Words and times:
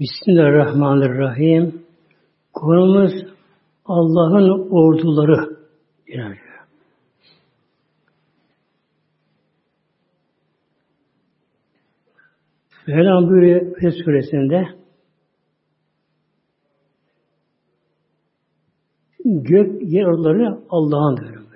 Bismillahirrahmanirrahim. 0.00 1.86
Konumuz 2.52 3.12
Allah'ın 3.84 4.70
orduları. 4.70 5.56
Yani. 6.06 6.36
Mevlam 12.86 13.30
buyuruyor 13.30 13.92
suresinde 14.04 14.68
gök 19.24 19.82
yer 19.82 20.04
orduları 20.04 20.60
Allah'ın 20.70 21.16
diyor. 21.16 21.46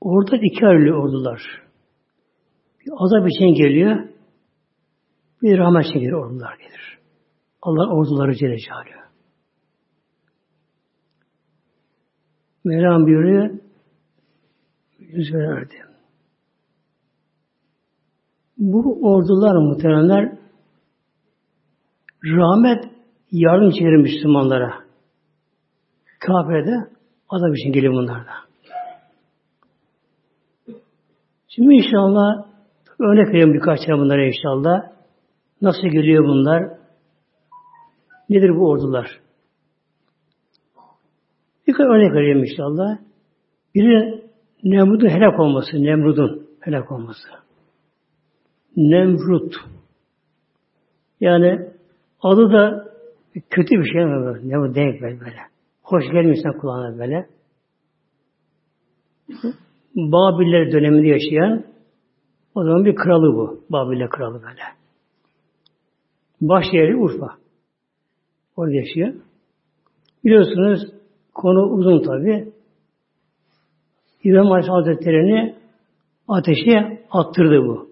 Orada 0.00 0.36
iki 0.36 0.66
ayrılı 0.66 0.96
ordular. 0.96 1.63
Bir 2.86 2.92
azap 2.96 3.30
için 3.30 3.54
geliyor, 3.54 4.08
bir 5.42 5.58
rahmet 5.58 5.86
için 5.86 5.98
geliyor 5.98 6.26
ordular 6.26 6.56
gelir. 6.56 6.98
Allah 7.62 7.94
orduları 7.94 8.34
Celle 8.34 8.58
Celaluhu. 8.58 9.04
Mevlam 12.64 13.06
buyuruyor, 13.06 13.50
yüz 14.98 15.34
verdi. 15.34 15.74
Bu 18.58 18.98
ordular 19.02 19.56
muhteremler 19.56 20.38
rahmet 22.24 22.84
yardım 23.30 23.70
çevirir 23.70 24.02
Müslümanlara. 24.02 24.84
Kafir'de 26.18 26.94
azap 27.28 27.56
için 27.56 27.72
geliyor 27.72 27.92
bunlar 27.92 28.26
da. 28.26 28.32
Şimdi 31.48 31.74
inşallah 31.74 32.53
örnek 33.00 33.28
vereyim 33.28 33.54
birkaç 33.54 33.78
tane 33.86 33.98
bunlara 33.98 34.26
inşallah. 34.26 34.82
Nasıl 35.62 35.88
geliyor 35.88 36.24
bunlar? 36.24 36.62
Nedir 38.28 38.56
bu 38.56 38.68
ordular? 38.68 39.20
Birkaç 41.66 41.86
örnek 41.86 42.12
vereyim 42.12 42.44
inşallah. 42.44 42.98
Biri 43.74 44.24
Nemrud'un 44.64 45.08
helak 45.08 45.40
olması. 45.40 45.76
Nemrud'un 45.76 46.48
helak 46.60 46.92
olması. 46.92 47.28
Nemrut. 48.76 49.54
Yani 51.20 51.68
adı 52.22 52.52
da 52.52 52.84
kötü 53.50 53.80
bir 53.80 53.92
şey 53.92 54.04
mi 54.04 54.26
böyle? 54.26 54.48
Nemrut 54.48 54.76
denk 54.76 55.02
böyle. 55.02 55.20
böyle. 55.20 55.36
Hoş 55.82 56.04
gelmiyorsan 56.04 56.58
kulağına 56.58 56.98
böyle. 56.98 57.26
Babiller 59.94 60.72
döneminde 60.72 61.08
yaşayan 61.08 61.73
o 62.54 62.64
zaman 62.64 62.84
bir 62.84 62.94
kralı 62.94 63.34
bu. 63.34 63.64
Babiller 63.70 64.08
kralı 64.08 64.42
böyle. 64.42 64.62
Baş 66.40 66.64
yeri 66.72 66.96
Urfa. 66.96 67.38
Orada 68.56 68.74
yaşıyor. 68.74 69.14
Biliyorsunuz 70.24 70.92
konu 71.34 71.62
uzun 71.62 72.02
tabi. 72.02 72.52
İbrahim 74.24 74.52
Aleyhisselam 74.52 74.82
Hazretleri'ni 74.82 75.56
ateşe 76.28 77.04
attırdı 77.10 77.62
bu. 77.62 77.88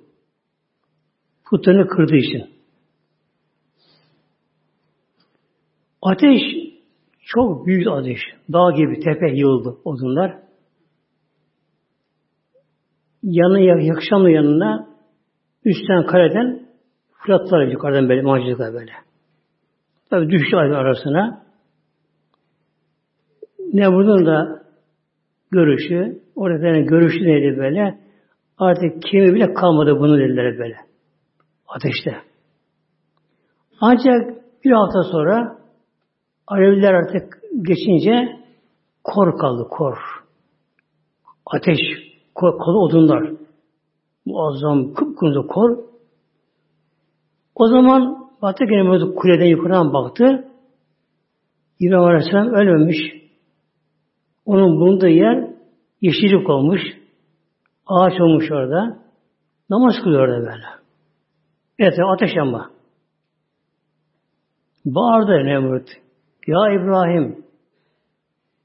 Putlarını 1.44 1.88
kırdığı 1.88 2.16
için. 2.16 2.50
Ateş 6.02 6.42
çok 7.20 7.66
büyük 7.66 7.86
ateş. 7.86 8.20
Dağ 8.52 8.72
gibi 8.76 9.00
tepe 9.00 9.30
yığıldı 9.34 9.76
odunlar 9.84 10.42
yanına 13.22 13.60
yakışanlı 13.82 14.30
yanına 14.30 14.88
üstten 15.64 16.06
kaleden 16.06 16.66
fırlattılar 17.12 17.66
yukarıdan 17.66 18.08
böyle 18.08 18.22
mancılıklar 18.22 18.72
böyle. 18.72 18.92
Tabi 20.10 20.30
düştü 20.30 20.56
arasına. 20.56 21.42
Nemrut'un 23.72 24.26
da 24.26 24.62
görüşü, 25.50 26.22
orada 26.36 26.66
yani 26.66 26.84
görüşü 26.84 27.24
neydi 27.24 27.58
böyle? 27.58 27.98
Artık 28.58 29.02
kimi 29.02 29.34
bile 29.34 29.54
kalmadı 29.54 30.00
bunu 30.00 30.18
dediler 30.18 30.58
böyle. 30.58 30.76
Ateşte. 31.68 32.16
Ancak 33.80 34.44
bir 34.64 34.70
hafta 34.70 35.02
sonra 35.02 35.58
Aleviler 36.46 36.94
artık 36.94 37.38
geçince 37.62 38.38
kor 39.04 39.38
kaldı, 39.38 39.68
kor. 39.70 39.96
Ateş 41.46 41.78
kolu 42.50 42.84
odunlar. 42.84 43.32
Muazzam 44.26 44.94
kıpkırmızı 44.94 45.46
kor. 45.46 45.78
O 47.54 47.66
zaman 47.66 48.28
baktı 48.42 48.64
gene 48.64 49.14
kuleden 49.14 49.46
yukarıdan 49.46 49.92
baktı. 49.92 50.48
İbrahim 51.80 52.04
Aleyhisselam 52.04 52.54
ölmemiş. 52.54 52.98
Onun 54.46 54.80
bulunduğu 54.80 55.08
yer 55.08 55.50
yeşillik 56.00 56.50
olmuş. 56.50 56.80
Ağaç 57.86 58.20
olmuş 58.20 58.50
orada. 58.50 58.98
Namaz 59.70 59.94
kılıyor 60.04 60.28
orada 60.28 60.40
böyle. 60.40 60.66
Evet 61.78 61.94
ateş 62.14 62.30
yanma. 62.36 62.70
Bağırdı 64.84 65.44
Nemrut. 65.44 65.88
Ya 66.46 66.58
İbrahim. 66.72 67.44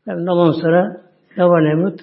Yani 0.05 0.25
namaz 0.25 0.55
sonra 0.61 1.01
ne 1.37 1.45
var 1.45 1.63
Nemrut? 1.63 1.99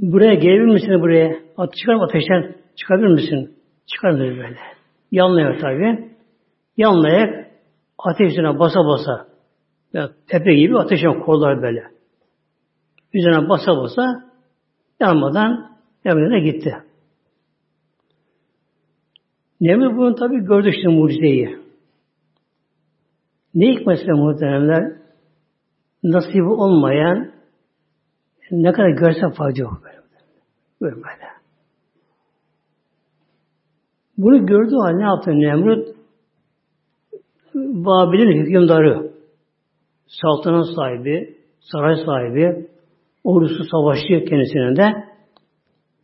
Buraya 0.00 0.34
gelebilir 0.34 0.72
misin 0.72 1.00
buraya? 1.00 1.36
At, 1.56 1.74
çıkar 1.74 1.94
mı 1.94 2.04
ateşten? 2.04 2.54
Çıkabilir 2.76 3.08
misin? 3.08 3.56
Çıkar 3.86 4.18
dedi 4.18 4.38
böyle. 4.38 4.56
Yanlıyor 5.10 5.60
tabi. 5.60 6.10
Yanlayak 6.76 7.50
ateş 7.98 8.32
üzerine 8.32 8.58
basa 8.58 8.80
basa. 8.80 9.26
Ya, 9.92 10.10
tepe 10.28 10.54
gibi 10.54 10.78
ateşin 10.78 11.20
kollar 11.20 11.62
böyle. 11.62 11.82
Üzerine 13.14 13.48
basa 13.48 13.76
basa 13.76 14.02
yanmadan 15.00 15.76
yanmadan 16.04 16.44
gitti. 16.44 16.76
Nemrut 19.60 19.96
bunu 19.96 20.14
tabi 20.14 20.44
gördü 20.44 20.68
işte 20.68 20.88
mucizeyi. 20.88 21.58
Ne 23.54 23.72
hikmetse 23.72 24.12
muhteremler 24.12 24.92
nasibi 26.02 26.48
olmayan 26.48 27.39
ne 28.50 28.72
kadar 28.72 28.88
görse 28.88 29.30
fayda 29.36 29.60
yok 29.60 29.82
böyle. 29.84 30.00
Bunu 34.18 34.46
gördüğü 34.46 34.76
hal 34.76 34.92
ne 34.92 35.02
yaptı 35.02 35.30
Nemrut? 35.30 35.96
Babil'in 37.54 38.44
hükümdarı, 38.44 39.12
saltanat 40.06 40.66
sahibi, 40.76 41.36
saray 41.60 41.96
sahibi, 42.04 42.68
ordusu 43.24 43.64
savaşçı 43.64 44.24
kendisine 44.24 44.76
de 44.76 45.04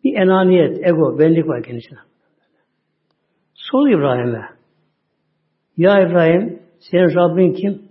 bir 0.05 0.15
enaniyet, 0.15 0.87
ego, 0.87 1.19
benlik 1.19 1.49
var 1.49 1.63
kendisine. 1.63 1.99
Sor 3.55 3.89
İbrahim'e. 3.89 4.43
Ya 5.77 6.01
İbrahim, 6.01 6.63
senin 6.79 7.15
Rabbin 7.15 7.53
kim? 7.53 7.83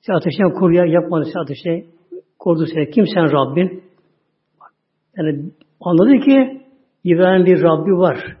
Sen 0.00 0.14
ateşten 0.14 0.52
kur 0.52 0.70
ya, 0.70 0.84
yapmadın 0.84 1.30
sen 1.32 1.40
ateşte 1.40 1.84
korudu 2.40 2.66
seni. 2.74 2.90
Kim 2.90 3.04
sen 3.14 3.32
Rabbin? 3.32 3.84
Yani 5.16 5.50
anladı 5.80 6.24
ki 6.24 6.62
İbrahim 7.04 7.46
bir 7.46 7.62
Rabbi 7.62 7.90
var. 7.90 8.36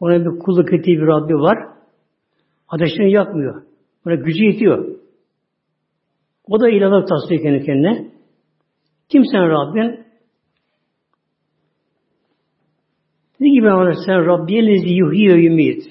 Ona 0.00 0.20
bir 0.20 0.38
kulluk 0.38 0.72
ettiği 0.72 0.98
bir 0.98 1.06
Rabbi 1.06 1.34
var. 1.34 1.58
Ateşini 2.68 3.12
yakmıyor. 3.12 3.62
Ona 4.06 4.14
gücü 4.14 4.44
yetiyor. 4.44 4.96
O 6.48 6.60
da 6.60 6.68
ilahlık 6.68 7.08
tasdik 7.08 7.42
kendi 7.42 7.64
kendine. 7.64 8.10
Kim 9.08 9.24
sen 9.32 9.50
Rabbin? 9.50 10.06
Ki 13.38 13.44
İbrahim 13.58 13.78
Aleyhisselam 13.78 14.26
Rabbiye 14.26 14.66
lezi 14.66 14.94
yuhyi 14.94 15.28
ve 15.28 15.40
yumit. 15.40 15.82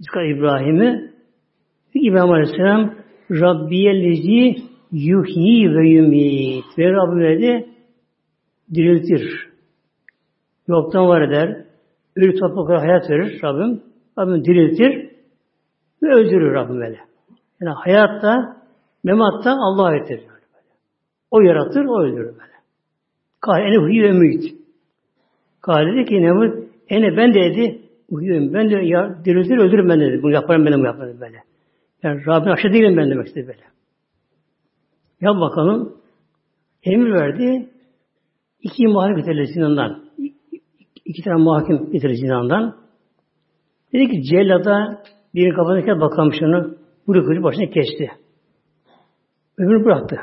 İbrahim'i 0.00 1.12
Dedi 1.88 2.00
ki 2.02 2.08
İbrahim 2.08 2.30
Aleyhisselam 2.30 2.94
Rabbiye 3.30 4.02
lezi 4.02 4.71
yuhyi 4.92 5.74
ve 5.74 5.88
yumit. 5.88 6.78
Ve 6.78 6.92
Rabbim 6.92 7.20
dedi 7.20 7.68
diriltir. 8.74 9.48
Yoktan 10.68 11.08
var 11.08 11.22
eder. 11.22 11.64
Ölü 12.16 12.40
topraklara 12.40 12.82
hayat 12.82 13.10
verir 13.10 13.40
Rabbim. 13.44 13.82
Rabbim 14.18 14.44
diriltir 14.44 15.10
ve 16.02 16.14
öldürür 16.14 16.54
Rabbim 16.54 16.80
böyle. 16.80 16.98
Yani 17.60 17.74
hayatta, 17.74 18.56
mematta 19.04 19.50
Allah'a 19.50 19.86
aittir. 19.86 20.20
O 21.30 21.40
yaratır, 21.40 21.84
o 21.84 22.02
öldürür 22.02 22.26
böyle. 22.26 22.52
Kâle 23.40 23.64
ene 23.64 23.76
huyu 23.76 24.02
ve 24.02 24.12
müyit. 24.12 24.54
Kâle 25.60 25.96
dedi 25.96 26.08
ki 26.08 26.22
Nemrut, 26.22 26.68
ene 26.88 27.16
ben 27.16 27.34
de 27.34 27.40
dedi, 27.40 27.82
uyuyorum. 28.08 28.54
Ben 28.54 28.70
de 28.70 28.74
ya, 28.74 29.24
diriltir, 29.24 29.56
öldürürüm 29.56 29.88
ben 29.88 30.00
dedi. 30.00 30.22
Bunu 30.22 30.32
yaparım 30.32 30.66
ben 30.66 30.72
de 30.72 30.76
bunu 30.76 30.86
yaparım 30.86 31.20
böyle. 31.20 31.36
Yani 32.02 32.26
Rabbim 32.26 32.52
aşağı 32.52 32.72
değilim 32.72 32.96
ben 32.96 33.10
demek 33.10 33.26
istedi 33.26 33.46
böyle. 33.46 33.62
Yap 35.22 35.40
bakalım. 35.40 35.96
Emir 36.82 37.12
verdi. 37.12 37.70
İki 38.60 38.86
muhalif 38.86 39.18
ötelesinden. 39.18 40.02
iki 41.04 41.22
tane 41.22 41.42
muhakim 41.42 41.90
getirdi 41.92 42.16
zinandan. 42.16 42.76
Dedi 43.92 44.08
ki 44.08 44.22
cellada 44.22 45.02
bir 45.34 45.54
kafasına 45.54 46.00
bakalım 46.00 46.32
şunu. 46.32 46.74
Bunu 47.06 47.24
kılıcı 47.24 47.42
başına 47.42 47.66
kesti. 47.66 48.10
Öbürünü 49.58 49.84
bıraktı. 49.84 50.16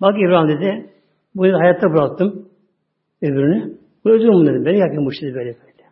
Bak 0.00 0.14
İbrahim 0.18 0.48
dedi. 0.48 0.90
Bunu 1.34 1.58
hayatta 1.58 1.90
bıraktım. 1.90 2.48
Öbürünü. 3.22 3.78
Bu 4.04 4.10
öldürüm 4.10 4.46
dedi. 4.46 4.66
Beni 4.66 4.78
yakın 4.78 5.06
bu 5.06 5.12
işte 5.12 5.26
böyle 5.26 5.56
böyle. 5.60 5.84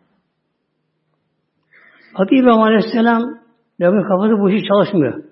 Hadi 2.13 2.35
İbrahim 2.35 2.61
Aleyhisselam 2.61 3.21
Rabbinin 3.81 4.03
kafası 4.03 4.39
bu 4.39 4.49
hiç 4.49 4.67
çalışmıyor. 4.67 5.23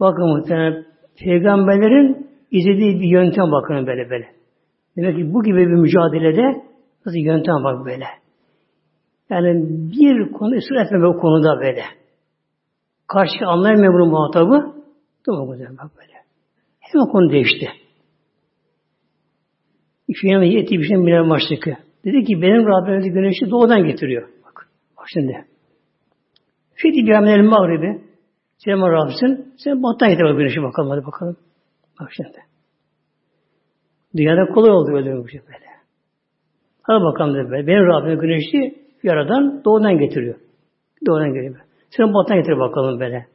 Bakın 0.00 0.28
muhtemelen 0.28 0.89
peygamberlerin 1.24 2.30
izlediği 2.50 3.00
bir 3.00 3.08
yöntem 3.08 3.52
bakın 3.52 3.86
böyle 3.86 4.10
böyle. 4.10 4.28
Demek 4.96 5.16
ki 5.16 5.34
bu 5.34 5.42
gibi 5.42 5.58
bir 5.58 5.74
mücadelede 5.74 6.64
nasıl 7.06 7.18
yöntem 7.18 7.64
bak 7.64 7.86
böyle. 7.86 8.04
Yani 9.30 9.66
bir 9.68 10.32
konu 10.32 10.56
ısrar 10.56 10.86
etme 10.86 11.02
bu 11.02 11.18
konuda 11.18 11.60
böyle. 11.60 11.82
Karşı 13.06 13.46
anlayamıyor 13.46 13.94
bunu 13.94 14.06
muhatabı. 14.06 14.74
Tamam 15.26 15.50
güzel 15.52 15.78
bak 15.78 15.90
böyle. 15.98 16.12
Hemen 16.80 17.06
konu 17.06 17.32
değişti. 17.32 17.68
Şuna 20.14 20.44
yeti 20.44 20.78
bir 20.78 20.84
şey 20.84 20.96
bilen 20.96 21.30
başlık. 21.30 21.64
Dedi 22.04 22.24
ki 22.24 22.42
benim 22.42 22.66
Rabbim 22.66 23.12
güneşi 23.14 23.50
doğudan 23.50 23.84
getiriyor. 23.84 24.28
Bak, 24.44 24.68
bak 24.98 25.06
şimdi. 25.14 25.44
Fidi 26.74 27.06
bir 27.06 27.12
amelin 27.12 27.44
mağribi. 27.44 28.09
Sen 28.64 28.92
Rabbsin. 28.92 29.54
Sen 29.64 29.82
battan 29.82 30.08
getir 30.08 30.24
bak 30.24 30.38
güneşi 30.38 30.62
bakalım 30.62 30.90
hadi 30.90 31.06
bakalım. 31.06 31.36
Bak 32.00 32.08
şimdi. 32.16 32.38
Dünyada 34.16 34.52
kolay 34.52 34.70
oldu 34.70 34.96
öyle 34.96 35.24
bir 35.24 35.30
şey 35.30 35.40
böyle. 35.40 35.66
Hadi 36.82 37.04
bakalım 37.04 37.34
dedi 37.34 37.50
böyle. 37.50 37.66
Benim 37.66 37.86
Rabbim 37.86 38.18
güneşi 38.20 38.84
yaradan 39.02 39.64
doğudan 39.64 39.98
getiriyor. 39.98 40.34
Doğudan 41.06 41.34
geliyor. 41.34 41.60
Sen 41.90 42.14
battan 42.14 42.36
getir 42.36 42.58
bakalım 42.58 43.00
böyle. 43.00 43.26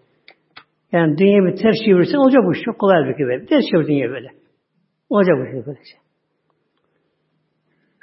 Yani 0.91 1.17
dünya 1.17 1.45
bir 1.45 1.55
ters 1.55 1.75
çevirirsen 1.85 2.17
olacak 2.17 2.41
bu 2.45 2.53
iş. 2.53 2.61
Çok 2.65 2.79
kolay 2.79 3.07
bir 3.07 3.25
böyle. 3.25 3.45
Ters 3.45 3.63
çevir 3.71 3.87
dünya 3.87 4.09
böyle. 4.09 4.29
Olacak 5.09 5.35
bu 5.39 5.45
şey 5.45 5.65
böylece. 5.65 5.95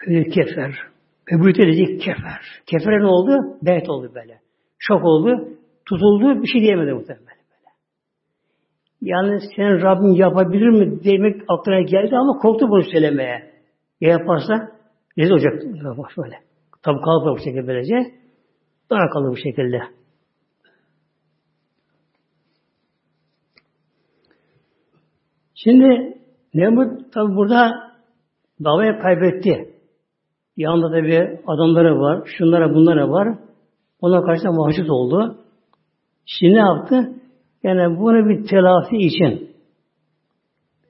Öyle 0.06 0.24
kefer. 0.30 0.92
De 1.30 1.54
dedi 1.54 1.98
kefer. 1.98 2.40
Kefer 2.66 3.00
ne 3.00 3.06
oldu? 3.06 3.58
Bet 3.62 3.90
oldu 3.90 4.12
böyle. 4.14 4.40
Şok 4.78 5.04
oldu. 5.04 5.48
Tutuldu. 5.86 6.42
Bir 6.42 6.48
şey 6.48 6.60
diyemedi 6.60 6.92
muhtemelen 6.92 7.26
böyle. 7.26 7.70
Yani 9.00 9.40
sen 9.56 9.82
Rabbin 9.82 10.14
yapabilir 10.14 10.68
mi 10.68 11.04
demek 11.04 11.42
aklına 11.48 11.80
geldi 11.80 12.16
ama 12.16 12.38
korktu 12.38 12.68
bunu 12.68 12.82
söylemeye. 12.82 13.52
Ya 14.00 14.10
yaparsa 14.10 14.72
rezil 15.18 15.32
olacak. 15.32 15.52
Böyle. 16.18 16.36
Tabi 16.82 17.00
kalıp 17.00 17.38
bu 17.38 17.38
şekilde 17.38 17.66
böylece. 17.66 17.94
Daha 18.90 19.08
kalır 19.08 19.30
bu 19.30 19.36
şekilde. 19.36 19.78
Şimdi 25.54 26.18
Nemrut 26.54 27.12
tabi 27.12 27.36
burada 27.36 27.72
davayı 28.64 28.98
kaybetti. 28.98 29.74
Yanında 30.56 30.92
da 30.92 31.02
bir 31.02 31.20
adamları 31.46 32.00
var, 32.00 32.28
şunlara 32.38 32.74
bunlara 32.74 33.10
var. 33.10 33.38
Ona 34.00 34.22
karşı 34.22 34.44
da 34.44 34.52
mahcup 34.52 34.90
oldu. 34.90 35.41
Şimdi 36.26 36.54
ne 36.54 36.58
yaptı? 36.58 37.12
Yani 37.62 37.98
bunu 37.98 38.28
bir 38.28 38.46
telafi 38.46 38.96
için 38.96 39.50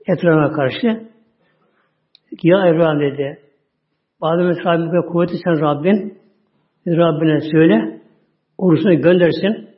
etrafına 0.06 0.52
karşı 0.52 0.87
ya 2.43 2.69
İbrahim 2.69 3.00
dedi 3.00 3.38
Adem'in 4.20 4.62
sahibi 4.62 5.06
kuvveti 5.06 5.34
sen 5.44 5.61
Rabbin 5.61 6.19
Rabbine 6.87 7.40
söyle 7.40 8.00
ordusunu 8.58 9.00
göndersin 9.00 9.69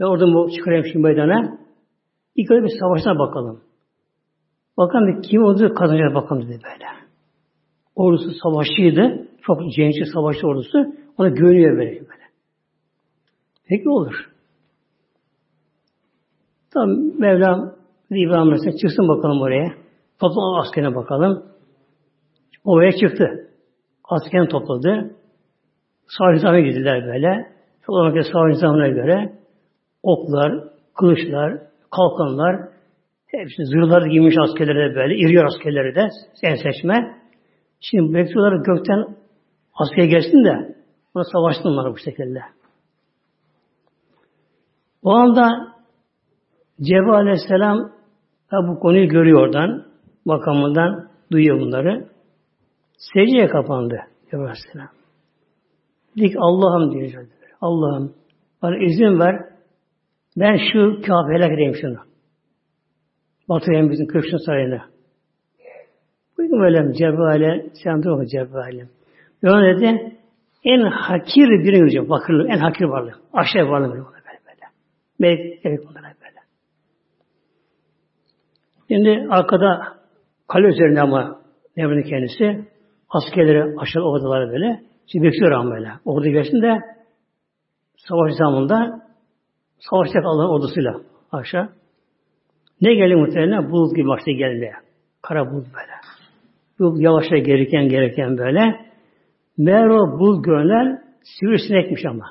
ve 0.00 0.06
oradan 0.06 0.48
çıkarayım 0.56 0.84
şimdi 0.84 1.02
meydana. 1.02 1.58
İlk 2.36 2.50
önce 2.50 2.64
bir 2.64 2.78
savaşına 2.80 3.18
bakalım. 3.18 3.60
Bakalım 4.76 5.20
kim 5.20 5.42
olduğu 5.42 5.74
kazanacak 5.74 6.14
bakalım 6.14 6.42
dedi 6.42 6.60
böyle. 6.64 6.84
Ordusu 7.94 8.30
savaşçıydı. 8.42 9.28
Çok 9.42 9.72
cenci 9.76 10.04
savaşçı 10.14 10.46
ordusu. 10.46 10.94
Ona 11.18 11.28
güveniyor 11.28 11.76
böyle. 11.76 11.90
böyle. 11.90 12.24
Peki 13.68 13.88
olur. 13.88 14.30
Tamam 16.74 16.96
Mevlam 17.18 17.74
İbrahim 18.10 18.42
Aleyhisselam 18.42 18.76
çıksın 18.76 19.08
bakalım 19.08 19.42
oraya. 19.42 19.68
Toplam 20.20 20.54
askerine 20.60 20.94
bakalım. 20.94 21.42
Oraya 22.64 22.92
çıktı. 22.92 23.50
Askerini 24.04 24.48
topladı. 24.48 25.16
Savaş 26.18 26.34
nizamına 26.36 26.60
girdiler 26.60 27.06
böyle. 27.06 27.52
Sonra 27.86 28.22
savaş 28.22 28.54
nizamına 28.54 28.88
göre 28.88 29.32
oklar, 30.02 30.52
kılıçlar, 30.94 31.58
kalkanlar, 31.90 32.68
hepsi 33.26 33.64
zırhları 33.66 34.08
giymiş 34.08 34.34
askerleri 34.38 34.90
de 34.90 34.96
böyle, 34.96 35.14
iri 35.14 35.44
askerleri 35.44 35.94
de 35.94 36.08
sen 36.40 36.54
seçme. 36.54 37.20
Şimdi 37.80 38.14
bekliyorlar 38.14 38.64
gökten 38.64 39.16
askere 39.74 40.06
gelsin 40.06 40.44
de 40.44 40.76
ona 41.14 41.24
savaştın 41.24 41.92
bu 41.92 41.98
şekilde. 41.98 42.40
O 45.02 45.10
anda 45.10 45.79
Cebrail 46.82 47.14
Aleyhisselam 47.14 47.92
bu 48.52 48.80
konuyu 48.80 49.08
görüyor 49.08 49.40
oradan, 49.40 49.86
makamından 50.24 51.08
duyuyor 51.32 51.60
bunları. 51.60 52.08
Secdeye 52.98 53.48
kapandı 53.48 54.00
Cebrail 54.24 54.44
Aleyhisselam. 54.44 54.88
Dedi 56.16 56.34
Allah'ım 56.38 56.92
diyor. 56.92 57.26
Allah'ım 57.60 58.14
bana 58.62 58.76
izin 58.76 59.18
ver. 59.18 59.36
Ben 60.36 60.58
şu 60.72 61.00
kafir 61.06 61.34
helak 61.34 61.52
edeyim 61.52 61.74
şunu. 61.80 61.96
Batırayım 63.48 63.90
bizim 63.90 64.06
Kırşın 64.06 64.46
sarayına. 64.46 64.84
Buyurun 66.38 66.60
böyle 66.60 66.92
Cebrail'e, 66.92 67.70
sen 67.84 68.02
dur 68.02 68.24
Cebrail'e. 68.26 68.88
Ve 69.44 69.76
dedi, 69.76 70.16
en 70.64 70.80
hakir 70.80 71.48
biri 71.48 71.78
görecek, 71.78 72.10
bakırlı, 72.10 72.48
en 72.48 72.58
hakir 72.58 72.84
varlık. 72.84 73.14
Aşağı 73.32 73.68
varlık 73.68 73.90
böyle 73.90 74.04
böyle. 74.04 74.40
böyle. 74.46 74.66
Melek, 75.18 75.60
evet 75.64 75.80
bunlara. 75.88 76.19
Şimdi 78.92 79.26
arkada 79.30 79.82
kale 80.48 80.66
üzerinde 80.66 81.00
ama 81.00 81.40
Nevri'nin 81.76 82.02
kendisi 82.02 82.68
askerleri 83.08 83.78
aşağı 83.78 84.02
oradalar 84.02 84.52
böyle. 84.52 84.82
Şimdi 85.06 85.26
bekliyor 85.26 85.52
ama 85.52 85.70
böyle. 85.70 85.88
Orada 86.04 86.28
gelsin 86.28 86.62
de 86.62 86.78
savaş 87.96 88.32
zamanında 88.34 89.00
savaşacak 89.78 90.24
Allah'ın 90.24 90.48
ordusuyla 90.48 91.00
aşağı. 91.32 91.68
Ne 92.80 92.94
geldi 92.94 93.14
muhtemelen? 93.14 93.70
Bulut 93.70 93.96
gibi 93.96 94.08
başta 94.08 94.30
geldi. 94.30 94.72
Kara 95.22 95.50
bulut 95.50 95.66
böyle. 95.66 95.92
Bulut 96.78 97.00
yavaşça 97.00 97.36
gereken 97.36 97.88
gereken 97.88 98.38
böyle. 98.38 98.80
Meğer 99.58 99.86
o 99.86 100.18
bulut 100.18 100.44
görünen 100.44 101.02
sivrisinekmiş 101.40 102.06
ama. 102.06 102.26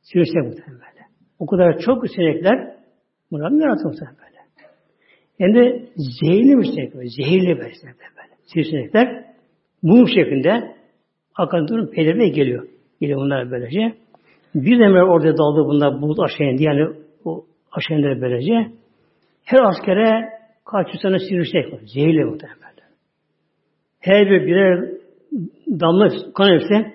Sivrisinek 0.00 0.44
muhtemelen 0.44 0.74
böyle. 0.74 1.06
O 1.38 1.46
kadar 1.46 1.78
çok 1.78 2.08
sinekler 2.08 2.74
bunlar 3.30 3.50
mı 3.50 3.62
yaratıyor 3.62 3.90
muhtemelen. 3.90 4.27
Hem 5.38 5.54
de 5.54 5.88
zehirli 5.96 6.66
sinek 6.66 6.94
böyle. 6.94 7.08
Zehirli 7.08 7.54
sinek 7.54 7.94
böyle. 8.00 8.34
Sivrisinekler 8.44 9.24
mum 9.82 10.08
şeklinde 10.08 10.74
akan 11.34 11.68
durum 11.68 11.90
pelerine 11.90 12.28
geliyor. 12.28 12.68
Geliyor 13.00 13.20
bunlar 13.20 13.50
böylece. 13.50 13.94
Bir 14.54 14.78
demir 14.78 15.00
orada 15.00 15.38
daldı 15.38 15.64
bunlar 15.68 16.02
bulut 16.02 16.18
aşağı 16.20 16.46
indi. 16.46 16.62
Yani 16.62 16.88
o 17.24 17.44
aşağı 17.72 17.98
indi 17.98 18.20
böylece. 18.20 18.72
Her 19.44 19.58
askere 19.62 20.28
kaç 20.64 20.86
yüz 20.92 21.02
tane 21.02 21.18
sivrisinek 21.18 21.72
var. 21.72 21.80
Zehirli 21.94 22.24
muhtemelen. 22.24 22.58
Her 24.00 24.30
bir 24.30 24.46
birer 24.46 24.90
damla 25.68 26.32
kan 26.34 26.54
hepsi 26.54 26.94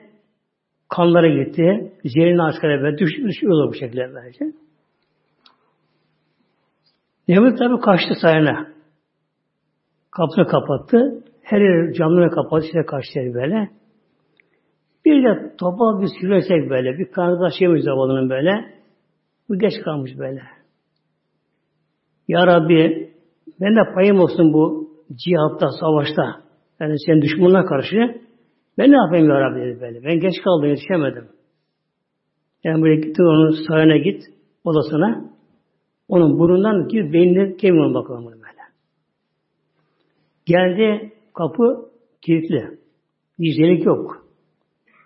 kanlara 0.90 1.44
gitti. 1.44 1.92
Zehirli 2.06 2.42
askere 2.42 2.82
böyle 2.82 2.98
düş, 2.98 3.12
düşüyorlar 3.18 3.70
bu 3.70 3.74
şekilde 3.74 4.14
böylece. 4.14 4.46
Nemrut 7.28 7.60
tabi 7.60 7.80
kaçtı 7.80 8.16
sayına. 8.22 8.68
Kapısını 10.12 10.48
kapattı. 10.48 11.24
Her 11.42 11.62
yer 11.62 11.94
camını 11.94 12.30
kapattı. 12.30 12.66
İşte 12.66 12.86
kaçtı 12.86 13.20
böyle. 13.34 13.70
Bir 15.06 15.24
de 15.24 15.56
topal 15.60 16.02
bir 16.02 16.08
sürüsek 16.22 16.70
böyle. 16.70 16.98
Bir 16.98 17.12
kanada 17.12 17.50
şeymiş 17.60 17.84
zavalının 17.84 18.30
böyle. 18.30 18.52
Bu 19.50 19.60
geç 19.60 19.74
kalmış 19.86 20.12
böyle. 20.18 20.42
Ya 22.28 22.48
Rabbi 22.48 23.10
ben 23.62 23.76
de 23.76 23.94
payım 23.96 24.20
olsun 24.20 24.54
bu 24.54 24.90
cihatta, 25.16 25.70
savaşta. 25.80 26.42
Yani 26.80 26.96
senin 27.06 27.22
düşmanına 27.22 27.66
karşı. 27.66 28.22
Ben 28.78 28.92
ne 28.92 28.96
yapayım 28.96 29.30
Ya 29.30 29.42
Rabbi 29.42 29.62
dedi 29.62 29.82
böyle. 29.82 30.04
Ben 30.04 30.20
geç 30.20 30.34
kaldım, 30.44 30.70
yetişemedim. 30.70 31.28
Yani 32.64 32.82
buraya 32.82 32.96
gittin 32.96 33.24
onun 33.24 33.68
sarayına 33.68 33.98
git, 33.98 34.24
odasına. 34.64 35.33
Onun 36.08 36.40
burnundan 36.40 36.88
gir, 36.88 37.14
beynine 37.14 37.56
kemiğine 37.56 37.94
bakalım 37.94 38.26
böyle. 38.26 38.44
Geldi, 40.46 41.14
kapı 41.34 41.90
kilitli. 42.22 42.78
Gizlilik 43.40 43.86
yok. 43.86 44.26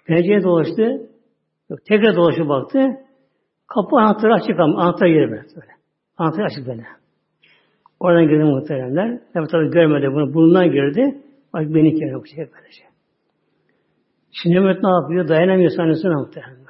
Pencereye 0.06 0.44
dolaştı. 0.44 1.10
Yok, 1.70 1.80
tekrar 1.86 2.16
dolaşıp 2.16 2.50
baktı. 2.50 2.80
Kapı 3.68 3.96
anahtarı 3.96 4.34
açık 4.34 4.60
ama 4.60 4.82
anahtar 4.82 5.08
yeri 5.08 5.32
böyle. 5.32 5.46
Anahtar 6.18 6.44
açık 6.44 6.68
böyle. 6.68 6.86
Oradan 8.00 8.28
girdi 8.28 8.44
muhteremler. 8.44 9.20
Tabi 9.34 9.48
tabi 9.48 9.70
görmedi 9.70 10.08
bunu. 10.14 10.34
Burnundan 10.34 10.72
girdi. 10.72 11.22
Bak 11.54 11.62
beni 11.62 11.96
kere 11.96 12.14
bu 12.16 12.26
şey 12.26 12.38
böylece. 12.38 12.84
Şimdi 14.32 14.60
Mehmet 14.60 14.84
ne 14.84 14.90
yapıyor? 14.90 15.28
Dayanamıyor 15.28 15.72
sahnesine 15.72 16.12
muhteremler. 16.12 16.68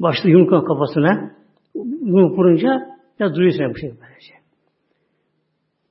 Başlı 0.00 0.30
yumruk 0.30 0.66
kafasına. 0.66 1.30
Yumruk 1.74 2.38
vurunca 2.38 2.99
ya 3.20 3.34
duruyor 3.34 3.52
sana 3.58 3.70
bu 3.70 3.78
şey 3.78 3.90
böylece. 3.90 4.34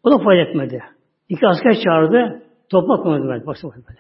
O 0.03 0.11
da 0.11 0.23
fayda 0.23 0.41
etmedi. 0.41 0.83
İki 1.29 1.47
asker 1.47 1.73
çağırdı. 1.83 2.43
Topmak 2.69 3.05
mı 3.05 3.27
böyle? 3.27 3.45
Başta 3.45 3.67
böyle. 3.67 3.99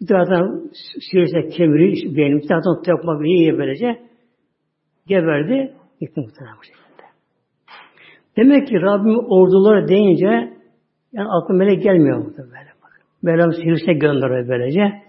Bir 0.00 0.06
taraftan 0.06 0.70
sirirse 1.10 1.48
kemiri, 1.48 2.16
benim 2.16 2.38
bir 2.38 2.48
taraftan 2.48 2.82
topmak 2.82 3.26
iyi 3.26 3.58
böylece 3.58 4.02
geberdi. 5.06 5.74
Gitti 6.00 6.20
muhtemelen 6.20 6.56
bu 6.58 6.64
şekilde. 6.64 7.02
Demek 8.36 8.68
ki 8.68 8.74
Rabbim 8.74 9.18
orduları 9.18 9.88
deyince 9.88 10.52
yani 11.12 11.28
aklı 11.28 11.54
melek 11.54 11.82
gelmiyor 11.82 12.18
muhtemelen. 12.18 12.72
Mevlam 13.22 13.52
sivrisinek 13.52 14.00
gönderiyor 14.00 14.48
böylece. 14.48 15.02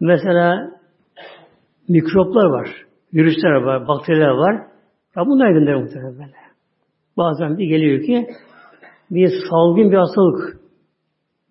Mesela 0.00 0.70
mikroplar 1.88 2.44
var, 2.44 2.68
virüsler 3.14 3.50
var, 3.50 3.88
bakteriler 3.88 4.28
var. 4.28 4.66
Rabbim 5.16 5.30
bunlar 5.30 5.50
gönderiyor 5.50 5.82
muhtemelen 5.82 6.18
böyle. 6.18 6.51
Bazen 7.16 7.58
bir 7.58 7.66
geliyor 7.66 8.02
ki 8.06 8.26
bir 9.10 9.32
salgın 9.50 9.90
bir 9.90 9.96
hastalık, 9.96 10.60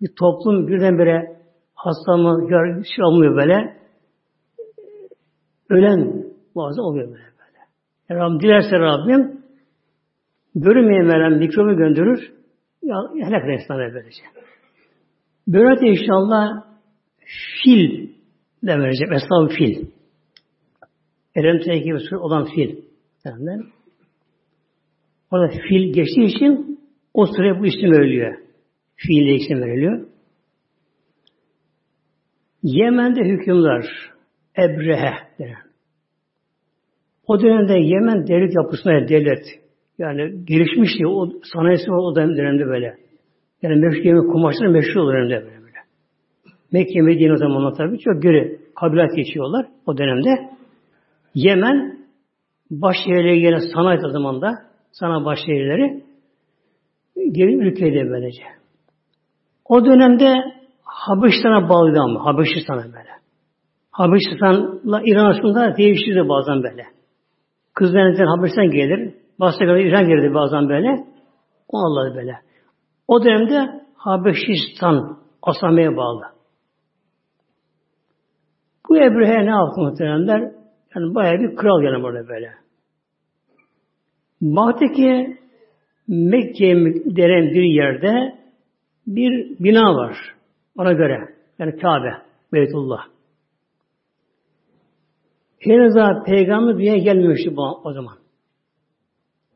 bir 0.00 0.14
toplum 0.18 0.68
birdenbire 0.68 1.36
hastalama 1.74 2.48
şey 2.96 3.04
olmuyor 3.04 3.36
böyle. 3.36 3.76
Ölen 5.68 6.24
bazen 6.56 6.82
oluyor 6.82 7.06
böyle 7.06 7.22
böyle. 7.22 7.58
Yani 8.08 8.20
Rabbim 8.20 8.40
dilerse 8.40 8.78
Rabbim 8.78 9.42
görünmeyen 10.54 11.08
veren 11.08 11.38
mikrobu 11.38 11.76
gönderir. 11.76 12.32
Ya, 12.82 12.96
helak 13.14 13.60
insanları 13.60 13.94
böylece. 13.94 14.22
Böyle 15.48 15.90
inşallah 15.90 16.64
fil 17.64 18.08
de 18.62 18.78
verecek. 18.78 19.12
Esnaf 19.12 19.52
fil. 19.58 19.86
Erem 21.36 21.58
tehlikeli 21.58 22.16
olan 22.16 22.44
fil. 22.44 22.76
Yani, 23.24 23.62
orada 25.32 25.52
fil 25.68 25.92
geçtiği 25.92 26.24
için 26.24 26.78
o 27.14 27.26
süre 27.26 27.60
bu 27.60 27.66
isim 27.66 27.92
veriliyor. 27.92 28.38
Fiille 28.96 29.34
isim 29.34 29.60
veriliyor. 29.62 30.06
Yemen'de 32.62 33.20
hükümler 33.24 33.84
Ebrehe 34.58 35.14
denen. 35.38 35.72
O 37.26 37.40
dönemde 37.40 37.72
Yemen 37.72 38.26
devlet 38.26 38.54
yapısına 38.54 39.08
devlet. 39.08 39.44
Yani 39.98 40.44
gelişmişti. 40.44 41.06
O 41.06 41.28
sanayisi 41.52 41.90
var 41.90 41.98
o 41.98 42.16
dönemde 42.16 42.66
böyle. 42.66 42.96
Yani 43.62 43.76
meşhur 43.76 44.04
yemek 44.04 44.32
kumaşları 44.32 44.70
meşhur 44.70 45.00
olur 45.00 45.12
dönemde 45.12 45.34
böyle. 45.34 45.60
böyle. 45.60 45.78
Mekke, 46.72 47.00
Medine 47.00 47.32
o 47.32 47.36
zamanlar 47.36 47.74
tabii 47.74 47.98
çok 47.98 48.22
göre 48.22 48.56
kabilat 48.80 49.16
geçiyorlar 49.16 49.66
o 49.86 49.98
dönemde. 49.98 50.28
Yemen 51.34 51.98
baş 52.70 52.96
yerleri 53.06 53.40
gelen 53.40 53.62
sanayi 53.74 54.00
o 54.06 54.10
zaman 54.10 54.42
da 54.42 54.71
sana 54.92 55.24
baş 55.24 55.38
yerleri 55.46 56.04
geri 57.32 57.54
ülkeydi 57.54 58.10
böylece. 58.10 58.42
O 59.64 59.84
dönemde 59.84 60.34
Habeşistan'a 60.82 61.68
bağlıydı 61.68 62.00
ama. 62.00 62.24
Habeşistan'a 62.24 62.84
böyle. 62.84 63.12
Habeşistan'la 63.90 65.02
İran 65.04 65.24
arasında 65.24 65.76
değiştirdi 65.76 66.28
bazen 66.28 66.62
böyle. 66.62 66.86
Kız 67.74 67.94
denizden 67.94 68.26
Habeşistan 68.26 68.70
gelir. 68.70 69.14
Basra 69.40 69.78
İran 69.78 70.08
gelirdi 70.08 70.34
bazen 70.34 70.68
böyle. 70.68 71.04
O 71.68 71.78
Allah'ı 71.78 72.14
böyle. 72.14 72.36
O 73.08 73.24
dönemde 73.24 73.82
Habeşistan 73.96 75.18
Asame'ye 75.42 75.96
bağlı. 75.96 76.22
Bu 78.88 78.96
Ebrehe 78.96 79.46
ne 79.46 79.50
yaptı 79.50 79.80
muhtemelenler? 79.80 80.40
Yani 80.94 81.14
bayağı 81.14 81.38
bir 81.38 81.56
kral 81.56 81.82
yani 81.82 82.02
burada 82.02 82.28
böyle. 82.28 82.61
Baktı 84.42 84.84
Mekke 86.08 86.74
denen 87.16 87.54
bir 87.54 87.62
yerde 87.62 88.38
bir 89.06 89.58
bina 89.58 89.94
var. 89.94 90.16
Ona 90.78 90.92
göre. 90.92 91.34
Yani 91.58 91.76
Kabe, 91.76 92.12
Beytullah. 92.52 93.00
Henüz 95.58 95.94
daha 95.94 96.22
peygamber 96.22 96.78
dünyaya 96.78 96.98
gelmemişti 96.98 97.56
bu, 97.56 97.80
o 97.84 97.92
zaman. 97.92 98.14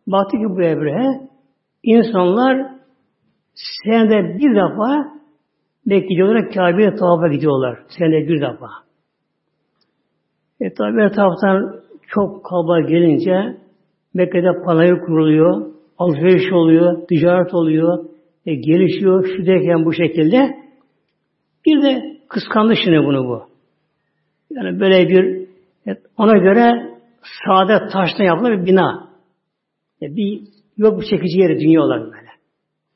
Baktı 0.06 0.36
ki 0.36 0.44
bu 0.44 0.62
Ebrehe 0.62 1.28
insanlar 1.82 2.66
senede 3.54 4.38
bir 4.38 4.50
defa 4.50 5.16
Mekke 5.86 6.06
gidiyorlar, 6.06 6.50
Kabe'ye 6.50 6.94
tavafa 6.94 7.28
gidiyorlar. 7.28 7.78
Senede 7.98 8.28
bir 8.28 8.40
defa. 8.40 8.68
E 10.60 10.74
tabi 10.74 11.02
etraftan 11.02 11.80
çok 12.08 12.44
kalabalık 12.44 12.88
gelince 12.88 13.65
Mekke'de 14.16 14.62
panayır 14.64 14.98
kuruluyor, 14.98 15.72
alışveriş 15.98 16.52
oluyor, 16.52 17.06
ticaret 17.08 17.54
oluyor, 17.54 18.04
e, 18.46 18.54
gelişiyor, 18.54 19.26
şu 19.36 19.46
derken 19.46 19.84
bu 19.84 19.92
şekilde. 19.92 20.56
Bir 21.66 21.82
de 21.82 22.18
kıskandı 22.28 22.74
şimdi 22.84 22.98
bunu 22.98 23.28
bu. 23.28 23.42
Yani 24.50 24.80
böyle 24.80 25.08
bir 25.08 25.48
ona 26.16 26.38
göre 26.38 26.90
sade 27.46 27.88
taştan 27.92 28.24
yapılan 28.24 28.52
bir 28.52 28.66
bina. 28.66 29.08
Yani 30.00 30.16
bir 30.16 30.40
yok 30.76 31.00
bir 31.00 31.06
çekici 31.06 31.38
yeri 31.38 31.60
dünya 31.60 31.82
olarak 31.82 32.04
böyle. 32.12 32.30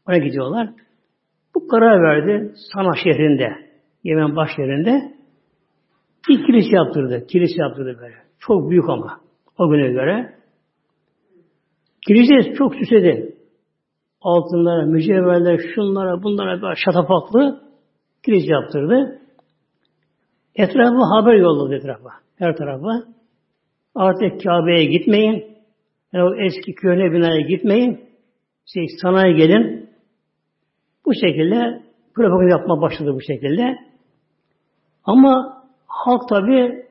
Ona 0.08 0.18
gidiyorlar. 0.18 0.70
Bu 1.54 1.68
karar 1.68 2.02
verdi 2.02 2.52
Sana 2.74 2.92
şehrinde, 3.04 3.48
Yemen 4.04 4.36
baş 4.36 4.50
yerinde 4.58 5.14
bir 6.28 6.46
kilise 6.46 6.76
yaptırdı. 6.76 7.26
Kilise 7.26 7.62
yaptırdı 7.62 7.98
böyle. 8.00 8.14
Çok 8.38 8.70
büyük 8.70 8.88
ama 8.88 9.20
o 9.58 9.70
güne 9.70 9.88
göre. 9.88 10.39
Kilise 12.06 12.54
çok 12.54 12.74
süsledi. 12.74 13.34
Altınlara, 14.20 14.86
mücevherler, 14.86 15.60
şunlara, 15.74 16.22
bunlara 16.22 16.62
böyle 16.62 16.74
şatafatlı 16.76 17.70
Giriş 18.22 18.44
yaptırdı. 18.48 19.20
Etrafı 20.54 21.04
haber 21.14 21.34
yolladı 21.34 21.74
etrafa. 21.74 22.10
Her 22.36 22.56
tarafa. 22.56 23.02
Artık 23.94 24.42
Kabe'ye 24.42 24.84
gitmeyin. 24.84 25.44
Yani 26.12 26.24
o 26.24 26.34
eski 26.34 26.74
köyüne 26.74 27.12
binaya 27.12 27.40
gitmeyin. 27.40 28.00
Şey, 28.66 28.86
sanayi 29.02 29.36
gelin. 29.36 29.90
Bu 31.06 31.14
şekilde 31.14 31.82
propaganda 32.14 32.50
yapma 32.50 32.80
başladı 32.80 33.14
bu 33.14 33.20
şekilde. 33.20 33.78
Ama 35.04 35.62
halk 35.86 36.28
tabi 36.28 36.84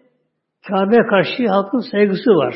Kabe'ye 0.67 1.01
karşı 1.01 1.47
halkın 1.47 1.91
saygısı 1.91 2.29
var. 2.29 2.55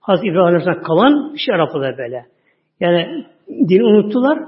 Hazreti 0.00 0.28
İbrahim 0.28 0.82
kalan 0.82 1.34
şey 1.36 1.54
Arap'ta 1.54 1.80
böyle. 1.80 2.26
Yani 2.80 3.26
dini 3.68 3.84
unuttular 3.84 4.38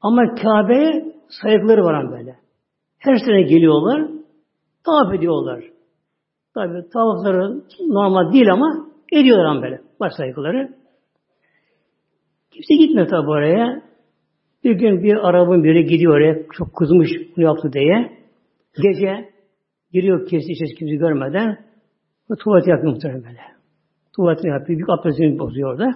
ama 0.00 0.34
Kabe'ye 0.34 1.14
saygıları 1.42 1.84
var 1.84 2.10
böyle. 2.10 2.36
Her 2.98 3.16
sene 3.16 3.42
geliyorlar, 3.42 4.08
tavaf 4.84 5.14
ediyorlar. 5.14 5.64
Tabi 6.54 6.88
tavafları 6.92 7.62
normal 7.80 8.32
değil 8.32 8.52
ama 8.52 8.86
ediyorlar 9.12 9.62
böyle 9.62 9.80
baş 10.00 10.12
saygıları. 10.16 10.68
Kimse 12.50 12.74
gitmiyor 12.74 13.08
tabi 13.08 13.30
oraya. 13.30 13.82
Bir 14.64 14.72
gün 14.72 15.02
bir 15.02 15.28
arabın 15.28 15.64
biri 15.64 15.84
gidiyor 15.84 16.14
oraya, 16.14 16.46
çok 16.52 16.76
kızmış 16.76 17.10
bunu 17.36 17.44
yaptı 17.44 17.72
diye. 17.72 18.18
Gece 18.82 19.30
giriyor 19.92 20.28
kesti 20.28 20.52
içeri 20.52 20.74
kimse 20.74 20.94
görmeden 20.94 21.58
ve 22.30 22.34
tuvalet 22.44 22.68
yapıyor 22.68 22.92
muhtemelen 22.92 23.24
böyle. 23.24 23.53
Tuvaletini 24.16 24.50
yapıyor, 24.50 24.78
büyük 24.78 24.90
abdestini 24.90 25.38
bozuyor 25.38 25.72
orada. 25.72 25.86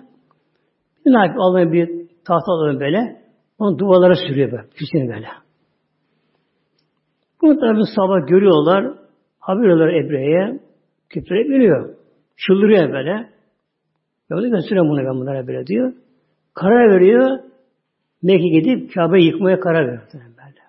Ne 1.07 1.19
yapıyor? 1.19 1.45
Allah'ın 1.45 1.73
bir 1.73 1.89
tahta 2.25 2.53
alıyor 2.53 2.81
böyle. 2.81 3.23
Onu 3.59 3.79
duvarlara 3.79 4.15
sürüyor 4.15 4.53
böyle. 4.53 4.69
Küsini 4.71 5.09
böyle. 5.09 5.27
Bunu 7.43 7.61
tabi 7.61 7.81
sabah 7.97 8.29
görüyorlar. 8.29 8.95
Haber 9.41 9.63
veriyorlar 9.63 9.89
Ebre'ye. 9.89 10.61
Küfre 11.09 11.37
veriyor. 11.37 11.95
Çıldırıyor 12.37 12.93
böyle. 12.93 13.29
Böyle 14.31 14.49
gösteriyorum 14.49 14.91
bunu 14.91 14.99
ben 14.99 15.21
bunlara 15.21 15.47
böyle 15.47 15.67
diyor. 15.67 15.93
Karar 16.55 16.91
veriyor. 16.91 17.39
Mekke 18.23 18.49
gidip 18.49 18.95
Kabe 18.95 19.23
yıkmaya 19.23 19.61
karar 19.61 19.87
veriyor. 19.87 20.03
Böyle. 20.15 20.61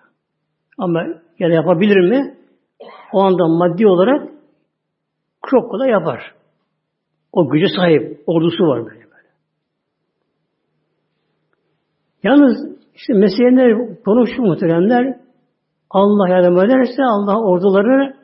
Ama 0.78 1.06
yani 1.38 1.54
yapabilir 1.54 2.10
mi? 2.10 2.34
O 3.12 3.20
anda 3.20 3.48
maddi 3.48 3.86
olarak 3.86 4.28
çok 5.50 5.70
kolay 5.70 5.90
yapar. 5.90 6.34
O 7.32 7.50
güce 7.50 7.66
sahip. 7.76 8.20
Ordusu 8.26 8.64
var 8.64 8.86
böyle. 8.86 9.00
böyle. 9.00 9.28
Yalnız 12.22 12.78
işte 12.94 13.12
meseleler 13.12 14.02
konuşuyor 14.04 14.48
muhteremler 14.48 15.20
Allah 15.90 16.28
yardım 16.28 16.58
ederse 16.58 17.02
Allah 17.02 17.42
orduları 17.42 18.20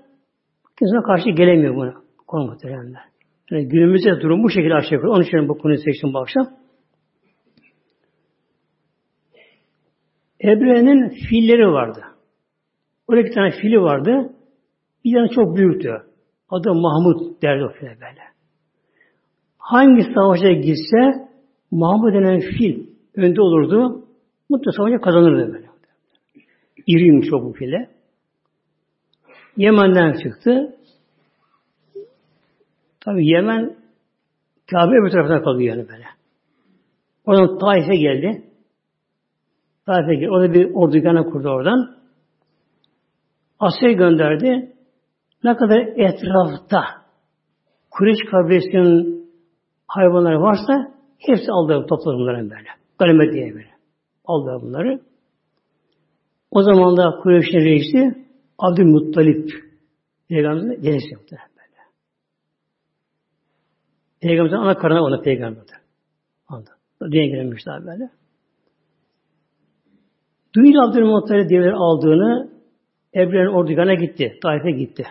Kimse 0.78 0.96
karşı 1.06 1.30
gelemiyor 1.30 1.76
buna. 1.76 1.94
Konu 2.26 2.46
muhteremler. 2.46 3.02
Yani 3.50 3.68
günümüzde 3.68 4.20
durum 4.20 4.42
bu 4.42 4.50
şekilde 4.50 4.74
aşağı 4.74 4.92
yukarı. 4.92 5.10
Onun 5.10 5.22
için 5.22 5.48
bu 5.48 5.58
konuyu 5.58 5.78
seçtim 5.78 6.14
bu 6.14 6.18
akşam. 6.18 6.46
Ebre'nin 10.44 11.08
filleri 11.08 11.68
vardı. 11.72 12.04
Orada 13.08 13.24
bir 13.24 13.32
tane 13.32 13.50
fili 13.50 13.80
vardı. 13.80 14.32
Bir 15.04 15.14
tane 15.14 15.28
çok 15.28 15.56
büyüktü. 15.56 15.90
Adı 16.48 16.74
Mahmut 16.74 17.42
derdi 17.42 17.64
o 17.64 17.68
file 17.68 17.88
böyle. 18.00 18.35
Hangi 19.66 20.02
savaşa 20.14 20.52
gitse 20.52 21.28
Mahmut 21.70 22.14
denen 22.14 22.40
fil 22.40 22.86
önde 23.16 23.40
olurdu. 23.40 24.04
Mutlu 24.50 24.72
savaşa 24.72 25.00
kazanırdı 25.00 25.52
böyle. 25.52 25.66
İriymiş 26.86 27.28
çok 27.28 27.44
bu 27.44 27.52
file. 27.52 27.90
Yemen'den 29.56 30.12
çıktı. 30.22 30.76
Tabi 33.00 33.26
Yemen 33.26 33.76
Kabe 34.70 34.92
bir 35.06 35.10
tarafına 35.10 35.42
kalıyor 35.42 35.76
yani 35.76 35.88
böyle. 35.88 36.04
Oradan 37.24 37.58
Taif'e 37.58 37.96
geldi. 37.96 38.44
Taif'e 39.86 40.14
geldi. 40.14 40.30
Orada 40.30 40.54
bir 40.54 40.74
ordugana 40.74 41.24
kurdu 41.24 41.48
oradan. 41.48 41.96
Asya'ya 43.58 43.94
gönderdi. 43.94 44.72
Ne 45.44 45.56
kadar 45.56 45.78
etrafta 45.78 46.84
Kureyş 47.90 48.18
kabilesinin 48.30 49.15
hayvanları 49.86 50.40
varsa 50.40 50.94
hepsi 51.18 51.52
aldı 51.52 51.86
topladı 51.86 52.16
bunları 52.16 52.50
böyle. 52.50 52.68
Ganimet 52.98 53.32
diye 53.32 53.54
böyle. 53.54 53.70
Aldı 54.24 54.62
bunları. 54.62 55.00
O 56.50 56.62
zaman 56.62 56.96
da 56.96 57.18
Kureyş'in 57.22 57.60
reisi 57.60 58.26
Abdülmuttalip 58.58 59.50
Peygamber'in 60.28 60.82
dedesi 60.82 61.12
yaptı. 61.12 61.36
Böyle. 61.56 61.82
Peygamber'in 64.20 64.56
ana 64.56 64.76
karına 64.76 65.02
ona 65.02 65.20
peygamberdi. 65.20 65.72
Anda. 66.48 66.70
Dünya 67.02 67.26
gelmiş 67.26 67.66
daha 67.66 67.86
böyle. 67.86 68.10
Duydu 70.54 70.80
Abdülmuttalip 70.80 71.50
devleri 71.50 71.74
aldığını 71.74 72.50
Ebre'nin 73.14 73.54
ordugana 73.54 73.94
gitti. 73.94 74.38
Taif'e 74.42 74.70
gitti. 74.70 75.06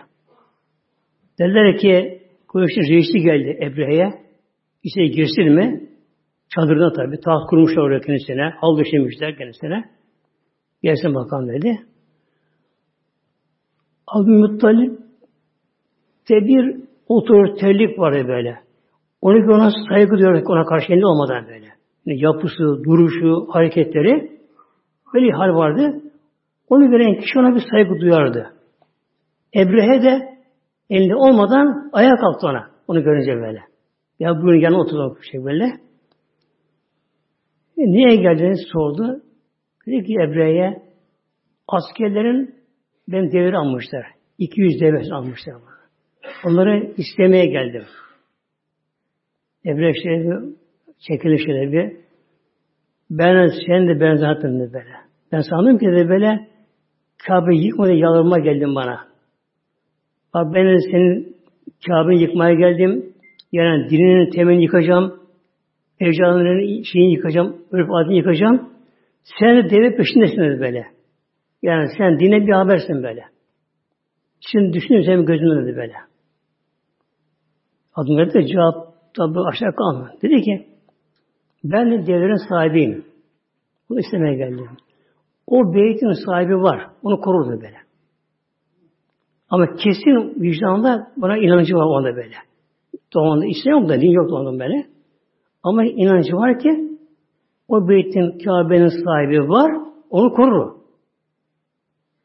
Dediler 1.38 1.78
ki 1.78 2.22
Kureyş'in 2.48 2.92
reisi 2.92 3.18
geldi 3.18 3.58
Ebre'ye. 3.62 4.25
İçeri 4.86 5.10
girsin 5.10 5.54
mi? 5.54 5.88
Çadırına 6.54 6.92
tabi. 6.92 7.20
Taht 7.20 7.50
kurmuşlar 7.50 7.82
oraya 7.82 8.00
kendisine. 8.00 8.50
Hal 8.60 8.78
döşemişler 8.78 9.36
kendisine. 9.38 9.84
Gelsin 10.82 11.14
bakalım 11.14 11.48
dedi. 11.48 11.78
Abdülmuttalip 14.06 14.98
de 16.30 16.46
bir 16.46 16.80
otoriterlik 17.08 17.98
vardı 17.98 18.28
böyle. 18.28 18.60
Onu 19.20 19.46
ki 19.46 19.50
ona 19.50 19.70
saygı 19.88 20.10
duyuyoruz 20.10 20.42
ona 20.46 20.64
karşı 20.64 20.86
kendi 20.86 21.06
olmadan 21.06 21.46
böyle. 21.46 21.66
Yani 22.06 22.20
yapısı, 22.20 22.84
duruşu, 22.84 23.46
hareketleri 23.50 24.32
böyle 25.14 25.32
hal 25.32 25.54
vardı. 25.54 26.02
Onu 26.68 26.90
gören 26.90 27.20
kişi 27.20 27.38
ona 27.38 27.54
bir 27.54 27.62
saygı 27.70 28.00
duyardı. 28.00 28.52
Ebrehe 29.56 30.02
de 30.02 30.38
elinde 30.90 31.14
olmadan 31.14 31.90
ayağa 31.92 32.16
kalktı 32.16 32.46
ona. 32.46 32.70
Onu 32.88 33.02
görünce 33.02 33.36
böyle. 33.36 33.75
Ya 34.18 34.36
bugün 34.36 34.60
yanına 34.60 34.80
oturdu 34.80 35.18
şey 35.32 35.44
böyle. 35.44 35.64
E, 37.76 37.82
niye 37.82 38.16
geldiğini 38.16 38.56
sordu. 38.72 39.22
Dedi 39.86 40.06
ki 40.06 40.14
Ebre'ye 40.14 40.82
askerlerin 41.68 42.54
ben 43.08 43.32
devir 43.32 43.52
almışlar. 43.52 44.06
200 44.38 44.80
devir 44.80 45.10
almışlar. 45.10 45.54
Onları 46.44 46.92
istemeye 46.96 47.46
geldim. 47.46 47.84
Şöyle 49.64 49.78
bir 49.78 50.54
çekilir 51.08 51.38
şöyle 51.46 51.72
bir 51.72 51.96
ben 53.10 53.50
sen 53.66 53.88
de 53.88 54.00
ben 54.00 54.16
zaten 54.16 54.60
de 54.60 54.72
böyle. 54.72 54.94
Ben 55.32 55.40
sandım 55.40 55.78
ki 55.78 55.86
de 55.86 56.08
böyle 56.08 56.48
Kabe 57.26 57.56
yıkmadı 57.56 57.92
yalvarma 57.92 58.38
geldim 58.38 58.74
bana. 58.74 59.08
Bak 60.34 60.54
ben 60.54 60.78
senin 60.90 61.36
Kabe'yi 61.86 62.20
yıkmaya 62.22 62.54
geldim. 62.54 63.15
Yani 63.56 63.90
dininin 63.90 64.30
temelini 64.30 64.62
yıkacağım. 64.62 65.20
Ecdadının 66.00 66.82
şeyini 66.82 67.12
yıkacağım. 67.12 67.56
Örf 67.72 67.88
adını 67.90 68.14
yıkacağım. 68.14 68.70
Sen 69.40 69.56
de 69.56 69.70
deve 69.70 69.96
peşindesin 69.96 70.60
böyle. 70.60 70.86
Yani 71.62 71.88
sen 71.98 72.18
dine 72.18 72.46
bir 72.46 72.52
habersin 72.52 73.02
böyle. 73.02 73.24
Şimdi 74.52 74.72
düşünüyorum 74.72 75.06
senin 75.06 75.26
gözümde 75.26 75.62
dedi 75.62 75.76
böyle. 75.76 75.94
Adım 77.94 78.16
verdi 78.16 78.34
de 78.34 78.46
cevap 78.46 78.74
tabi 79.16 79.40
aşağı 79.40 79.72
kalmadı. 79.74 80.12
Dedi 80.22 80.42
ki 80.42 80.66
ben 81.64 81.90
de 81.90 82.06
devlerin 82.06 82.48
sahibiyim. 82.48 83.04
Bunu 83.88 84.00
istemeye 84.00 84.36
geldim. 84.36 84.68
O 85.46 85.74
beytin 85.74 86.26
sahibi 86.26 86.56
var. 86.56 86.86
Onu 87.02 87.20
korurdu 87.20 87.60
böyle. 87.62 87.78
Ama 89.50 89.66
kesin 89.66 90.42
vicdanında 90.42 91.12
bana 91.16 91.38
inancı 91.38 91.74
var 91.74 91.84
onda 91.84 92.16
böyle. 92.16 92.34
Doğanda 93.16 93.46
İslam 93.46 93.80
yok 93.80 93.88
da 93.88 94.00
din 94.00 94.10
yok 94.10 94.32
onun 94.32 94.58
böyle. 94.60 94.86
Ama 95.62 95.84
inancı 95.84 96.36
var 96.36 96.58
ki 96.58 96.98
o 97.68 97.88
beytin 97.88 98.38
Kabe'nin 98.38 98.88
sahibi 99.04 99.48
var, 99.48 99.72
onu 100.10 100.32
korur. 100.32 100.76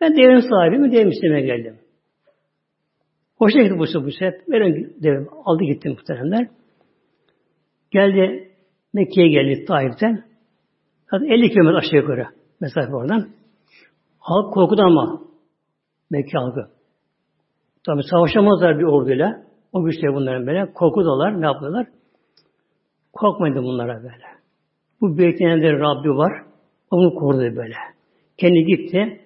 Ben 0.02 0.18
devin 0.18 0.50
sahibiyim, 0.50 0.92
devim 0.92 1.10
istemeye 1.10 1.46
geldim. 1.46 1.80
Hoşuna 3.38 3.62
gitti 3.62 3.80
bu 3.80 3.88
sefer. 3.88 4.06
Bu 4.06 4.12
sefer. 4.12 4.34
Veren 4.50 4.94
devim. 5.04 5.28
Aldı 5.46 5.64
gitti 5.64 5.90
muhteremler. 5.90 6.48
Geldi 7.92 8.52
Mekke'ye 8.94 9.28
geldi 9.28 9.66
Taif'ten. 9.66 10.24
Zaten 11.12 11.26
50 11.26 11.50
kilometre 11.50 11.78
aşağı 11.78 12.02
yukarı 12.02 12.28
mesafe 12.60 12.96
oradan. 12.96 13.30
Halk 14.20 14.54
korkudan 14.54 14.88
ama 14.88 15.22
Mekke 16.12 16.38
halkı. 16.38 16.70
Tabi 17.86 18.02
savaşamazlar 18.04 18.80
bir 18.80 18.84
orduyla. 18.84 19.44
O 19.74 19.84
güçle 19.84 20.14
bunların 20.14 20.48
böyle. 20.48 20.74
Korkudalar. 20.74 21.42
Ne 21.42 21.46
yapıyorlar? 21.46 21.88
Korkmayın 23.14 23.56
bunlara 23.56 24.04
böyle. 24.04 24.26
Bu 25.02 25.18
beklenen 25.18 25.80
Rabbi 25.80 26.10
var. 26.10 26.44
Onu 26.92 27.16
korudu 27.16 27.56
böyle. 27.56 27.76
Kendi 28.38 28.66
gitti. 28.66 29.22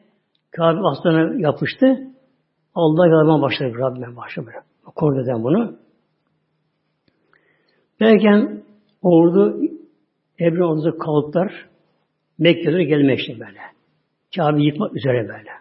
Kabe 0.51 0.79
aslana 0.79 1.41
yapıştı. 1.41 1.85
Allah 2.75 3.07
yalvarmaya 3.07 3.41
başladı. 3.41 3.73
Rabbime 3.79 4.15
başladı. 4.15 4.51
Korudu 4.95 5.21
eden 5.21 5.43
bunu. 5.43 5.77
Derken 7.99 8.63
ordu 9.01 9.61
Ebru 10.39 10.69
ordusu 10.69 10.97
kalıplar 10.97 11.69
Mekke'ye 12.39 12.83
gelmek 12.83 13.19
için 13.19 13.39
böyle. 13.39 13.59
Kabe 14.35 14.63
yıkmak 14.63 14.95
üzere 14.95 15.27
böyle. 15.27 15.51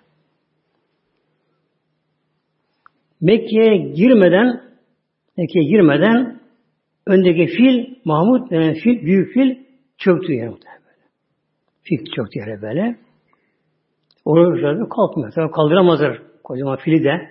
Mekke'ye 3.21 3.77
girmeden 3.77 4.64
Mekke'ye 5.37 5.65
girmeden 5.65 6.41
öndeki 7.07 7.47
fil 7.47 7.95
Mahmud 8.05 8.51
denen 8.51 8.75
fil, 8.75 9.03
büyük 9.03 9.35
fil 9.35 9.65
çöktü 9.99 10.33
yere 10.33 10.51
böyle. 10.51 11.05
Fil 11.83 12.05
çöktü 12.17 12.39
yere 12.39 12.63
böyle. 12.63 12.97
Orada 14.25 14.89
kalkmıyor. 14.89 15.33
Tabii 15.35 15.51
kaldıramazlar 15.51 16.23
kocaman 16.45 16.77
fili 16.77 17.05
de. 17.05 17.31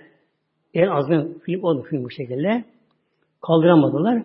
En 0.74 0.86
azın 0.86 1.38
fil 1.38 1.62
oldu 1.62 1.82
fil 1.90 2.04
bu 2.04 2.10
şekilde. 2.10 2.64
Kaldıramadılar. 3.46 4.22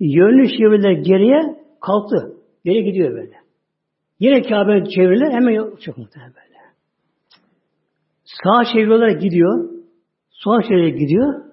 Yönlü 0.00 0.48
çevirdiler 0.48 0.92
geriye 0.92 1.40
kalktı. 1.80 2.36
Geri 2.64 2.84
gidiyor 2.84 3.14
böyle. 3.14 3.34
Yine 4.20 4.42
Kabe 4.42 4.84
çevirirler 4.84 5.32
hemen 5.32 5.76
çok 5.76 5.98
muhtemelen 5.98 6.32
böyle. 6.34 6.58
Sağa 8.24 8.64
çeviriyorlar 8.72 9.08
gidiyor. 9.08 9.70
Sola 10.30 10.62
çeviriyorlar 10.62 10.98
gidiyor. 10.98 11.47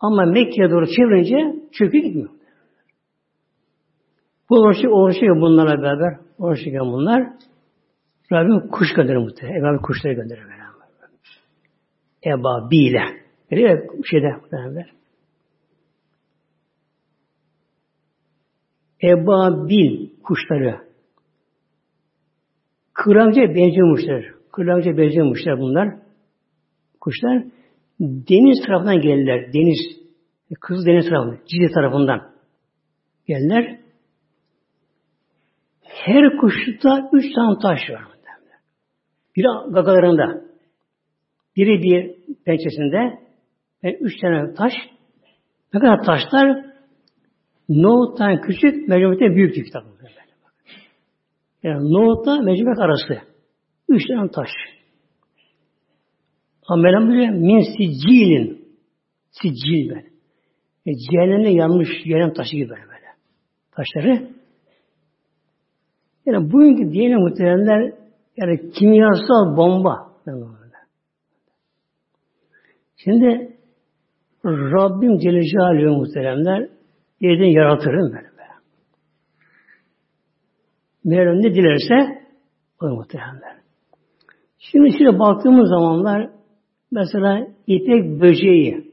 Ama 0.00 0.24
Mekke'ye 0.24 0.70
doğru 0.70 0.86
çevirince 0.86 1.60
çökü 1.72 1.98
gitmiyor. 1.98 2.30
Bu 4.50 4.54
uğraşıyor, 4.54 4.92
uğraşıyor 4.92 5.40
bunlarla 5.40 5.82
beraber. 5.82 6.18
Uğraşıyor 6.38 6.86
bunlar. 6.86 7.28
Rabbim 8.32 8.68
kuş 8.70 8.88
gönderir 8.96 9.16
muhtemelen. 9.16 9.62
Rabbim 9.62 9.82
kuşları 9.82 10.14
gönderir 10.14 10.44
beraber. 10.44 10.68
Eba 12.26 12.70
bile. 12.70 13.02
Öyle 13.50 13.86
şeyde 14.10 14.26
beraber. 14.52 14.92
Ebabil 19.02 20.10
kuşları. 20.22 20.88
Kıranca 22.92 23.42
benziyormuşlar. 23.42 24.24
Kıranca 24.52 24.96
benziyormuşlar 24.96 25.58
bunlar. 25.58 25.94
Kuşlar. 27.00 27.44
Deniz 28.00 28.66
tarafından 28.66 29.00
gelirler. 29.00 29.52
Deniz. 29.52 29.78
Kız 30.60 30.86
deniz 30.86 31.08
tarafından. 31.08 31.38
Cide 31.48 31.72
tarafından. 31.74 32.30
Gelirler. 33.26 33.80
Her 35.82 36.36
kuşta 36.36 37.10
üç 37.12 37.34
tane 37.34 37.58
taş 37.62 37.80
var. 37.90 38.02
Biri 39.36 39.72
gagalarında. 39.74 40.42
Biri 41.56 41.82
bir 41.82 42.14
pençesinde. 42.44 43.18
Yani 43.82 43.96
üç 44.00 44.20
tane 44.20 44.54
taş. 44.54 44.72
Ne 45.74 45.80
kadar 45.80 46.04
taşlar? 46.04 46.66
Nohuttan 47.68 48.40
küçük, 48.40 48.88
mercimekten 48.88 49.34
büyük 49.34 49.54
kitap. 49.54 49.84
Yani 51.62 51.92
nohutla 51.92 52.40
mercimek 52.42 52.78
arası. 52.78 53.18
Üç 53.88 54.06
tane 54.08 54.30
taş. 54.30 54.48
Amelem 56.68 57.08
bile 57.08 57.30
min 57.30 57.60
siccilin. 57.60 58.68
Siccil 59.30 59.88
böyle. 59.88 60.08
E, 60.86 60.90
cehennemde 60.94 61.48
yanmış 61.48 61.88
cehennem 62.04 62.32
taşı 62.32 62.56
gibi 62.56 62.70
böyle, 62.70 62.82
böyle. 62.82 63.06
Taşları. 63.72 64.30
Yani 66.26 66.52
bugünkü 66.52 66.92
diyelim 66.92 67.18
muhteremler 67.18 67.92
yani 68.36 68.70
kimyasal 68.70 69.56
bomba. 69.56 70.08
Şimdi 72.96 73.56
Rabbim 74.44 75.18
Celle 75.18 75.42
Celaluhu 75.42 75.96
muhteremler 75.98 76.68
yerden 77.20 77.44
yaratırım 77.44 78.12
böyle. 78.12 78.12
böyle. 78.12 78.48
Mevlam 81.04 81.42
ne 81.42 81.54
dilerse 81.54 82.24
o 82.82 82.86
muhteremler. 82.86 83.58
Şimdi 84.58 84.92
şimdi 84.98 85.18
baktığımız 85.18 85.68
zamanlar 85.68 86.37
mesela 86.92 87.48
ipek 87.66 88.20
böceği 88.20 88.92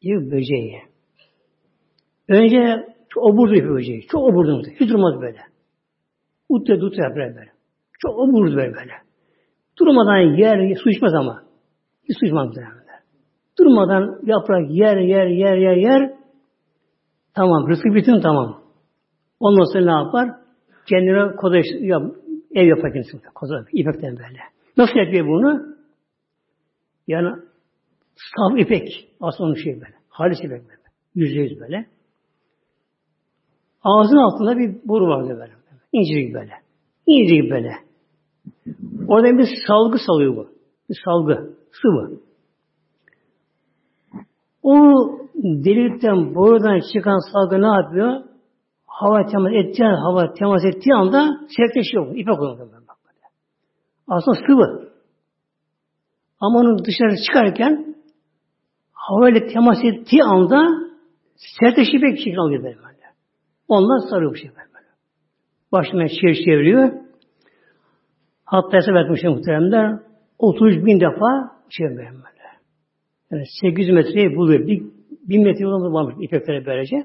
ipek 0.00 0.32
böceği 0.32 0.82
önce 2.28 2.86
çok 3.08 3.24
oburdu 3.24 3.54
ipek 3.54 3.70
böceği. 3.70 4.06
Çok 4.06 4.22
oburdu. 4.22 4.62
Hiç 4.80 4.90
durmaz 4.90 5.20
böyle. 5.20 5.38
Utte 6.48 6.80
dut 6.80 6.98
yapar 6.98 7.16
böyle. 7.16 7.50
Çok 7.98 8.18
oburdu 8.18 8.56
böyle 8.56 8.74
böyle. 8.74 8.92
Durmadan 9.78 10.36
yer, 10.36 10.76
su 10.76 10.90
içmez 10.90 11.14
ama. 11.14 11.42
Hiç 12.08 12.18
su 12.18 12.26
içmez 12.26 12.48
böyle. 12.56 12.72
Durmadan 13.58 14.20
yaprak 14.22 14.70
yer, 14.70 14.96
yer, 14.96 15.26
yer, 15.26 15.56
yer, 15.56 15.76
yer. 15.76 16.12
Tamam, 17.34 17.68
rızkı 17.68 17.94
bitin 17.94 18.20
tamam. 18.20 18.62
Ondan 19.40 19.72
sonra 19.72 19.84
ne 19.84 20.04
yapar? 20.04 20.28
Kendine 20.88 21.36
koda 21.36 21.56
yap, 21.80 22.02
ev 22.54 22.66
yapar 22.66 22.92
kendisi. 22.92 23.18
Koda, 23.34 23.64
ipekten 23.72 24.16
böyle. 24.16 24.38
Nasıl 24.76 24.98
yapıyor 24.98 25.26
bunu? 25.26 25.71
Yani 27.06 27.36
saf 28.36 28.58
ipek. 28.58 29.08
Aslında 29.20 29.54
şey 29.54 29.74
böyle. 29.74 29.94
Halis 30.08 30.38
ipek 30.38 30.50
böyle. 30.50 30.82
Yüzde 31.14 31.40
yüz 31.40 31.60
böyle. 31.60 31.86
Ağzın 33.84 34.16
altında 34.16 34.58
bir 34.58 34.88
boru 34.88 35.08
vardı 35.08 35.38
böyle. 35.40 35.52
İncir 35.92 36.34
böyle. 36.34 36.52
İncir 37.06 37.50
böyle. 37.50 37.72
Orada 39.08 39.38
bir 39.38 39.48
salgı 39.66 39.98
salıyor 40.06 40.36
bu. 40.36 40.48
Bir 40.90 40.96
salgı. 41.04 41.54
Sıvı. 41.82 42.20
O 44.62 44.72
delikten, 45.34 46.34
borudan 46.34 46.80
çıkan 46.92 47.32
salgı 47.32 47.62
ne 47.62 47.66
yapıyor? 47.66 48.22
Hava 48.86 49.26
temas 49.26 49.52
ettiği, 49.52 49.84
hava 49.84 50.32
temas 50.32 50.64
ettiği 50.64 50.94
anda 50.94 51.40
sertleşiyor. 51.56 52.16
İpek 52.16 52.40
oluyor. 52.40 52.68
Aslında 54.08 54.36
sıvı. 54.46 54.91
Ama 56.42 56.58
onu 56.58 56.84
dışarı 56.84 57.16
çıkarken 57.26 57.94
hava 58.92 59.30
ile 59.30 59.46
temas 59.46 59.78
ettiği 59.84 60.22
anda 60.22 60.68
sertleşip 61.36 62.02
bir 62.02 62.16
şekilde 62.16 62.40
alıyor 62.40 62.62
böyle. 62.62 62.76
Ondan 63.68 64.10
sarıyor 64.10 64.30
bu 64.30 64.36
şey 64.36 64.50
böyle. 64.50 64.88
Başına 65.72 66.08
çevir 66.08 66.44
çeviriyor. 66.44 66.92
Hatta 68.44 68.76
hesap 68.76 68.96
etmişler 68.96 69.30
muhteremler 69.30 70.00
30 70.38 70.86
bin 70.86 71.00
defa 71.00 71.56
çeviriyor 71.70 72.12
böyle. 72.12 72.48
Yani 73.30 73.44
800 73.60 73.90
metreyi 73.90 74.36
buluyor. 74.36 74.66
Bir, 74.66 74.82
bin 75.28 75.42
metre 75.42 75.62
yolunda 75.62 75.92
varmış 75.92 76.14
ipeklere 76.20 76.66
böylece. 76.66 76.96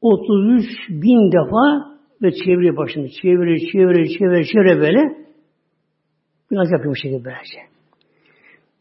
33 0.00 0.64
bin 0.88 1.32
defa 1.32 1.96
ve 2.22 2.32
çeviriyor 2.32 2.76
başını. 2.76 3.08
Çeviriyor, 3.08 3.58
çeviriyor, 3.72 4.06
çeviriyor, 4.18 4.44
çeviriyor 4.44 4.80
böyle. 4.80 5.26
Biraz 6.50 6.70
yapıyor 6.72 6.90
bu 6.90 6.96
şekilde 6.96 7.24
böylece. 7.24 7.79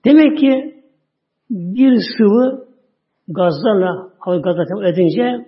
Demek 0.05 0.37
ki 0.37 0.83
bir 1.49 1.99
sıvı 2.17 2.67
gazlarla 3.27 4.09
hava 4.19 4.37
gazla 4.37 4.89
edince 4.89 5.45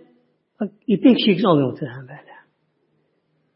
bak, 0.59 0.71
ipek 0.87 1.17
şeklini 1.25 1.47
alıyor 1.47 1.69
muhtemelen 1.71 2.01
böyle. 2.01 2.31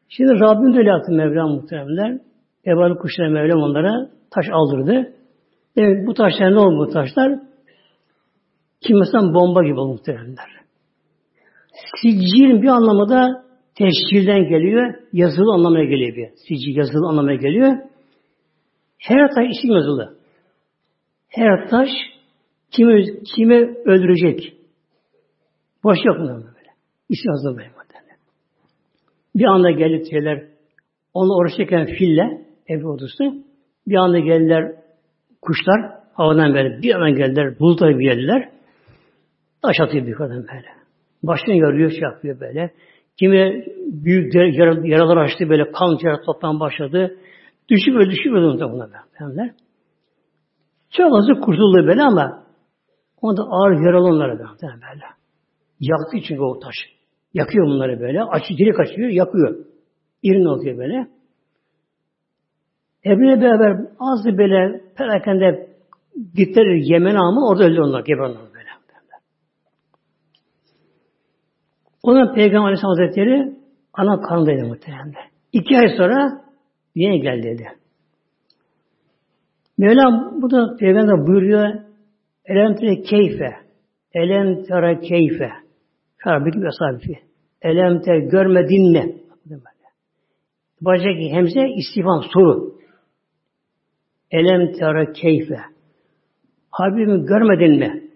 Şimdi 0.09 0.39
Rabbim 0.39 0.73
de 0.73 0.77
öyle 0.77 0.89
yaptı 0.89 1.11
Mevlam 1.11 1.51
muhteremler. 1.51 2.19
Ebalı 2.65 2.97
kuşlara 2.97 3.29
Mevlam 3.29 3.61
onlara 3.61 4.09
taş 4.31 4.45
aldırdı. 4.51 5.13
Evet 5.77 6.07
bu 6.07 6.13
taşlar 6.13 6.51
ne 6.51 6.59
oldu 6.59 6.87
bu 6.87 6.91
taşlar? 6.93 7.39
Kimyasal 8.81 9.33
bomba 9.33 9.63
gibi 9.63 9.79
oldu 9.79 9.91
muhteremler. 9.93 10.49
Sicil 12.01 12.61
bir 12.61 12.67
anlamda 12.67 13.45
teşkilden 13.75 14.49
geliyor, 14.49 14.93
yazılı 15.13 15.53
anlamına 15.53 15.83
geliyor 15.83 16.15
bir. 16.15 16.29
Sicil 16.47 16.77
yazılı 16.77 17.07
anlamına 17.07 17.35
geliyor. 17.35 17.73
Her 18.99 19.29
taş 19.35 19.45
isim 19.57 19.71
yazılı. 19.71 20.14
Her 21.35 21.69
taş 21.69 21.89
kimi, 22.71 23.23
kimi 23.23 23.55
öldürecek. 23.85 24.53
Boş 25.83 25.97
yok 26.05 26.19
mu 26.19 26.27
böyle? 26.27 26.69
İsim 27.09 27.31
yazılı 27.31 27.57
böyle. 27.57 27.75
Bir 29.35 29.45
anda 29.45 29.71
geldi 29.71 30.09
şeyler, 30.09 30.43
onunla 31.13 31.37
uğraşırken 31.37 31.85
fille, 31.85 32.41
ev 32.67 32.85
ordusu, 32.85 33.43
bir 33.87 33.95
anda 33.95 34.19
geldiler 34.19 34.75
kuşlar, 35.41 35.91
havadan 36.13 36.53
böyle 36.53 36.81
bir 36.81 36.95
anda 36.95 37.09
geldiler, 37.09 37.59
bulutlar 37.59 37.99
bir 37.99 38.03
geldiler, 38.03 38.49
taş 39.61 39.79
atıyor 39.79 40.07
bir 40.07 40.13
kadın 40.13 40.47
böyle. 40.53 40.67
Başını 41.23 41.55
yarıyor, 41.55 41.91
şey 41.91 42.01
yapıyor 42.01 42.39
böyle. 42.39 42.71
Kimi 43.19 43.65
büyük 43.87 44.35
yaralar 44.85 45.17
açtı 45.17 45.49
böyle, 45.49 45.71
kan 45.71 45.97
yara 46.01 46.21
toptan 46.21 46.59
başladı. 46.59 47.17
Düşüp 47.69 47.95
öldü, 47.95 48.11
düşüp 48.11 48.33
öldü 48.33 48.65
bunlar 48.71 48.89
böyle. 49.19 49.53
Çok 50.97 51.15
azı 51.17 51.33
kurtuldu 51.41 51.87
böyle 51.87 52.03
ama 52.03 52.43
onda 53.21 53.41
ağır 53.41 53.85
yaralı 53.85 54.07
onlara 54.07 54.39
böyle. 54.39 55.03
Yaktı 55.79 56.17
çünkü 56.27 56.41
o 56.41 56.59
taş. 56.59 56.75
Yakıyor 57.33 57.67
bunları 57.67 57.99
böyle. 57.99 58.23
Açı, 58.23 58.57
direkt 58.57 58.79
açıyor, 58.79 59.09
yakıyor. 59.09 59.65
İrin 60.23 60.45
oluyor 60.45 60.77
böyle. 60.77 61.07
Ebru'yla 63.05 63.41
beraber 63.41 63.87
az 63.99 64.37
böyle 64.37 64.81
perakende 64.97 65.69
gittiler 66.35 66.75
Yemen'e 66.75 67.19
ama 67.19 67.49
orada 67.49 67.63
öldü 67.63 67.81
onlar. 67.81 68.03
Geber 68.03 68.19
onlar 68.19 68.41
böyle. 68.53 68.55
Peygamber 72.35 72.65
Aleyhisselam 72.65 72.95
Hazretleri 72.95 73.53
ana 73.93 74.21
karnındaydı 74.21 74.67
muhtemelen. 74.67 75.13
İki 75.53 75.77
ay 75.77 75.97
sonra 75.97 76.41
yine 76.95 77.17
geldi 77.17 77.43
dedi. 77.43 77.67
Mevlam 79.77 80.41
bu 80.41 80.51
da 80.51 80.75
Peygamber 80.79 81.27
buyuruyor 81.27 81.73
Elem 82.45 82.75
tere 82.75 83.01
keyfe 83.01 83.53
Elem 84.13 84.63
tere 84.63 84.99
keyfe 84.99 85.51
Şarabik 86.23 86.55
ve 86.55 86.69
sahibi. 86.79 87.19
Elem 87.61 88.01
tere 88.01 88.19
görmedin 88.19 88.91
mi? 88.91 89.15
Baştaki 90.81 91.29
hemze 91.31 91.61
istifam 91.77 92.23
soru. 92.33 92.75
Elem 94.31 94.73
tere 94.73 95.13
keyfe. 95.13 95.59
Habibimi 96.69 97.25
görmedin 97.25 97.79
mi? 97.79 98.09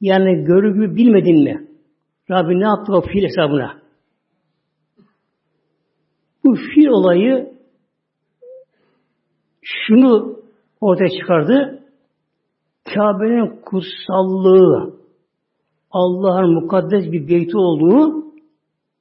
Yani 0.00 0.44
görüp 0.44 0.96
bilmedin 0.96 1.44
mi? 1.44 1.68
Rabbi 2.30 2.60
ne 2.60 2.64
yaptı 2.64 2.92
o 2.92 3.00
fiil 3.00 3.24
hesabına? 3.24 3.82
Bu 6.44 6.54
fiil 6.54 6.86
olayı 6.86 7.52
şunu 9.62 10.31
ortaya 10.82 11.08
çıkardı. 11.20 11.82
Kabe'nin 12.84 13.62
kutsallığı, 13.62 14.94
Allah'ın 15.90 16.54
mukaddes 16.54 17.12
bir 17.12 17.28
beyti 17.28 17.56
olduğu 17.56 18.24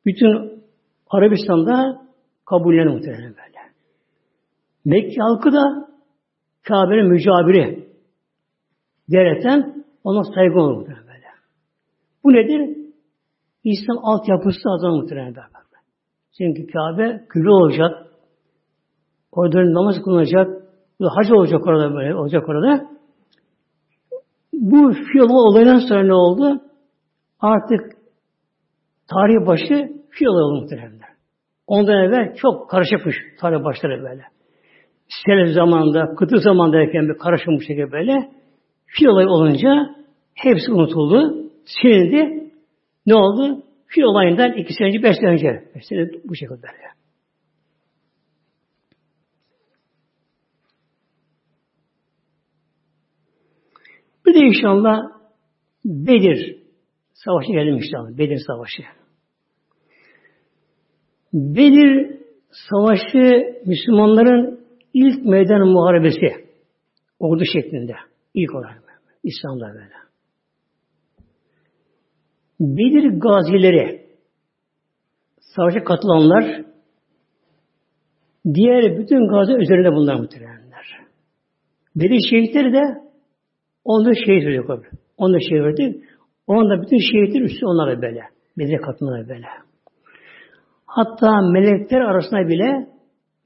bütün 0.06 0.64
Arabistan'da 1.10 2.02
kabullenir 2.46 2.94
muhtemelen 2.94 3.24
böyle. 3.24 3.60
Mekke 4.86 5.22
halkı 5.22 5.52
da 5.54 5.90
Kabe'nin 6.64 7.08
mücabiri 7.08 7.88
devletten 9.12 9.86
ona 10.04 10.24
saygı 10.24 10.60
olur 10.60 10.78
muhtemelen 10.78 11.08
böyle. 11.08 11.28
Bu 12.24 12.34
nedir? 12.34 12.78
İslam 13.64 13.98
altyapısı 14.06 14.70
azam 14.70 14.96
muhtemelen 14.96 15.36
böyle. 15.36 15.52
Çünkü 16.38 16.68
Kabe 16.68 17.26
küre 17.30 17.50
olacak, 17.50 18.08
orada 19.32 19.74
namaz 19.74 19.96
kılınacak, 20.04 20.61
hac 21.06 21.32
olacak 21.32 21.68
orada 21.68 21.96
böyle, 21.96 22.16
olacak 22.16 22.50
orada. 22.50 22.88
Bu 24.54 24.92
fiil 24.94 25.22
olayından 25.22 25.80
sonra 25.80 26.04
ne 26.04 26.14
oldu? 26.14 26.62
Artık 27.40 27.82
tarih 29.08 29.48
başı 29.48 29.92
fiil 30.10 30.28
oldu 30.28 30.62
muhtemelen. 30.62 31.00
Ondan 31.68 32.04
evvel 32.04 32.36
çok 32.36 32.70
karışıkmış 32.70 33.16
tarih 33.40 33.64
başları 33.64 34.04
böyle. 34.04 34.24
Selef 35.26 35.54
zamanında, 35.56 36.16
kıtı 36.16 36.38
zamandayken 36.38 37.10
bir 37.10 37.18
karışık 37.18 37.48
bir 37.48 37.66
şekilde 37.66 37.92
böyle 37.92 38.32
fil 38.86 39.06
olayı 39.06 39.28
olunca 39.28 39.96
hepsi 40.34 40.72
unutuldu. 40.72 41.48
Silindi. 41.66 42.52
Ne 43.06 43.16
oldu? 43.16 43.64
Fil 43.88 44.02
olayından 44.02 44.54
iki 44.54 44.74
sene 44.74 44.88
önce, 44.88 45.04
beş 45.04 45.16
sene 45.16 45.30
önce. 45.30 45.64
Beş 45.76 45.86
sene 45.86 46.08
bu 46.26 46.36
şekilde 46.36 46.62
böyle. 46.62 47.01
Bir 54.32 54.36
de 54.36 54.40
inşallah 54.40 54.98
Bedir 55.86 56.58
savaşı 57.14 57.52
geldim 57.52 57.76
inşallah. 57.76 58.18
Bedir 58.18 58.38
savaşı. 58.48 58.84
Bedir 61.34 62.20
savaşı 62.70 63.56
Müslümanların 63.66 64.66
ilk 64.94 65.26
meydan 65.26 65.68
muharebesi 65.68 66.46
ordu 67.20 67.44
şeklinde. 67.54 67.94
ilk 68.34 68.56
olarak 68.56 69.02
İslam'da 69.24 69.74
böyle. 69.74 69.94
Bedir 72.60 73.20
gazileri 73.20 74.06
savaşa 75.40 75.84
katılanlar 75.84 76.66
diğer 78.54 78.98
bütün 78.98 79.28
gazi 79.28 79.54
üzerinde 79.54 79.96
bunlar 79.96 80.16
muhtemelenler. 80.16 80.86
Bedir 81.96 82.20
şehitleri 82.30 82.74
de 82.74 83.11
onda 83.84 84.14
şehit 84.26 84.46
verdik. 84.46 84.86
Onda 85.18 85.40
şehit 85.40 85.64
verdik. 85.64 86.04
Onda 86.48 86.82
bütün 86.82 86.98
şehitler 86.98 87.42
üstü 87.42 87.66
onlara 87.66 88.02
böyle. 88.02 88.22
Bedir'e 88.58 88.78
katılmalar 88.78 89.30
böyle. 89.30 89.46
Hatta 90.86 91.42
melekler 91.42 92.02
arasında 92.02 92.48
bile 92.48 92.88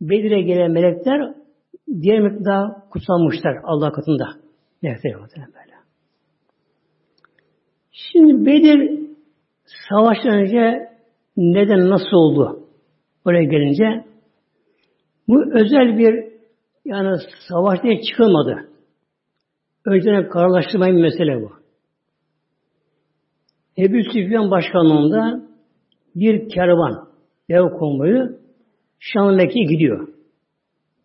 Bedir'e 0.02 0.42
gelen 0.42 0.72
melekler 0.72 1.34
diğer 2.02 2.46
daha 2.46 2.90
kutsanmışlar 2.90 3.58
Allah 3.64 3.92
katında. 3.92 4.26
Melekler 4.82 5.14
böyle. 5.14 5.76
Şimdi 7.92 8.46
Bedir 8.46 9.00
savaştan 9.90 10.32
önce 10.32 10.90
neden 11.38 11.90
nasıl 11.90 12.16
oldu? 12.18 12.60
Oraya 13.26 13.44
gelince 13.44 14.06
bu 15.28 15.44
özel 15.54 15.98
bir 15.98 16.26
yani 16.86 17.18
savaş 17.50 17.84
diye 17.84 18.02
çıkılmadı. 18.02 18.75
Önceden 19.86 20.30
kararlaştırmayın 20.30 21.02
mesele 21.02 21.42
bu. 21.42 21.52
Ebu 23.78 24.12
Süfyan 24.14 24.52
başkanlığında 24.52 25.42
bir 26.16 26.50
kervan, 26.50 27.08
dev 27.50 27.70
konvoyu 27.70 28.40
Şam 29.00 29.38
gidiyor. 29.38 30.08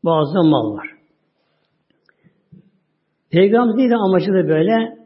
Bazı 0.04 0.42
mal 0.44 0.76
var. 0.76 0.88
Peygamberin 3.30 3.90
de 3.90 3.96
amacı 3.96 4.32
da 4.32 4.48
böyle 4.48 4.98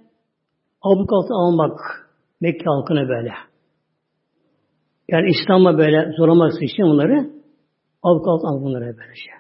abuk 0.82 1.12
altı 1.12 1.34
almak 1.34 1.80
Mekke 2.40 2.64
halkına 2.64 3.08
böyle. 3.08 3.32
Yani 5.08 5.28
İslam'a 5.28 5.78
böyle 5.78 6.12
zorlamak 6.16 6.62
için 6.62 6.84
bunları 6.84 7.30
abuk 8.02 8.28
altı 8.28 8.46
almak 8.46 8.62
bunlara 8.64 8.84
böylece. 8.84 9.30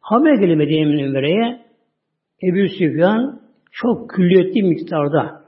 Haber 0.00 0.34
geliyor 0.34 0.56
Medine 0.56 0.84
Münevvere'ye 0.84 1.71
Ebu 2.42 2.68
Süfyan 2.78 3.40
çok 3.72 4.10
külliyetli 4.10 4.62
miktarda 4.62 5.42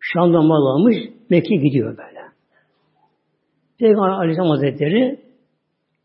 Şam'dan 0.00 0.44
mal 0.44 0.66
almış, 0.66 0.96
Mekke 1.30 1.54
gidiyor 1.56 1.98
böyle. 1.98 2.22
Peygamber 3.78 4.08
Aleyhisselam 4.08 4.50
Hazretleri 4.50 5.20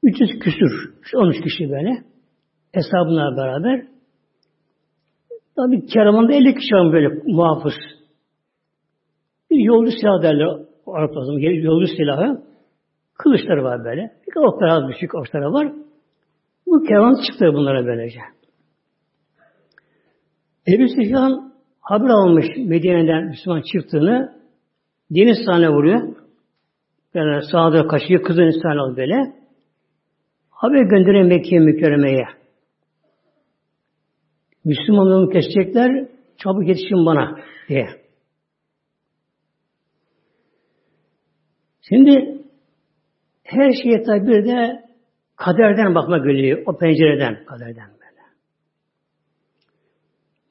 300 0.03 0.39
küsür, 0.39 0.93
13 1.15 1.43
kişi 1.43 1.69
böyle 1.69 2.03
hesabına 2.71 3.37
beraber 3.37 3.87
tabi 5.55 5.85
kervanda 5.85 6.33
50 6.33 6.55
kişi 6.55 6.75
var 6.75 6.93
böyle 6.93 7.07
muhafız. 7.25 7.73
Bir 9.51 9.59
yolcu 9.59 9.91
silah 9.91 10.23
derler 10.23 10.67
Araplar 10.87 11.39
yolcu 11.63 11.87
silahı. 11.97 12.41
Kılıçları 13.13 13.63
var 13.63 13.85
böyle. 13.85 14.11
Bir 14.27 14.35
okları 14.35 14.73
az 14.73 14.89
düşük 14.89 15.15
okları 15.15 15.53
var. 15.53 15.71
Bu 16.67 16.83
kervan 16.83 17.15
çıktı 17.27 17.45
bunlara 17.53 17.85
böylece. 17.85 18.19
Ebu 20.67 20.87
Süfyan 20.87 21.53
haber 21.81 22.09
almış 22.09 22.45
Medine'den 22.57 23.25
Müslüman 23.25 23.61
çıktığını 23.61 24.37
deniz 25.11 25.37
sahne 25.45 25.69
vuruyor. 25.69 26.15
Yani 27.13 27.43
sağda 27.51 27.87
kaçıyor, 27.87 28.23
kızın 28.23 28.61
sahne 28.61 28.79
al 28.79 28.97
böyle. 28.97 29.33
Haber 30.49 30.81
gönderiyor 30.81 31.25
Mekke'ye 31.25 31.59
mükerremeye. 31.61 32.25
Müslümanları 34.65 35.29
kesecekler, 35.29 36.07
çabuk 36.37 36.67
yetişin 36.67 37.05
bana 37.05 37.39
diye. 37.69 37.87
Şimdi 41.89 42.41
her 43.43 43.71
şeye 43.83 44.03
tabi 44.03 44.27
bir 44.27 44.45
de 44.45 44.83
kaderden 45.35 45.95
bakma 45.95 46.17
geliyor. 46.17 46.63
O 46.65 46.77
pencereden, 46.77 47.45
kaderden. 47.45 47.96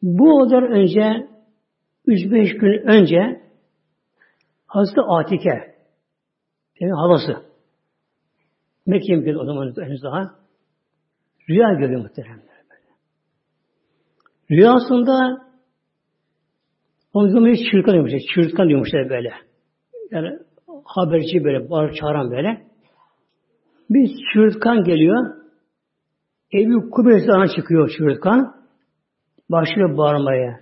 Bu 0.06 0.40
odan 0.40 0.64
önce 0.64 1.28
3-5 2.06 2.58
gün 2.58 2.86
önce 2.86 3.42
Hazreti 4.66 5.00
Atike 5.00 5.74
yani 6.80 6.92
halası 6.92 7.32
Mekke'ye 8.86 9.18
mi 9.18 9.38
o 9.38 9.44
zaman 9.44 9.74
henüz 9.76 10.02
daha 10.02 10.34
rüya 11.48 11.72
görüyor 11.72 12.02
muhteremler. 12.02 12.56
Rüyasında 14.50 15.46
onu 17.12 17.32
görmüş 17.32 17.58
çırtkan 17.70 17.92
diyormuşlar. 17.92 18.20
Çırtkan 18.34 18.68
diyormuşlar 18.68 19.08
böyle. 19.08 19.32
Yani 20.10 20.38
haberci 20.84 21.44
böyle, 21.44 21.70
bağır 21.70 21.92
çağıran 21.92 22.30
böyle. 22.30 22.66
Bir 23.90 24.10
çırtkan 24.32 24.84
geliyor. 24.84 25.36
Ebu 26.54 26.90
Kubeyz'den 26.90 27.46
çıkıyor 27.56 27.90
çırtkan. 27.98 28.56
Başlıyor 29.50 29.96
bağırmaya. 29.96 30.60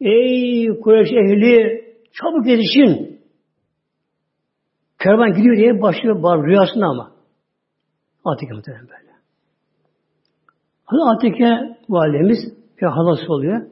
Ey 0.00 0.80
Kureyş 0.80 1.08
ehli 1.12 1.84
çabuk 2.12 2.46
yetişin. 2.46 3.20
Kervan 4.98 5.32
gidiyor 5.32 5.56
diye 5.56 5.82
başlıyor 5.82 6.22
bağır 6.22 6.46
rüyasında 6.46 6.86
ama. 6.86 7.12
Atike 8.24 8.52
muhtemelen 8.52 8.88
böyle. 8.88 9.10
Atike 11.04 11.78
validemiz 11.88 12.38
bir 12.80 12.86
halası 12.86 13.32
oluyor. 13.32 13.66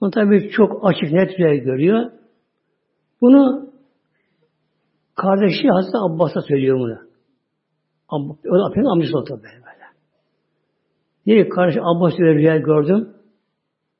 Bunu 0.00 0.10
tabi 0.10 0.50
çok 0.50 0.80
açık 0.84 1.12
net 1.12 1.38
rüya 1.38 1.56
görüyor. 1.56 2.10
Bunu 3.20 3.70
kardeşi 5.14 5.68
Hazreti 5.68 5.96
Abbas'a 5.98 6.40
söylüyor 6.42 6.78
bunu. 6.78 6.98
O 8.10 8.58
da 8.58 8.72
Peygamber 8.74 8.92
amcası 8.92 9.18
oldu 9.18 9.30
böyle 9.30 9.56
böyle. 9.56 9.86
Diyor 11.26 11.44
ki 11.44 11.48
kardeş 11.48 11.76
Abbas 11.82 12.16
diyor 12.16 12.34
rüya 12.34 12.56
gördüm. 12.56 13.14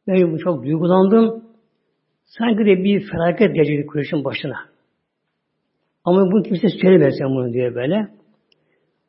Ben 0.06 0.36
çok 0.36 0.64
duygulandım. 0.64 1.44
Sanki 2.24 2.58
de 2.58 2.84
bir 2.84 3.10
felaket 3.10 3.54
gelecekti 3.54 3.86
Kureyş'in 3.86 4.24
başına. 4.24 4.56
Ama 6.04 6.32
bunu 6.32 6.42
kimse 6.42 6.68
söylemezsen 6.68 7.28
bunu 7.28 7.52
diye 7.52 7.74
böyle. 7.74 8.08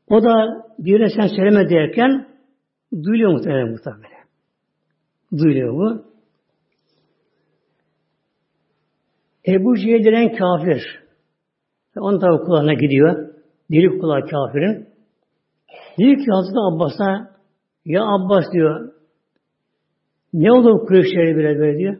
O 0.07 0.23
da 0.23 0.63
birine 0.79 1.09
sen 1.09 1.27
söyleme 1.27 1.69
derken 1.69 2.27
duyuluyor 3.03 3.31
muhtemelen 3.31 3.69
muhtemelen. 3.69 4.23
Duyuluyor 5.37 5.73
bu. 5.73 6.05
Ebu 9.47 9.77
Cehil 9.77 10.37
kafir. 10.37 11.03
Onun 11.97 12.19
tabi 12.19 12.37
kulağına 12.45 12.73
gidiyor. 12.73 13.33
Dili 13.71 13.99
kulağı 13.99 14.21
kafirin. 14.21 14.87
Diyor 15.97 16.17
ki 16.17 16.25
Hazreti 16.31 16.59
Abbas'a 16.59 17.33
ya 17.85 18.03
Abbas 18.03 18.45
diyor 18.53 18.92
ne 20.33 20.51
oldu 20.51 20.85
Kureyşleri 20.85 21.37
bile 21.37 21.59
böyle 21.59 21.77
diyor. 21.77 21.97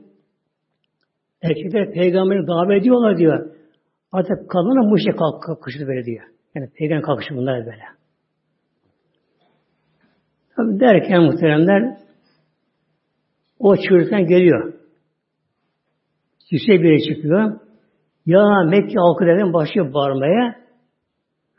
Erkekler 1.41 1.91
peygamberi 1.91 2.48
davet 2.48 2.82
ediyorlar 2.82 3.17
diyor. 3.17 3.56
Artık 4.12 4.50
kadına 4.50 4.91
bu 4.91 4.98
işe 4.98 5.12
kalk, 5.12 5.43
kalkışı 5.43 5.88
böyle 5.88 6.06
diyor. 6.06 6.24
Yani 6.56 6.69
peygamber 6.76 7.04
kalkışı 7.04 7.36
bunlar 7.36 7.65
böyle. 7.65 7.84
Tabi 10.56 10.80
derken 10.80 11.24
muhteremler 11.24 11.98
o 13.60 13.76
çığırırken 13.76 14.26
geliyor. 14.26 14.74
Yüksek 16.52 16.82
bir 16.84 17.00
çıkıyor. 17.00 17.60
Ya 18.26 18.63
Mekke 18.69 19.00
halkı 19.00 19.26
dedim 19.26 19.54
başlıyor 19.54 19.93
bağırmaya. 19.93 20.56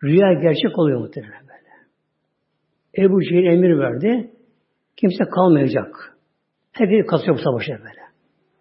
Rüya 0.04 0.32
gerçek 0.32 0.78
oluyor 0.78 1.00
muhtemelen 1.00 1.42
böyle. 1.42 1.70
Ebu 3.06 3.22
Cehil 3.22 3.44
emir 3.44 3.78
verdi. 3.78 4.30
Kimse 4.96 5.24
kalmayacak. 5.24 6.13
Herkes 6.74 7.06
kasıyor 7.06 7.38
bu 7.38 7.42
savaşa 7.42 7.72
böyle. 7.72 8.00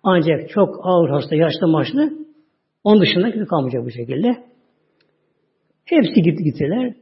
Ancak 0.04 0.49
çok 0.49 0.80
ağır 0.84 1.10
hasta, 1.10 1.36
yaşlı 1.36 1.67
maçlı 1.67 2.13
onun 2.84 3.02
dışında 3.02 3.32
kimse 3.32 3.45
kalmayacak 3.45 3.86
bu 3.86 3.91
şekilde. 3.91 4.43
Hepsi 5.86 6.21
gitti 6.21 6.43
gittiler. 6.43 6.93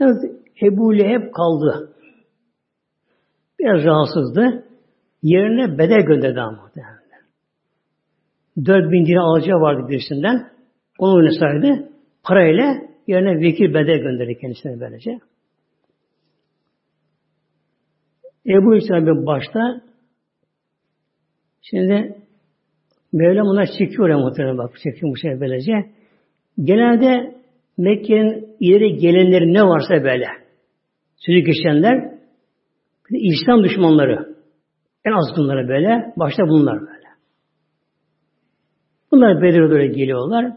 Yalnız 0.00 0.24
Ebu 0.62 0.98
Leheb 0.98 1.32
kaldı. 1.32 1.92
Biraz 3.58 3.84
rahatsızdı. 3.84 4.64
yerine 5.22 5.78
bedel 5.78 6.00
gönderdi 6.00 6.40
ama 6.40 6.62
muhtemelen. 6.62 6.96
4000 8.64 9.06
dinar 9.06 9.20
alacağı 9.20 9.60
vardı 9.60 9.88
birisinden. 9.88 10.50
Onu 10.98 11.14
oynasaydı 11.14 11.88
parayla 12.22 12.76
yerine 13.06 13.40
vekil 13.40 13.74
bedel 13.74 13.98
gönderdi 13.98 14.38
kendisine 14.40 14.80
böylece. 14.80 15.18
Ebu 18.46 18.76
İsa'nın 18.76 19.26
başta 19.26 19.85
şimdi 21.70 22.16
Mevlam 23.12 23.46
ona 23.46 23.66
çekiyor 23.66 24.08
ya 24.08 24.58
bak 24.58 24.74
çekiyor 24.84 25.12
bu 25.12 25.16
şey 25.16 25.40
böylece. 25.40 25.72
Genelde 26.62 27.36
Mekke'nin 27.78 28.56
ileri 28.60 28.96
gelenleri 28.96 29.54
ne 29.54 29.62
varsa 29.62 29.94
böyle. 29.94 30.26
Sözü 31.16 31.38
geçenler 31.38 32.16
İslam 33.10 33.64
düşmanları 33.64 34.36
en 35.04 35.12
azgınları 35.12 35.68
böyle. 35.68 36.12
Başta 36.16 36.42
bunlar 36.48 36.80
böyle. 36.80 37.06
Bunlar 39.10 39.42
Bedir'e 39.42 39.70
böyle 39.70 39.86
geliyorlar. 39.86 40.52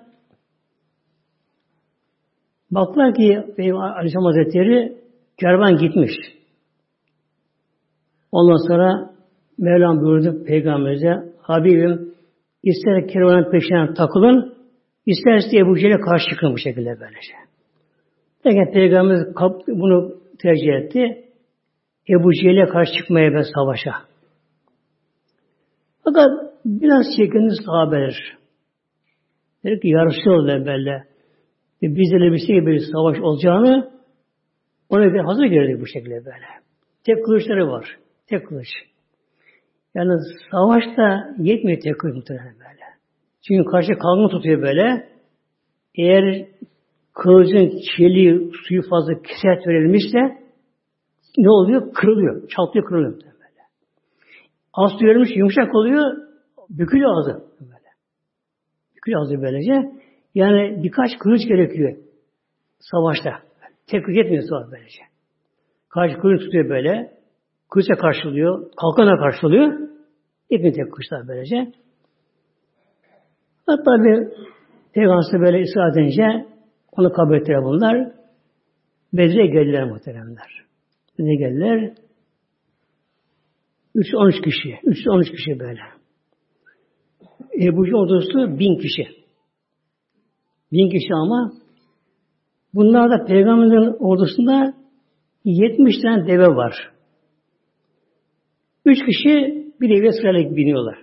Baklar 2.72 3.14
ki 3.14 3.46
Peygamber 3.58 3.90
Aleyhisselam 3.90 4.26
Hazretleri 4.26 4.98
kervan 5.40 5.78
gitmiş. 5.78 6.12
Ondan 8.32 8.68
sonra 8.68 9.19
Mevlam 9.60 10.02
buyurdu 10.02 10.44
Peygamberimize 10.44 11.34
Habibim 11.42 12.14
ister 12.64 13.08
kervanın 13.08 13.52
peşine 13.52 13.94
takılın 13.94 14.56
isterse 15.06 15.58
Ebu 15.58 15.78
Cehil'e 15.78 16.00
karşı 16.00 16.30
çıkın 16.30 16.54
bu 16.54 16.58
şekilde 16.58 17.00
böylece. 17.00 17.34
Peki 18.44 18.72
Peygamberimiz 18.74 19.36
bunu 19.68 20.16
tercih 20.42 20.74
etti. 20.74 21.26
Ebu 22.10 22.34
Cehil'e 22.34 22.66
karşı 22.66 22.92
çıkmaya 22.94 23.34
ve 23.34 23.44
savaşa. 23.56 23.92
Fakat 26.04 26.30
biraz 26.66 27.06
çekindi 27.18 27.56
sahabeler. 27.66 28.38
Dedi 29.66 29.80
ki 29.80 29.88
yarışıyorlar 29.88 30.66
böyle. 30.66 31.04
Ve 31.84 31.96
bizlerle 31.96 32.32
bir 32.32 32.48
şey 32.48 32.66
bir 32.66 32.80
savaş 32.80 33.20
olacağını 33.20 33.92
ona 34.90 35.14
bir 35.14 35.20
hazır 35.20 35.46
geldik 35.46 35.82
bu 35.82 35.88
şekilde 35.88 36.26
böyle. 36.26 36.46
Tek 37.04 37.26
kılıçları 37.26 37.68
var. 37.68 37.98
Tek 38.28 38.48
kılıç. 38.48 38.68
Yani 39.96 40.14
savaşta 40.52 41.36
yetmiyor 41.40 41.80
tek 41.82 42.00
kılıç 42.00 42.16
muhtemelen 42.16 42.54
böyle. 42.54 42.86
Çünkü 43.48 43.72
karşı 43.72 43.94
kalın 43.94 44.30
tutuyor 44.30 44.62
böyle. 44.62 45.10
Eğer 45.96 46.48
kılıcın 47.14 47.80
çeliği, 47.96 48.52
suyu 48.68 48.90
fazla 48.90 49.14
keset 49.14 49.68
verilmişse 49.68 50.20
ne 51.38 51.50
oluyor? 51.50 51.94
Kırılıyor. 51.94 52.48
Çatlıyor, 52.48 52.86
kırılıyor. 52.86 53.14
Böyle. 53.14 53.64
Az 54.74 54.92
verilmiş, 55.02 55.30
yumuşak 55.36 55.76
oluyor, 55.76 56.18
bükülüyor 56.70 57.18
ağzı. 57.18 57.44
Böyle. 57.62 57.90
Bükülüyor 58.96 59.22
ağzı 59.22 59.42
böylece. 59.42 60.00
Yani 60.36 60.84
birkaç 60.84 61.18
kılıç 61.20 61.48
gerekiyor 61.48 61.98
savaşta. 62.80 63.32
Tek 63.88 64.06
kılıç 64.06 64.18
yetmiyor 64.18 64.44
savaş 64.50 64.72
böylece. 64.72 65.02
Karşı 65.90 66.18
kılıç 66.18 66.42
tutuyor 66.42 66.70
böyle. 66.70 67.19
Kılıçla 67.70 67.96
karşılıyor. 67.96 68.72
Kalkana 68.82 69.18
karşılıyor. 69.18 69.90
Yetmiyor 70.50 70.76
tek 70.76 70.94
kılıçlar 70.94 71.28
böylece. 71.28 71.72
Hatta 73.66 74.04
bir 74.04 74.28
Peygamber 74.94 75.42
böyle 75.42 75.64
ısrar 75.64 75.92
edince 75.92 76.46
onu 76.92 77.14
kabul 77.14 77.36
ettiler 77.36 77.64
bunlar. 77.64 78.12
Bedre 79.14 79.48
geldiler 79.48 79.84
muhteremler. 79.84 80.66
Bedre 81.20 81.36
geldiler. 81.36 81.94
3-13 83.96 84.44
kişi. 84.44 84.70
3-13 84.70 85.32
kişi 85.32 85.60
böyle. 85.60 85.82
Ebu 87.62 87.82
ordusu 87.82 88.60
bin 88.60 88.78
kişi. 88.78 89.08
Bin 90.72 90.90
kişi 90.90 91.14
ama 91.14 91.52
bunlar 92.74 93.12
da 93.12 93.26
Peygamberin 93.26 93.96
ordusunda 94.00 94.74
70 95.46 96.02
tane 96.02 96.28
deve 96.28 96.48
var. 96.48 96.99
Üç 98.90 99.06
kişi 99.06 99.66
bir 99.82 99.90
deve 99.90 100.12
sırayla 100.12 100.56
biniyorlar. 100.56 100.98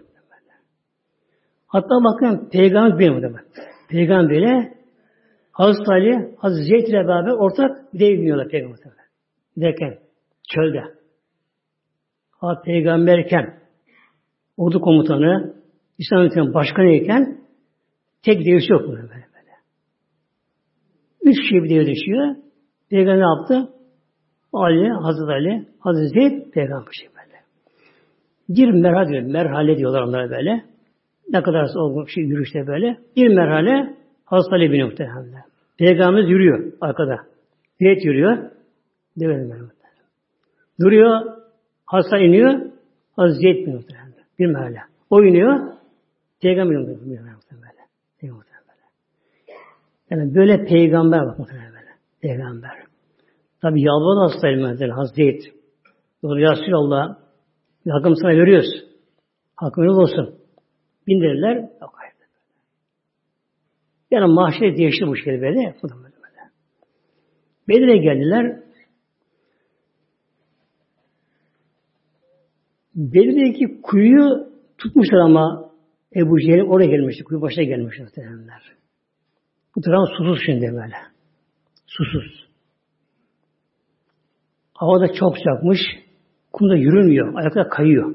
Hatta 1.66 1.94
bakın 2.04 2.48
peygamber 2.52 2.98
biniyor. 2.98 3.40
Peygamberle 3.88 4.76
Hazreti 5.52 5.90
Ali, 5.90 6.34
Hazreti 6.38 6.64
Zeyd 6.64 6.86
ile 6.86 7.08
beraber 7.08 7.30
ortak 7.30 7.94
bir 7.94 8.00
deve 8.00 8.18
biniyorlar 8.18 8.48
peygamber. 8.48 8.78
Giderken 9.56 9.98
çölde. 10.54 10.82
Ha 12.30 12.62
peygamberken 12.64 13.58
ordu 14.56 14.80
komutanı 14.80 15.54
İslamiyet'in 15.98 16.54
başkanı 16.54 16.90
iken 16.90 17.40
tek 18.22 18.46
devisi 18.46 18.72
yok 18.72 18.82
böyle 18.82 19.02
böyle. 19.02 19.26
Üç 21.22 21.40
kişi 21.40 21.54
bir 21.54 21.70
devre 21.70 21.86
düşüyor. 21.86 22.36
Peygamber 22.90 23.20
ne 23.20 23.38
yaptı? 23.38 23.72
Ali, 24.52 24.90
Hazreti 24.90 25.32
Ali, 25.32 25.66
Hazreti 25.78 26.08
Zeyd, 26.08 26.52
Peygamber 26.52 26.92
şey. 26.92 27.15
Bir 28.48 28.70
merhale 28.70 29.08
diyor, 29.08 29.22
merhale 29.22 29.76
diyorlar 29.76 30.02
onlara 30.02 30.30
böyle. 30.30 30.64
Ne 31.28 31.42
kadar 31.42 31.70
o 31.76 32.06
şey 32.06 32.24
yürüyüşte 32.24 32.66
böyle. 32.66 32.98
Bir 33.16 33.28
merhale 33.28 33.94
Ali 34.26 34.72
biniyor 34.72 34.88
muhtemelen. 34.88 35.44
Peygamberimiz 35.78 36.30
yürüyor 36.30 36.72
arkada. 36.80 37.16
Zeyd 37.80 38.02
yürüyor. 38.04 38.38
Develim 39.16 39.70
Duruyor. 40.80 41.20
Hasta 41.86 42.18
iniyor. 42.18 42.60
Hazreti 43.16 43.40
Zeyd 43.40 43.56
biniyor 43.56 43.80
muhtemelen. 43.80 44.12
Bir 44.38 44.46
merhale. 44.46 44.80
O 45.10 45.22
iniyor. 45.22 45.60
Peygamber 46.40 46.76
muhtemelen. 46.76 47.36
Yani 50.10 50.34
böyle 50.34 50.64
peygamber 50.64 51.26
bak 51.26 51.38
muhtemelen 51.38 51.72
böyle. 51.72 51.90
Peygamber. 52.20 52.70
Tabi 53.62 53.82
yalvardı 53.82 54.32
hastayım 54.32 54.62
mesela 54.62 54.96
Hazreti. 54.96 55.52
Resulallah 56.24 57.16
hakkım 57.90 58.16
sana 58.16 58.30
veriyoruz. 58.30 58.84
Hakkım 59.56 59.84
yol 59.84 59.96
olsun. 59.96 60.38
Bindirirler. 61.06 61.56
Yok 61.56 61.92
hayır. 61.94 62.12
Yani 64.10 64.32
mahşer 64.32 64.76
değişti 64.76 65.06
bu 65.06 65.16
şekilde 65.16 65.40
böyle. 65.40 65.74
Da. 66.36 66.50
Bedir'e 67.68 67.96
geldiler. 67.96 68.60
Bedir'deki 72.94 73.82
kuyu 73.82 74.52
tutmuşlar 74.78 75.18
ama 75.18 75.70
Ebu 76.16 76.40
Cehil 76.40 76.60
oraya 76.60 76.86
gelmişti. 76.86 77.24
Kuyu 77.24 77.40
başına 77.40 77.64
gelmişti 77.64 78.02
muhtemelenler. 78.02 78.62
Bu 79.76 79.80
taraf 79.80 80.08
susuz 80.18 80.38
şimdi 80.46 80.66
böyle. 80.66 80.96
Susuz. 81.86 82.48
Havada 84.74 85.12
çok 85.12 85.38
sıcakmış. 85.38 85.78
Kumda 86.56 86.76
yürümüyor. 86.76 87.34
Ayakta 87.34 87.68
kayıyor. 87.68 88.14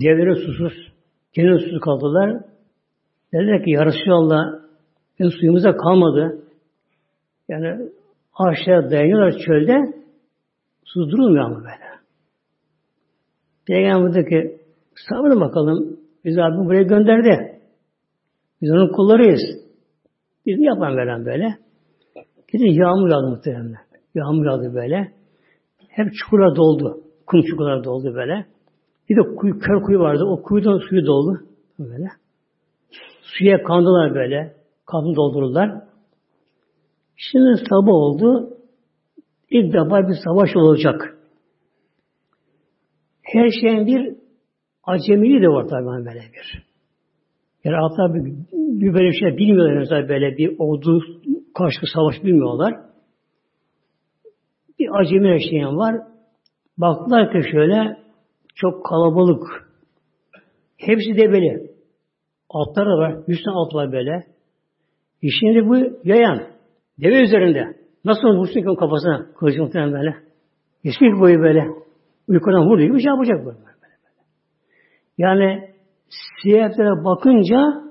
Diğerleri 0.00 0.34
susuz. 0.34 0.92
Gene 1.32 1.58
susuz 1.58 1.80
kaldılar. 1.80 2.44
Dediler 3.32 3.64
ki 3.64 3.70
ya 3.70 3.86
Resulallah 3.86 4.62
bizim 5.18 5.32
suyumuza 5.40 5.76
kalmadı. 5.76 6.44
Yani 7.48 7.90
aşağıya 8.34 8.90
dayanıyorlar 8.90 9.38
çölde. 9.46 10.02
Su 10.84 11.10
durmuyor 11.10 11.44
ama 11.44 11.56
böyle. 11.56 11.92
Peygamber 13.66 14.14
dedi 14.14 14.28
ki 14.28 14.60
sabır 15.08 15.40
bakalım. 15.40 16.00
Biz 16.24 16.38
abi 16.38 16.56
buraya 16.56 16.82
gönderdi. 16.82 17.60
Biz 18.62 18.70
onun 18.70 18.92
kullarıyız. 18.92 19.40
Biz 20.46 20.58
de 20.58 20.64
yapan 20.64 20.96
veren 20.96 21.26
böyle. 21.26 21.58
Gidin 22.52 22.72
yağmur 22.82 23.10
yağdı 23.10 23.28
muhtemelen. 23.28 23.76
Yağmur 24.14 24.46
yağdı 24.46 24.74
böyle. 24.74 25.21
Hep 25.92 26.12
çukurlar 26.14 26.56
doldu. 26.56 27.00
Kum 27.26 27.42
çukurlar 27.42 27.84
doldu 27.84 28.14
böyle. 28.14 28.46
Bir 29.08 29.16
de 29.16 29.34
kuyu, 29.36 29.58
kör 29.58 29.82
kuyu 29.82 29.98
vardı. 29.98 30.24
O 30.24 30.42
kuyudan 30.42 30.78
suyu 30.78 31.06
doldu. 31.06 31.40
Böyle. 31.78 32.08
Suya 33.22 33.62
kandılar 33.62 34.14
böyle. 34.14 34.56
Kabını 34.86 35.16
doldururlar. 35.16 35.82
Şimdi 37.16 37.64
sabah 37.70 37.92
oldu. 37.92 38.58
İlk 39.50 39.74
defa 39.74 40.08
bir 40.08 40.16
savaş 40.24 40.56
olacak. 40.56 41.18
Her 43.22 43.48
şeyin 43.60 43.86
bir 43.86 44.16
acemiliği 44.84 45.42
de 45.42 45.48
var 45.48 45.68
tabi 45.68 45.86
böyle 45.86 46.20
bir. 46.20 46.64
Yani 47.64 47.76
hatta 47.76 48.14
bir, 48.14 48.24
bir 48.52 48.94
böyle 48.94 49.08
bir 49.08 49.18
şey 49.20 49.36
bilmiyorlar 49.36 49.78
mesela 49.78 50.08
böyle 50.08 50.36
bir 50.36 50.56
ordu 50.58 51.02
karşı 51.54 51.80
savaş 51.94 52.24
bilmiyorlar. 52.24 52.91
Bir 54.82 55.00
acemi 55.00 55.28
yaşayan 55.28 55.76
var. 55.76 55.96
Baktılar 56.78 57.32
ki 57.32 57.50
şöyle 57.50 57.96
çok 58.54 58.86
kalabalık. 58.86 59.42
Hepsi 60.76 61.16
de 61.16 61.32
böyle. 61.32 61.66
Altlar 62.48 62.86
da 62.86 62.98
var. 62.98 63.14
Alt 63.46 63.74
var 63.74 63.92
böyle. 63.92 64.24
E 65.22 65.28
şimdi 65.40 65.68
bu 65.68 65.76
yayan. 66.04 66.42
Deve 67.00 67.22
üzerinde. 67.22 67.76
Nasıl 68.04 68.28
vursun 68.28 68.60
ki 68.60 68.76
kafasına? 68.78 69.26
Kılıcı 69.38 69.62
muhtemelen 69.62 69.92
böyle. 69.92 70.16
Geçmiş 70.84 71.20
boyu 71.20 71.38
böyle. 71.38 71.66
Uykudan 72.28 72.66
vurduğu 72.66 72.82
gibi 72.82 73.02
şey 73.02 73.10
yapacak 73.10 73.38
böyle. 73.38 73.58
böyle. 73.58 73.94
Yani 75.18 75.70
sebeplere 76.42 77.04
bakınca 77.04 77.82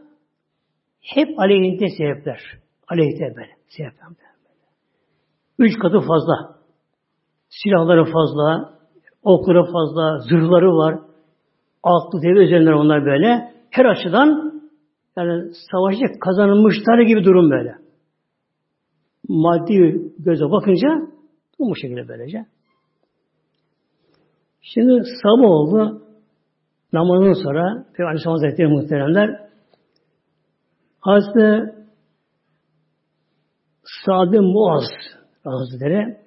hep 1.01 1.39
aleyhinde 1.39 1.85
sebepler. 1.97 2.39
Aleyhinde 2.87 3.35
böyle. 3.35 3.51
Sebepler. 3.67 4.07
Üç 5.59 5.79
katı 5.79 5.99
fazla. 5.99 6.60
Silahları 7.51 8.05
fazla, 8.05 8.73
okları 9.23 9.63
fazla, 9.63 10.19
zırhları 10.19 10.71
var. 10.71 10.99
Altlı 11.83 12.21
deve 12.21 12.43
üzerinden 12.45 12.73
onlar 12.73 13.05
böyle. 13.05 13.53
Her 13.69 13.85
açıdan 13.85 14.61
yani 15.17 15.51
savaşta 15.71 16.05
kazanılmışlar 16.25 17.01
gibi 17.01 17.23
durum 17.23 17.51
böyle. 17.51 17.75
Maddi 19.27 20.01
göze 20.19 20.45
bakınca 20.51 20.87
bu 21.59 21.75
şekilde 21.75 22.07
böylece. 22.07 22.45
Şimdi 24.61 25.03
sabah 25.23 25.49
oldu. 25.49 26.01
Namazın 26.93 27.43
sonra 27.43 27.85
Peygamber 27.93 28.07
Aleyhisselam 28.07 28.33
Hazretleri 28.33 28.67
muhteremler 28.67 29.49
Hazreti 30.99 31.75
Sa'd 34.05 34.31
bin 34.31 34.43
Muaz 34.43 34.83
Hazretleri 35.43 36.17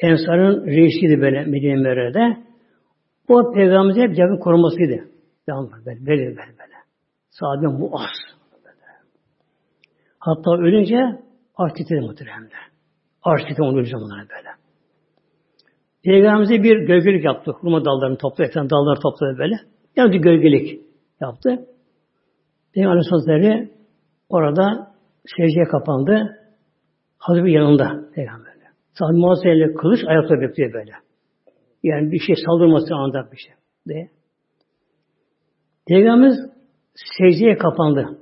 Ensar'ın 0.00 0.66
reisiydi 0.66 1.20
böyle 1.20 1.44
Medine 1.44 1.76
Mevre'de. 1.76 2.36
O 3.28 3.52
peygamberimize 3.52 4.00
hep 4.00 4.18
yakın 4.18 4.38
korumasıydı. 4.38 5.08
Devam 5.48 5.70
böyle, 5.86 6.06
böyle, 6.06 6.26
böyle, 6.26 6.36
böyle. 6.36 7.62
Bin 7.62 7.70
Muaz. 7.78 8.10
Hatta 10.18 10.50
ölünce 10.56 10.98
arş 11.56 11.72
titredi 11.72 12.00
muhteremde. 12.00 12.54
Arş 13.22 13.42
titredi 13.42 13.62
onu 13.62 13.78
ölü 13.78 13.86
zamanlara 13.86 14.20
böyle. 14.20 14.48
Peygamberimize 16.04 16.62
bir 16.62 16.86
gölgelik 16.86 17.24
yaptı. 17.24 17.50
Hurma 17.50 17.84
dallarını 17.84 18.18
topladı, 18.18 18.48
etrafında 18.48 18.70
dalları 18.70 19.00
topladı 19.00 19.38
böyle. 19.38 19.54
Yani 19.96 20.12
bir 20.12 20.18
gölgelik 20.18 20.80
yaptı. 21.20 21.66
Peygamber 22.74 23.02
Hazretleri 23.10 23.72
orada 24.28 24.94
secdeye 25.36 25.64
kapandı. 25.64 26.38
Hazreti 27.18 27.50
yanında 27.50 28.10
Peygamber. 28.14 28.47
Sa'd 28.98 29.14
Muhazzeli 29.14 29.74
kılıç 29.74 30.00
ayakta 30.06 30.40
bekliyor 30.40 30.72
böyle. 30.72 30.92
Yani 31.82 32.12
bir 32.12 32.18
şey 32.18 32.34
saldırması 32.46 32.94
anda 32.94 33.32
bir 33.32 33.36
şey. 33.36 33.52
De. 33.88 34.10
Peygamberimiz 35.86 36.38
secdeye 37.18 37.56
kapandı. 37.56 38.18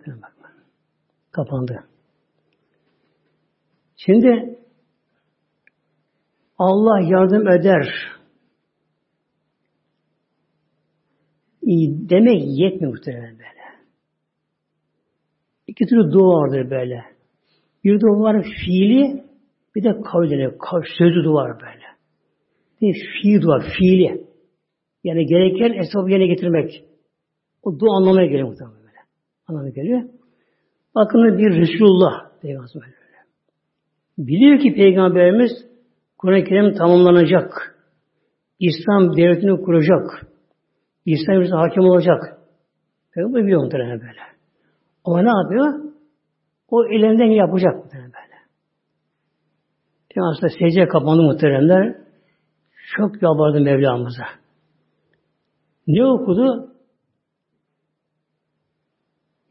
Kapandı. 1.33 1.85
Şimdi 3.97 4.59
Allah 6.59 7.01
yardım 7.01 7.49
eder. 7.49 7.87
Demek 12.09 12.43
yetmiyor 12.47 12.93
muhtemelen 12.93 13.33
böyle. 13.33 13.47
İki 15.67 15.87
türlü 15.87 16.13
dua 16.13 16.29
vardır 16.29 16.71
böyle. 16.71 17.05
Bir 17.85 18.01
dua 18.01 18.21
var 18.21 18.43
fiili, 18.43 19.25
bir 19.77 19.85
de 19.85 20.01
kavli 20.03 20.87
sözlü 20.99 21.25
dua 21.25 21.35
var 21.35 21.61
böyle. 21.61 21.87
Bir 22.81 22.95
fiil 22.95 23.43
dua, 23.43 23.59
fiili. 23.79 24.27
Yani 25.05 25.27
gereken 25.27 25.73
esnafı 25.73 26.11
yerine 26.11 26.27
getirmek. 26.27 26.85
O 27.63 27.79
dua 27.79 27.97
anlamaya 27.97 28.27
geliyor 28.27 28.49
muhtemelen 28.49 28.81
böyle. 28.81 28.99
Anlamaya 29.49 29.71
geliyor. 29.71 30.03
Bakın 30.95 31.39
bir 31.39 31.61
Resulullah 31.61 32.41
Peygamber 32.43 32.75
böyle. 32.75 33.17
Biliyor 34.19 34.59
ki 34.59 34.75
Peygamberimiz 34.75 35.51
Kur'an-ı 36.19 36.45
Kerim 36.45 36.75
tamamlanacak. 36.75 37.77
İslam 38.59 39.17
devletini 39.17 39.61
kuracak. 39.61 40.27
İslam 41.07 41.37
ülkesi 41.37 41.55
hakim 41.55 41.83
olacak. 41.83 42.39
Peygamber 43.15 43.45
biliyor 43.45 43.63
muhtemelen 43.63 44.01
böyle. 44.01 44.21
Ama 45.05 45.23
ne 45.23 45.29
yapıyor? 45.29 45.93
O 46.69 46.87
elinden 46.87 47.31
yapacak. 47.31 47.93
Yani 50.17 50.27
aslında 50.27 50.53
secdeye 50.59 50.89
kapandı 50.89 51.23
muhteremler. 51.23 51.97
Çok 52.97 53.23
yalvardı 53.23 53.61
Mevlamıza. 53.61 54.25
Ne 55.87 56.05
okudu? 56.07 56.73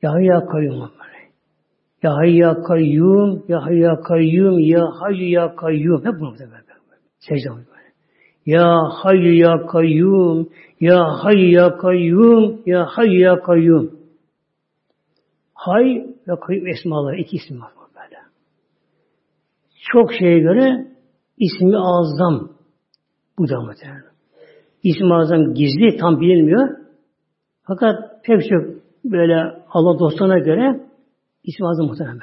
Yahya 0.02 0.46
kayyum. 0.46 0.92
Ya 2.04 2.14
Hayy 2.14 2.38
Ya 2.38 2.62
Kayyum, 2.62 3.44
Ya 3.48 3.66
Hayy 3.66 3.80
Ya 3.80 4.02
Kayyum, 4.02 4.60
Ya 4.60 4.86
Hayy 5.00 5.32
Ya 5.32 5.56
Kayyum. 5.56 6.06
Hep 6.06 6.20
bunu 6.20 6.34
da 6.34 6.40
böyle. 6.40 6.64
Secde 7.20 7.50
böyle. 7.50 7.66
Ya 8.46 8.78
Hayy 9.04 9.38
Ya 9.38 9.66
Kayyum, 9.66 10.50
Ya 10.80 11.04
Hayy 11.24 11.52
Ya 11.52 11.78
Kayyum, 11.78 12.62
Ya 12.66 12.86
Hayy 12.86 13.20
Ya 13.20 13.42
Kayyum. 13.42 14.00
Hay 15.54 16.06
ve 16.28 16.40
Kayyum 16.48 16.68
esmaları, 16.68 17.18
iki 17.18 17.36
isim 17.36 17.62
var. 17.62 17.72
Çok 19.92 20.14
şeye 20.14 20.40
göre 20.40 20.88
ismi 21.38 21.78
azam 21.78 22.50
bu 23.38 23.50
da 23.50 23.62
muhtemelen. 23.62 24.16
İsmi 24.84 25.14
azam 25.14 25.54
gizli, 25.54 25.98
tam 25.98 26.22
bilinmiyor. 26.22 26.70
Fakat 27.64 28.24
pek 28.24 28.42
çok 28.50 28.66
böyle 29.06 29.36
Allah 29.70 30.00
dostlarına 30.00 30.40
göre 30.40 30.80
ismi 31.44 31.68
azam 31.68 31.88
muhtemelen. 31.88 32.20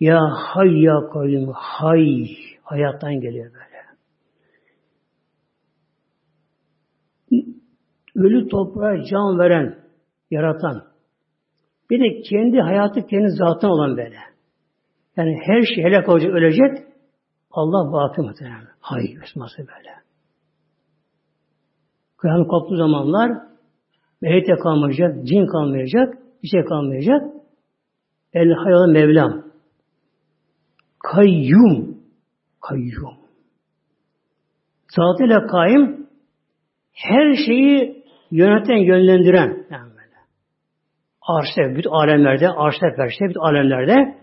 Ya 0.00 0.20
hay 0.34 0.82
ya 0.82 1.08
kayyum, 1.12 1.52
hay, 1.54 2.26
hayattan 2.62 3.20
geliyor 3.20 3.52
böyle. 3.52 3.80
Ölü 8.14 8.48
toprağa 8.48 9.04
can 9.04 9.38
veren, 9.38 9.78
yaratan, 10.30 10.82
bir 11.90 12.00
de 12.00 12.22
kendi 12.22 12.60
hayatı 12.60 13.06
kendi 13.06 13.28
zatına 13.30 13.72
olan 13.72 13.96
böyle. 13.96 14.29
Yani 15.20 15.38
her 15.46 15.62
şey 15.62 15.84
helak 15.84 16.08
olacak, 16.08 16.30
ölecek. 16.30 16.86
Allah 17.50 17.92
vakı 17.92 18.22
muhtemelen. 18.22 18.68
Hay 18.80 19.02
esması 19.22 19.58
böyle. 19.58 19.90
Kıyamet 22.16 22.48
koptuğu 22.48 22.76
zamanlar 22.76 23.30
melek 24.20 24.48
de 24.48 24.54
kalmayacak, 24.62 25.26
cin 25.26 25.46
kalmayacak, 25.46 26.14
bir 26.42 26.48
şey 26.48 26.64
kalmayacak. 26.64 27.22
El 28.32 28.52
hayal 28.52 28.88
Mevlam. 28.88 29.44
Kayyum. 30.98 31.98
Kayyum. 32.60 33.16
Zatıyla 34.96 35.46
kaim 35.46 36.06
her 36.92 37.34
şeyi 37.46 38.04
yöneten, 38.30 38.76
yönlendiren 38.76 39.66
yani 39.70 39.90
arşta, 41.30 41.76
bütün 41.76 41.90
alemlerde, 41.90 42.48
arşta, 42.48 42.86
perşte, 42.96 43.24
bütün 43.28 43.40
alemlerde 43.40 44.20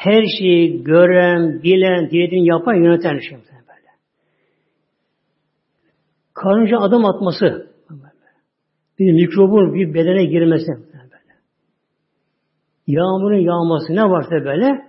her 0.00 0.24
şeyi 0.38 0.84
gören, 0.84 1.62
bilen, 1.62 2.10
dilediğini 2.10 2.48
yapan, 2.48 2.74
yöneten 2.74 3.18
şey 3.18 3.38
böyle. 3.38 3.90
Karınca 6.34 6.78
adım 6.78 7.04
atması, 7.04 7.70
bir 8.98 9.12
mikrobun 9.12 9.74
bir 9.74 9.94
bedene 9.94 10.24
girmesi 10.24 10.72
böyle. 10.92 11.34
Yağmurun 12.86 13.38
yağması 13.38 13.92
ne 13.92 14.02
varsa 14.02 14.30
böyle, 14.30 14.86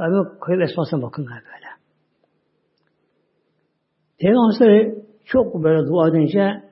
Rabbim 0.00 0.38
kayıp 0.40 0.62
esmasına 0.62 1.02
bakın 1.02 1.26
böyle. 1.26 1.70
Peygamber 4.18 4.94
çok 5.24 5.64
böyle 5.64 5.88
dua 5.88 6.08
edince 6.08 6.62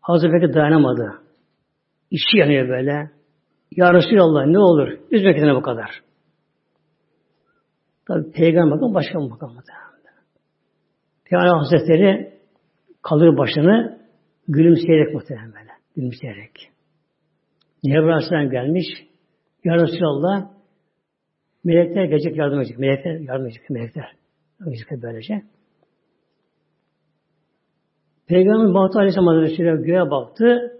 Hazreti 0.00 0.32
Bekir 0.32 0.54
dayanamadı. 0.54 1.12
İşi 2.10 2.38
yanıyor 2.38 2.68
böyle. 2.68 3.10
Ya 3.70 3.94
Resulallah 3.94 4.46
ne 4.46 4.58
olur? 4.58 4.88
Üzme 5.10 5.34
kendine 5.34 5.54
bu 5.54 5.62
kadar. 5.62 6.07
Tabi 8.08 8.30
peygamber 8.30 8.76
bakın 8.76 8.94
başka 8.94 9.20
mı 9.20 9.30
bakın 9.30 9.48
Peygamber 11.24 11.58
Hazretleri 11.58 12.32
kalır 13.02 13.38
başını 13.38 13.98
gülümseyerek 14.48 15.14
muhtemelen 15.14 15.52
böyle. 15.52 15.72
Gülümseyerek. 15.96 16.70
Cebrail 17.84 18.12
Aleyhisselam 18.12 18.50
gelmiş. 18.50 18.86
Ya 19.64 19.74
Resulallah 19.74 20.50
melekler 21.64 22.04
gelecek 22.04 22.36
yardım 22.36 22.60
edecek. 22.60 22.78
Melekler 22.78 23.20
yardım 23.20 23.46
edecek. 23.46 23.70
Melekler. 23.70 24.12
Gelecek 24.64 25.02
böylece. 25.02 25.42
Peygamber 28.26 28.74
Bahtı 28.74 28.98
Aleyhisselam 28.98 29.26
Hazretleri 29.26 29.82
göğe 29.82 30.10
baktı. 30.10 30.72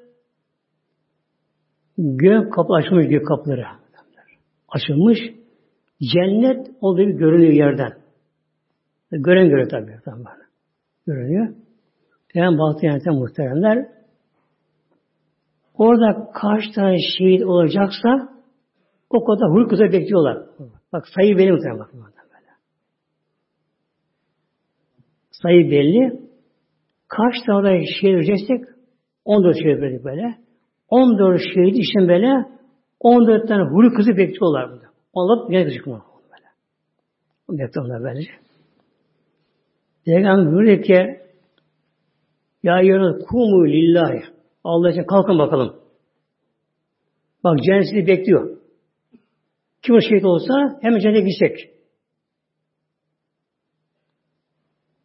Gök 1.98 2.52
kapı 2.52 2.72
açılmış 2.74 3.08
gök 3.08 3.26
kapıları. 3.26 3.66
Açılmış. 4.68 5.18
Cennet 6.02 6.70
olduğu 6.80 7.02
gibi 7.02 7.18
görünüyor 7.18 7.52
yerden. 7.52 7.92
Gören 9.10 9.48
göre 9.48 9.68
tabi. 9.68 9.92
Görünüyor. 11.06 11.54
Peygamber 12.28 12.58
baktı 12.58 12.86
yani 12.86 13.18
muhteremler. 13.18 13.88
Orada 15.74 16.30
kaç 16.34 16.62
tane 16.74 16.96
şehit 17.18 17.44
olacaksa 17.44 18.38
o 19.10 19.24
kadar 19.24 19.50
hurkuza 19.50 19.84
bekliyorlar. 19.84 20.46
Bak 20.92 21.06
sayı 21.14 21.38
belli 21.38 21.52
muhtemelen 21.52 21.80
bak. 21.80 21.94
Böyle. 21.94 22.52
Sayı 25.30 25.70
belli. 25.70 26.20
Kaç 27.08 27.34
tane 27.46 27.82
şehir 28.00 28.14
vereceksek 28.14 28.64
14 29.24 29.56
şehir 29.56 29.80
verdik 29.80 30.04
böyle. 30.04 30.38
14 30.88 31.40
şehir 31.54 31.72
için 31.72 32.08
böyle 32.08 32.58
14 33.00 33.48
tane 33.48 33.62
huri 33.62 33.94
kızı 33.94 34.16
bekliyorlar 34.16 34.70
burada. 34.70 34.87
Gel 35.50 35.64
kızı 35.64 35.86
böyle. 35.86 36.48
Bekliyorlar 37.48 38.02
böylece. 38.02 38.30
Peygamber 40.04 40.52
buyuruyor 40.52 40.82
ki 40.82 41.28
Ya 42.62 42.82
yarın 42.82 43.20
kumu 43.20 43.66
lillahi 43.66 44.24
Allah 44.64 44.90
için 44.90 45.04
kalkın 45.04 45.38
bakalım. 45.38 45.76
Bak 47.44 47.58
cennet 47.62 48.06
bekliyor. 48.06 48.58
Kim 49.82 49.94
o 49.94 50.00
şehit 50.00 50.24
olsa 50.24 50.78
hemen 50.82 50.98
cennete 50.98 51.20
gidecek. 51.20 51.70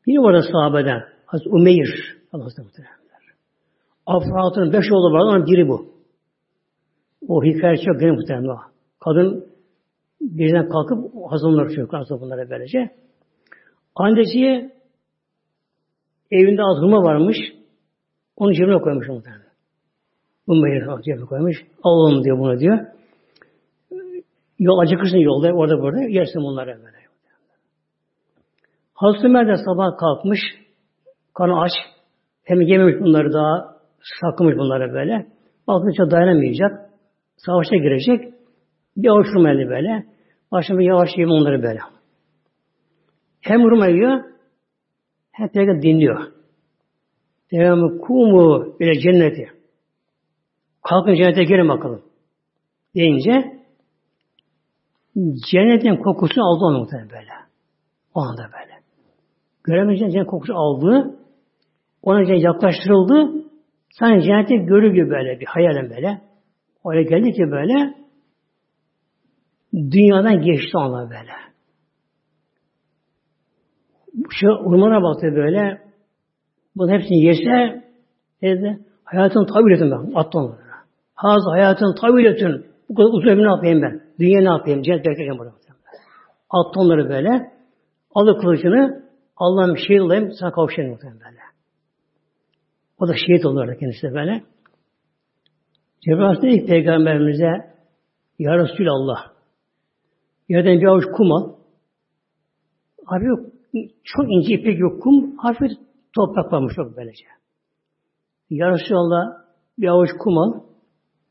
Biri 0.07 0.17
var 0.17 0.33
da 0.33 0.41
sahabeden. 0.51 1.03
Hazreti 1.25 1.49
Umeyr. 1.49 2.17
Allah'ın 2.31 2.63
muhtemelenler. 2.63 3.23
Afrat'ın 4.05 4.73
beş 4.73 4.91
oğlu 4.91 5.13
var. 5.13 5.19
Onun 5.19 5.45
biri 5.45 5.67
bu. 5.67 5.93
O 7.27 7.43
hikaye 7.43 7.77
çok 7.77 7.99
gene 7.99 8.11
muhtemelen. 8.11 8.57
Kadın 8.99 9.52
birden 10.23 10.69
kalkıp 10.69 11.15
hazırlanır 11.29 11.69
çocuklar 11.69 11.99
aslında 11.99 12.21
bunlara 12.21 12.49
böylece. 12.49 12.89
Annesi 13.95 14.71
evinde 16.31 16.61
az 16.61 16.77
hurma 16.77 17.03
varmış. 17.03 17.37
Onu 18.35 18.53
cebine 18.53 18.81
koymuş 18.81 19.07
muhtemelen. 19.07 19.43
Umeyr 20.47 21.01
cebine 21.05 21.25
koymuş. 21.25 21.55
Alalım 21.83 22.23
diyor 22.23 22.39
bunu 22.39 22.59
diyor. 22.59 22.79
Yol 24.59 24.79
acıkırsın 24.79 25.17
yolda 25.17 25.53
orada 25.53 25.81
burada 25.81 26.01
yersin 26.01 26.41
bunları 26.41 26.67
böyle. 26.67 27.03
Hazreti 28.93 29.27
Ömer 29.27 29.55
sabah 29.55 29.97
kalkmış. 29.97 30.39
Kanı 31.33 31.61
aç. 31.61 31.71
Hem 32.43 32.61
yememiş 32.61 33.01
bunları 33.01 33.33
daha 33.33 33.77
saklamış 34.21 34.57
bunları 34.57 34.93
böyle. 34.93 35.27
Bakınca 35.67 36.11
dayanamayacak. 36.11 36.89
Savaşa 37.37 37.75
girecek. 37.75 38.33
Bir 38.97 39.09
avuç 39.09 39.27
böyle. 39.69 40.12
Başına 40.53 40.83
yavaş 40.83 41.09
yiyeyim 41.09 41.31
onları 41.31 41.63
böyle. 41.63 41.79
Hem 43.41 43.63
hurma 43.63 43.87
yiyor 43.87 44.23
hem 45.31 45.49
peygamber 45.49 45.81
dinliyor. 45.81 46.31
Peygamber 47.49 47.97
kumu 47.97 48.75
ile 48.79 48.99
cenneti. 48.99 49.51
Kalkın 50.83 51.15
cennete 51.15 51.43
girin 51.43 51.69
bakalım. 51.69 52.01
Deyince 52.95 53.61
cennetin 55.51 55.95
kokusunu 55.95 56.45
aldı 56.45 56.65
onu 56.65 56.79
muhtemelen 56.79 57.09
böyle. 57.09 57.31
O 58.13 58.19
anda 58.21 58.43
böyle. 58.43 58.73
Göremeyeceğin 59.63 60.11
cennet 60.11 60.27
kokusu 60.27 60.53
aldı. 60.53 61.19
Ona 62.01 62.25
cennet 62.25 62.43
yaklaştırıldı. 62.43 63.45
Sanki 63.99 64.25
cenneti 64.25 64.55
görür 64.55 64.93
gibi 64.93 65.09
böyle 65.09 65.39
bir 65.39 65.45
hayalen 65.45 65.89
böyle. 65.89 66.21
Oraya 66.83 67.03
geldi 67.03 67.31
ki 67.31 67.51
böyle 67.51 68.02
dünyadan 69.73 70.41
geçti 70.41 70.77
ona 70.77 71.09
böyle. 71.09 71.31
Şu 74.29 74.47
ormana 74.47 75.03
baktı 75.03 75.35
böyle. 75.35 75.81
Bunun 76.75 76.91
hepsini 76.91 77.25
yese 77.25 77.83
dedi, 78.41 78.79
hayatın 79.03 79.45
tabiletün 79.45 79.91
ben. 79.91 80.15
Attı 80.15 80.37
onları. 80.37 80.63
Haz 81.15 81.41
hayatın 81.51 81.95
tabiletün. 82.01 82.65
Bu 82.89 82.95
kadar 82.95 83.09
uzun 83.09 83.27
ömrü 83.27 83.43
ne 83.43 83.49
yapayım 83.49 83.81
ben? 83.81 84.01
Dünya 84.19 84.41
ne 84.41 84.49
yapayım? 84.49 84.81
Cennet 84.81 84.99
bekleyeceğim 84.99 85.37
burada. 85.37 85.53
Attı 86.49 86.79
onları 86.79 87.09
böyle. 87.09 87.51
Aldı 88.15 88.37
kılıcını. 88.41 89.03
Allah'ım 89.37 89.77
şehit 89.77 90.01
olayım. 90.01 90.31
Sana 90.39 90.51
kavuşayım 90.51 90.91
muhtemelen 90.91 91.19
böyle. 91.19 91.39
O 92.99 93.07
da 93.07 93.13
şehit 93.27 93.45
oldu 93.45 93.59
orada 93.59 93.77
kendisi 93.77 94.13
böyle. 94.13 94.43
Cebrail 96.05 96.41
dedi 96.41 96.65
peygamberimize 96.65 97.73
Ya 98.39 98.57
Resulallah 98.57 99.32
yerden 100.49 100.81
bir 100.81 100.85
avuç 100.85 101.05
kum 101.17 101.31
al. 101.31 101.53
Abi 103.07 103.25
yok, 103.25 103.39
çok 104.03 104.25
ince 104.31 104.53
ipek 104.53 104.79
yok 104.79 105.03
kum. 105.03 105.37
Hafif 105.37 105.71
toprak 106.15 106.53
varmış 106.53 106.73
çok 106.75 106.97
böylece. 106.97 107.25
Ya 108.49 108.71
Resulallah 108.71 109.43
bir 109.77 109.87
avuç 109.87 110.09
kum 110.19 110.37
al. 110.37 110.53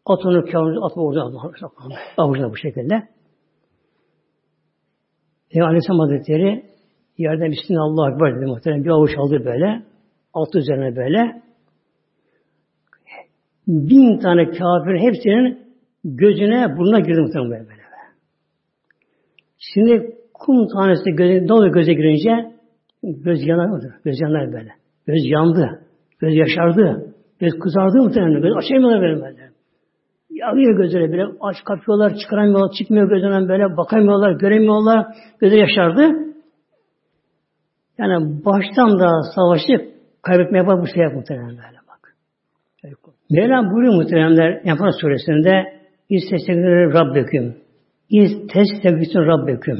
At 0.07 0.27
onu 0.27 0.45
kavunu 0.45 0.87
atma 0.87 1.03
orada 1.03 1.23
avucuna 2.17 2.51
bu 2.51 2.57
şekilde. 2.57 3.09
Peygamber 5.51 5.69
Aleyhisselam 5.69 6.01
Hazretleri 6.01 6.67
yerden 7.19 7.51
Bismillah 7.51 8.13
Ekber 8.13 8.37
dedi 8.37 8.47
muhtemelen 8.47 8.85
bir 8.85 8.91
avuç 8.91 9.11
aldı 9.19 9.45
böyle. 9.45 9.83
Altı 10.35 10.59
üzerine 10.59 10.97
böyle 10.97 11.43
bin 13.67 14.19
tane 14.19 14.45
kafir 14.45 14.99
hepsinin 14.99 15.59
gözüne 16.05 16.77
burnuna 16.77 17.01
girdi 17.01 17.21
muhtemelen 17.21 17.69
böyle. 17.69 17.82
Şimdi 19.75 20.15
kum 20.35 20.69
tanesi 20.69 21.11
göze, 21.11 21.47
ne 21.47 21.53
oluyor 21.53 21.75
göze 21.75 21.93
girince? 21.93 22.53
Göz 23.03 23.47
yanar? 23.47 23.81
Göz 24.05 24.21
yanar 24.21 24.53
böyle. 24.53 24.71
Göz 25.07 25.21
yandı. 25.25 25.81
Göz 26.19 26.35
yaşardı. 26.35 27.15
Göz 27.41 27.53
kızardı 27.63 27.99
muhtemelen. 27.99 28.43
Göz 28.43 28.57
açamıyorlar 28.57 29.01
böyle 29.01 29.23
böyle. 29.23 29.51
Yanıyor 30.31 30.77
gözleri 30.77 31.13
böyle. 31.13 31.25
Aç 31.41 31.57
kapıyorlar, 31.65 32.15
çıkaramıyorlar, 32.15 32.73
çıkmıyor 32.79 33.09
gözünden 33.09 33.49
böyle. 33.49 33.77
Bakamıyorlar, 33.77 34.33
göremiyorlar. 34.33 35.07
Gözü 35.41 35.57
yaşardı. 35.57 36.03
Yani 37.99 38.45
baştan 38.45 38.99
da 38.99 39.09
savaşı 39.35 39.93
kaybetmeye 40.23 40.67
bak 40.67 40.83
bu 40.83 40.87
şey 40.87 41.05
muhtemelen 41.05 41.49
böyle. 41.49 41.83
Mevlam 43.31 43.71
buyuruyor 43.71 43.95
muhteremler 43.95 44.61
Enfal 44.65 44.91
suresinde 45.01 45.83
İstestekleri 46.09 46.93
Rabbeküm. 46.93 47.62
İstestekleri 48.13 49.27
Rabbeküm. 49.27 49.79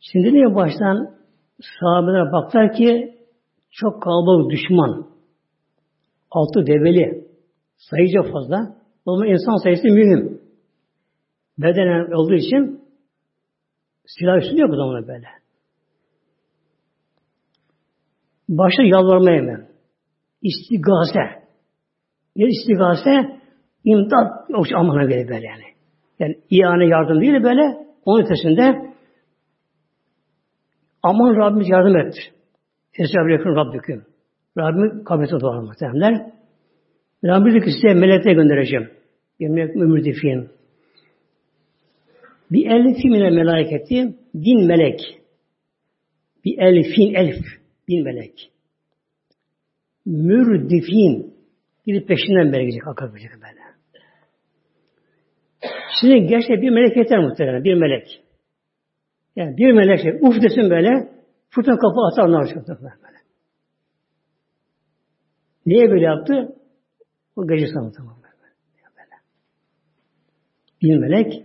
Şimdi 0.00 0.32
diyor 0.32 0.54
baştan 0.54 1.14
sahabeler 1.80 2.32
baktılar 2.32 2.72
ki 2.72 3.18
çok 3.70 4.02
kalabalık 4.02 4.50
düşman. 4.50 5.06
Altı 6.30 6.66
develi. 6.66 7.28
Sayıca 7.76 8.22
fazla. 8.32 8.76
Ama 9.06 9.26
insan 9.26 9.62
sayısı 9.62 9.82
mühim. 9.82 10.40
Bedenen 11.58 12.12
olduğu 12.12 12.34
için 12.34 12.80
silah 14.06 14.36
üstü 14.36 14.60
yok 14.60 14.70
bu 14.70 14.76
zamana 14.76 15.08
böyle. 15.08 15.26
Başta 18.48 18.82
yalvarmaya 18.82 19.36
hemen. 19.36 19.68
İstigase. 20.42 21.44
Ne 22.36 22.44
istigase? 22.44 23.40
İmdat 23.84 24.50
yok 24.50 24.66
amana 24.76 25.04
göre 25.04 25.28
böyle 25.28 25.46
yani. 25.46 25.73
Yani 26.18 26.38
iyane 26.50 26.86
yardım 26.86 27.20
değil 27.20 27.32
de 27.32 27.44
böyle 27.44 27.62
onun 28.04 28.22
ötesinde 28.22 28.94
aman 31.02 31.36
Rabbimiz 31.36 31.68
yardım 31.68 31.96
et. 31.96 32.14
Esra-ı 32.98 33.30
yakın 33.30 33.56
Rabbüküm. 33.56 34.04
Rabbim 34.58 35.04
kabete 35.04 35.40
doğar 35.40 35.58
muhtemelenler. 35.58 36.32
Rabbim 37.24 37.54
dedi 37.54 37.64
ki 37.64 37.70
size 37.72 37.94
melekle 37.94 38.32
göndereceğim. 38.32 38.90
Bir 39.40 39.48
melek 39.48 39.76
mürdifin. 39.76 40.48
Bir 42.50 42.66
elfin 42.66 43.12
ile 43.12 43.30
meleketi 43.30 44.16
bin 44.34 44.66
melek. 44.66 45.00
Bir 46.44 46.58
elfin 46.58 47.14
elf 47.14 47.44
bin 47.88 48.04
melek. 48.04 48.50
Mürdifin 50.06 51.34
Gidip 51.86 52.08
peşinden 52.08 52.52
böyle 52.52 52.64
gidecek, 52.64 52.88
akar 52.88 53.12
böyle 53.12 53.63
Şimdi 56.04 56.26
gerçekten 56.26 56.62
bir 56.62 56.70
melek 56.70 56.96
yeter 56.96 57.18
muhtemelen, 57.18 57.64
bir 57.64 57.74
melek. 57.74 58.22
Yani 59.36 59.56
bir 59.56 59.72
melek 59.72 60.00
şey, 60.00 60.12
uf 60.20 60.42
desin 60.42 60.70
böyle, 60.70 61.08
fırtına 61.50 61.78
kapı 61.78 62.00
atar 62.12 62.28
onlar 62.28 62.54
böyle. 62.78 63.16
Niye 65.66 65.90
böyle 65.90 66.04
yaptı? 66.04 66.56
O 67.36 67.46
gece 67.46 67.66
sanı 67.66 67.92
tamam 67.92 68.16
böyle. 68.22 68.34
Bir 70.82 70.98
melek 70.98 71.44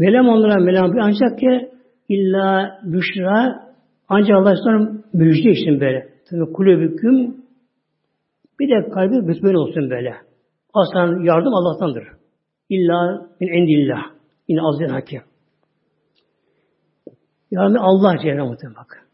Velem 0.00 0.28
onlara 0.28 0.60
melam 0.60 0.92
ancak 1.00 1.38
ki 1.38 1.70
illa 2.08 2.80
büşra 2.84 3.68
ancak 4.08 4.36
Allah'tan 4.36 5.04
müjde 5.12 5.50
için 5.50 5.80
böyle. 5.80 6.08
Tabi 6.30 6.52
kulübüküm 6.52 7.36
bir 8.60 8.68
de 8.68 8.90
kalbi 8.90 9.42
böyle 9.42 9.58
olsun 9.58 9.90
böyle. 9.90 10.27
Aslan 10.74 11.24
yardım 11.24 11.54
Allah'tandır. 11.54 12.08
İlla 12.68 13.28
min 13.40 13.48
endillah. 13.48 14.02
Yine 14.48 14.62
azden 14.62 14.88
hakim. 14.88 15.22
Yani 17.50 17.78
Allah 17.78 18.18
Celle 18.22 18.42
muhtemelen 18.42 18.76
bak. 18.76 19.06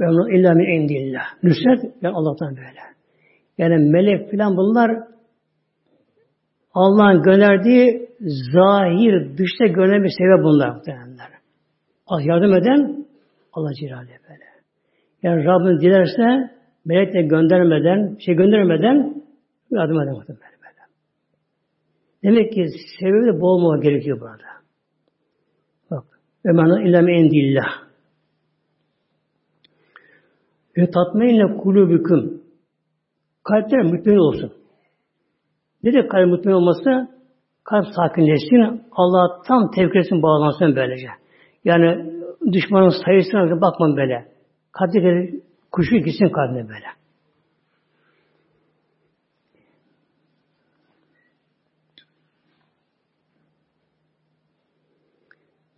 Ve 0.00 0.36
illa 0.38 0.54
min 0.54 0.64
endillah. 0.64 1.24
Nusret 1.42 1.94
yani 2.02 2.14
Allah'tan 2.16 2.56
böyle. 2.56 2.80
Yani 3.58 3.90
melek 3.90 4.30
filan 4.30 4.56
bunlar 4.56 4.90
Allah'ın 6.74 7.22
gönderdiği 7.22 8.08
zahir, 8.52 9.38
dışta 9.38 9.66
görünen 9.66 10.04
bir 10.04 10.12
sebep 10.18 10.44
bunlar 10.44 10.74
muhtemelenler. 10.74 11.28
Az 12.06 12.26
yardım 12.26 12.54
eden 12.54 13.06
Allah 13.52 13.74
Celaluhu 13.74 14.08
böyle. 14.28 14.44
Yani 15.22 15.44
Rabbim 15.44 15.80
dilerse 15.80 16.54
melek 16.84 17.14
de 17.14 17.22
göndermeden, 17.22 18.16
şey 18.24 18.34
göndermeden 18.34 19.23
yardım 19.74 20.00
eder 20.00 20.12
muhtemelen 20.12 20.50
böyle. 20.62 20.80
Demek 22.22 22.52
ki 22.52 22.68
sebebi 23.00 23.26
de 23.26 23.40
bol 23.40 23.62
olmak 23.62 23.82
gerekiyor 23.82 24.20
burada. 24.20 24.44
Bak. 25.90 26.04
Ve 26.46 26.52
men 26.52 26.86
ilem 26.86 27.08
endillah. 27.08 27.84
Ve 30.76 30.90
tatmeinle 30.90 31.56
kulübüküm. 31.56 32.42
Kalpler 33.44 33.82
mutmain 33.82 34.16
olsun. 34.16 34.52
Ne 35.82 35.92
de 35.92 36.08
kalp 36.08 36.28
mutmain 36.28 36.54
olması? 36.54 37.14
Kalp 37.64 37.86
sakinleşsin. 37.96 38.82
Allah 38.92 39.42
tam 39.48 39.70
tevkesini 39.70 40.22
bağlansın 40.22 40.76
böylece. 40.76 41.08
Yani 41.64 42.12
düşmanın 42.52 42.92
sayısına 43.04 43.60
bakmam 43.60 43.96
böyle. 43.96 44.28
Kalpte 44.72 45.30
kuşu 45.72 45.96
gitsin 45.96 46.28
kalbine 46.28 46.68
böyle. 46.68 46.86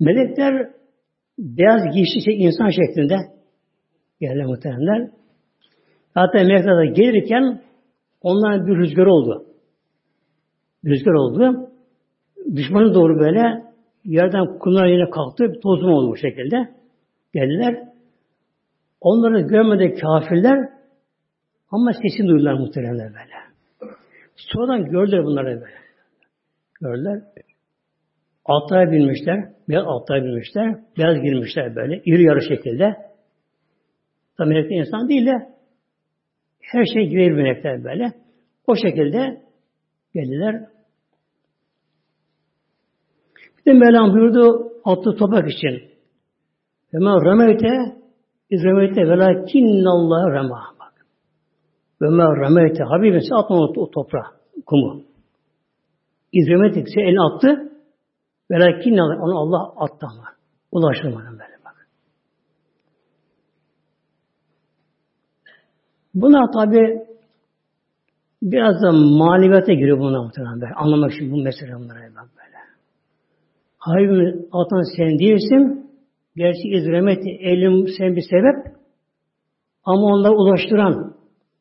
Melekler 0.00 0.70
beyaz 1.38 1.94
giysi 1.94 2.24
şey, 2.24 2.44
insan 2.44 2.70
şeklinde 2.70 3.16
geldi 4.20 4.44
muhteremler. 4.46 5.10
Hatta 6.14 6.38
melekler 6.38 6.84
gelirken 6.84 7.62
onların 8.22 8.66
bir 8.66 8.76
rüzgar 8.76 9.06
oldu. 9.06 9.46
Bir 10.84 10.90
rüzgar 10.90 11.12
oldu. 11.12 11.70
Düşmanı 12.56 12.94
doğru 12.94 13.18
böyle 13.18 13.62
yerden 14.04 14.58
kumlar 14.58 14.86
yine 14.86 15.10
kalktı. 15.10 15.52
Tozum 15.62 15.90
oldu 15.90 16.10
bu 16.10 16.16
şekilde. 16.16 16.56
Geldiler. 17.34 17.88
Onları 19.00 19.40
görmedi 19.40 19.94
kafirler 20.00 20.68
ama 21.70 21.92
sesini 21.92 22.28
duydular 22.28 22.54
muhteremler 22.54 23.08
böyle. 23.08 23.36
Sonradan 24.36 24.84
gördüler 24.84 25.24
bunları 25.24 25.46
böyle. 25.46 25.76
Gördüler. 26.80 27.22
Atlara 28.48 28.92
binmişler. 28.92 29.52
Beyaz 29.68 29.84
atlara 29.86 30.24
binmişler. 30.24 30.78
Beyaz 30.98 31.22
girmişler 31.22 31.76
böyle. 31.76 32.02
iri 32.04 32.22
yarı 32.22 32.42
şekilde. 32.42 32.96
Tabi 34.38 34.48
melekler 34.48 34.76
insan 34.76 35.08
değil 35.08 35.26
de 35.26 35.56
her 36.60 36.84
şey 36.94 37.08
gibi 37.08 37.30
melekler 37.30 37.84
böyle. 37.84 38.12
O 38.66 38.76
şekilde 38.76 39.42
geldiler. 40.14 40.64
Bir 43.58 43.64
de 43.64 43.72
Mevlam 43.72 44.12
buyurdu 44.12 44.72
atlı 44.84 45.16
topak 45.16 45.50
için. 45.50 45.82
Ma 46.92 47.24
rameyte 47.24 47.96
iz 48.50 48.64
rameyte 48.64 49.08
velakinnallah 49.08 50.34
rema. 50.34 50.60
Bak. 50.80 51.06
Ve 52.02 52.08
ma 52.08 52.36
rameyte 52.36 52.84
Habibim 52.84 53.20
sen 53.20 53.36
atma 53.36 53.56
o 53.56 53.90
toprağa, 53.90 54.26
kumu. 54.66 55.02
İz 56.32 56.48
rameyte 56.48 56.84
sen 56.94 57.00
elini 57.00 57.22
attı. 57.22 57.75
Velakinnallah 58.50 59.22
onu 59.22 59.38
Allah 59.38 59.84
attı 59.84 60.06
ama. 60.06 60.24
Ulaştırmadan 60.72 61.32
böyle 61.32 61.56
bak. 61.64 61.88
Bunlar 66.14 66.52
tabi 66.52 67.06
biraz 68.42 68.82
da 68.82 68.92
maneviyata 68.92 69.72
giriyor 69.72 69.98
bunlar 69.98 70.24
muhtemelen 70.24 70.60
böyle. 70.60 70.74
Anlamak 70.74 71.12
için 71.12 71.32
bu 71.32 71.36
mesele 71.36 71.74
bunlara 71.74 72.14
bak 72.14 72.28
böyle. 72.36 72.56
Habibim 73.78 74.48
atan 74.52 74.96
sen 74.96 75.18
değilsin. 75.18 75.90
Gerçi 76.36 76.68
izremeti 76.68 77.30
elim 77.30 77.86
sen 77.98 78.16
bir 78.16 78.22
sebep. 78.30 78.76
Ama 79.84 80.02
onları 80.02 80.32
ulaştıran, 80.32 81.16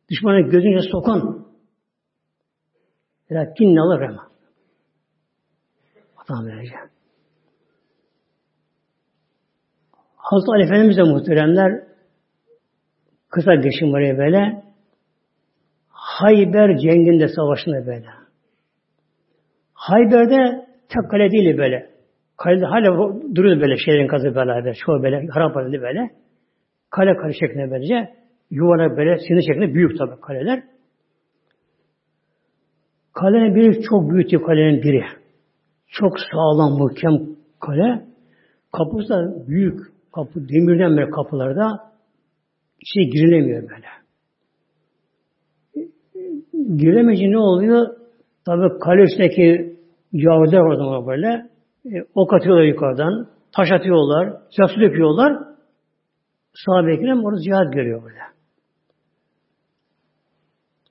düşmana 0.09 0.41
gözüne 0.41 0.81
sokan 0.91 1.45
Lakin 3.31 3.75
ne 3.75 3.81
alır 3.81 4.01
ama. 4.01 4.34
Adam 6.29 6.45
vereceğim. 6.45 6.89
Hazreti 10.15 10.51
Ali 10.51 10.63
Efendimiz 10.63 10.97
de 10.97 11.03
muhteremler 11.03 11.83
kısa 13.29 13.55
geçim 13.55 13.93
oraya 13.93 14.17
böyle 14.17 14.63
Hayber 15.89 16.77
cenginde 16.77 17.27
savaşında 17.27 17.85
böyle. 17.85 18.05
Hayber'de 19.73 20.65
tek 20.89 21.11
kale 21.11 21.31
değil 21.31 21.57
böyle. 21.57 21.89
Kalede 22.37 22.65
hala 22.65 22.87
duruyor 23.35 23.61
böyle 23.61 23.77
şeylerin 23.77 24.07
kazı 24.07 24.35
beraber. 24.35 24.75
Çoğu 24.85 25.03
böyle 25.03 25.27
harap 25.27 25.55
halinde 25.55 25.81
böyle. 25.81 26.09
Kale 26.89 27.17
kale 27.17 27.33
şeklinde 27.33 27.71
böylece. 27.71 28.13
Yuvarlak 28.51 28.97
böyle 28.97 29.17
sinir 29.17 29.41
şeklinde 29.41 29.73
büyük 29.73 29.97
tabi 29.97 30.21
kaleler. 30.21 30.63
Kalenin 33.13 33.55
biri 33.55 33.81
çok 33.81 34.11
büyük 34.11 34.45
kalenin 34.45 34.83
biri. 34.83 35.03
Çok 35.99 36.13
sağlam, 36.31 36.77
muhkem 36.77 37.35
kale. 37.59 38.05
Kapısı 38.71 39.09
da 39.09 39.47
büyük. 39.47 39.79
Kapı, 40.15 40.49
demirden 40.49 40.97
böyle 40.97 41.09
kapılarda 41.09 41.91
içine 42.81 43.03
girilemiyor 43.03 43.69
böyle. 43.69 43.87
Giremeyince 46.77 47.31
ne 47.31 47.37
oluyor? 47.37 47.87
Tabi 48.45 48.79
kale 48.79 49.01
üstündeki 49.01 49.75
Yahudiler 50.13 50.59
orada 50.59 51.07
böyle 51.07 51.49
e, 51.85 52.05
ok 52.15 52.33
atıyorlar 52.33 52.63
yukarıdan, 52.63 53.27
taş 53.55 53.71
atıyorlar, 53.71 54.33
silah 54.55 54.67
su 54.67 54.81
döküyorlar. 54.81 55.33
Sahabe-i 56.65 56.95
Ekrem 56.95 57.23
orada 57.25 57.41
cihad 57.41 57.73
görüyor 57.73 58.03
böyle. 58.03 58.19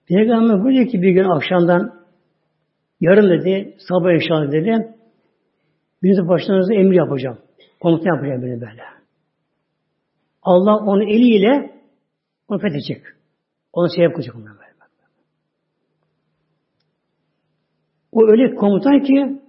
Peygamber 0.08 0.64
buyuruyor 0.64 0.88
ki 0.88 1.02
bir 1.02 1.10
gün 1.10 1.24
akşamdan 1.24 1.92
yarın 3.00 3.30
dedi, 3.30 3.76
sabah 3.88 4.12
inşallah 4.12 4.52
dedi, 4.52 4.93
birinizi 6.04 6.28
başlarınıza 6.28 6.74
emir 6.74 6.96
yapacağım. 6.96 7.38
Komutan 7.80 8.14
yapacağım 8.14 8.42
beni 8.42 8.60
böyle. 8.60 8.82
Allah 10.42 10.76
onu 10.76 11.02
eliyle 11.02 11.80
onu 12.48 12.58
fethedecek. 12.58 13.02
Onu 13.72 13.88
şey 13.94 14.04
yapacak 14.04 14.34
ondan 14.36 14.54
böyle. 14.54 14.74
O 18.12 18.30
öyle 18.30 18.54
komutan 18.54 19.00
ki 19.00 19.42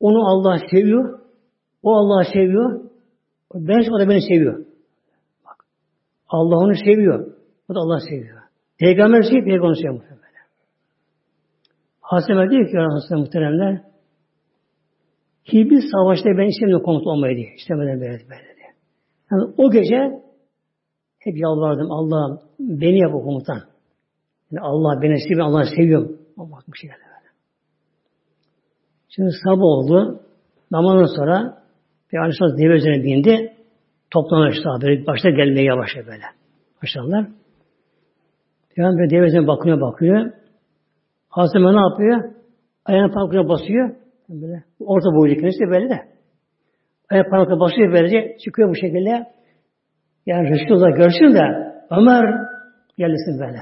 onu 0.00 0.28
Allah 0.28 0.58
seviyor. 0.70 1.20
O 1.82 1.94
Allah 1.96 2.24
seviyor. 2.32 2.80
Ben 3.54 3.90
o 3.90 4.00
da 4.00 4.08
beni 4.08 4.22
seviyor. 4.22 4.64
Bak. 5.44 5.64
Allah 6.28 6.56
onu 6.56 6.74
seviyor. 6.74 7.26
O 7.68 7.74
da 7.74 7.78
Allah 7.78 8.00
seviyor. 8.00 8.42
Peygamber 8.78 9.22
seviyor, 9.22 9.44
peygamber 9.44 9.74
seviyor 9.74 9.94
muhtemelen. 9.94 10.24
Hazreti 12.00 12.50
diyor 12.50 12.70
ki 12.70 12.78
Hazreti 12.78 13.14
muhteremler 13.14 13.93
hiçbir 15.44 15.80
savaşta 15.92 16.30
ben 16.38 16.48
istemiyorum 16.48 16.84
komutan 16.84 17.12
olmayı 17.12 17.36
diye. 17.36 17.54
İstemeden 17.56 18.00
böyle, 18.00 18.12
böyle 18.12 18.56
diye. 18.56 18.70
Yani 19.32 19.54
o 19.56 19.70
gece 19.70 20.24
hep 21.18 21.36
yalvardım 21.36 21.92
Allah'ım 21.92 22.40
beni 22.58 22.98
yap 22.98 23.14
o 23.14 23.22
komutan. 23.22 23.60
Yani 24.50 24.66
Allah 24.66 25.02
beni 25.02 25.20
seviyor, 25.20 25.46
Allah'ı 25.46 25.66
seviyorum. 25.76 26.18
Allah 26.38 26.58
bir 26.68 26.78
şey 26.78 26.90
geldi. 26.90 27.04
Şimdi 29.08 29.30
sabah 29.44 29.62
oldu. 29.62 30.20
Namazdan 30.70 31.16
sonra 31.16 31.62
Peygamber 32.10 32.24
Aleyhisselam 32.24 32.58
deve 32.58 32.76
üzerine 32.76 33.04
bindi. 33.04 33.52
Toplanır 34.10 34.54
sahabeler. 34.64 35.06
Başta 35.06 35.30
gelmeye 35.30 35.64
yavaş 35.64 35.90
böyle. 35.96 36.24
Başlarlar. 36.82 37.26
Peygamber 38.76 39.10
deve 39.10 39.26
üzerine 39.26 39.46
bakıyor 39.46 39.80
bakıyor. 39.80 40.32
Hazreti 41.28 41.64
ne 41.64 41.80
yapıyor? 41.80 42.34
Ayağını 42.84 43.12
parmaklarına 43.12 43.48
basıyor. 43.48 43.96
Böyle. 44.28 44.64
Orta 44.80 45.08
boylu 45.14 45.34
kendisi 45.34 45.60
de 45.60 45.70
böyle 45.70 45.90
de. 45.90 46.00
Ayak 47.10 47.30
parmaklarına 47.30 47.60
basıyor 47.60 47.92
böylece. 47.92 48.36
Çıkıyor 48.44 48.68
bu 48.68 48.74
şekilde. 48.74 49.26
Yani 50.26 50.50
Resulullah 50.50 50.96
görsün 50.96 51.34
de 51.34 51.74
Ömer 51.90 52.24
gelsin 52.98 53.40
böyle. 53.40 53.60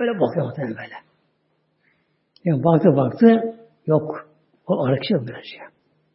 Böyle 0.00 0.20
bakıyor 0.20 0.46
muhtemelen 0.46 0.76
böyle. 0.76 0.94
Yani 2.44 2.64
baktı 2.64 2.88
baktı. 2.96 3.54
Yok. 3.86 4.28
O 4.66 4.88
yok 4.88 5.28
böylece. 5.28 5.58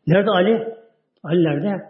Nerede 0.07 0.29
Ali? 0.29 0.75
Ali 1.23 1.43
nerede? 1.43 1.85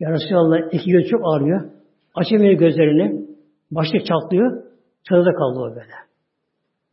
Ya 0.00 0.10
Resulallah 0.10 0.72
iki 0.72 0.90
göz 0.90 1.08
çok 1.08 1.20
ağrıyor. 1.24 1.70
Açamıyor 2.14 2.52
gözlerini. 2.52 3.26
Başlık 3.70 4.06
çatlıyor. 4.06 4.62
Çadırda 5.08 5.32
kaldı 5.32 5.58
o 5.60 5.70
böyle. 5.70 5.94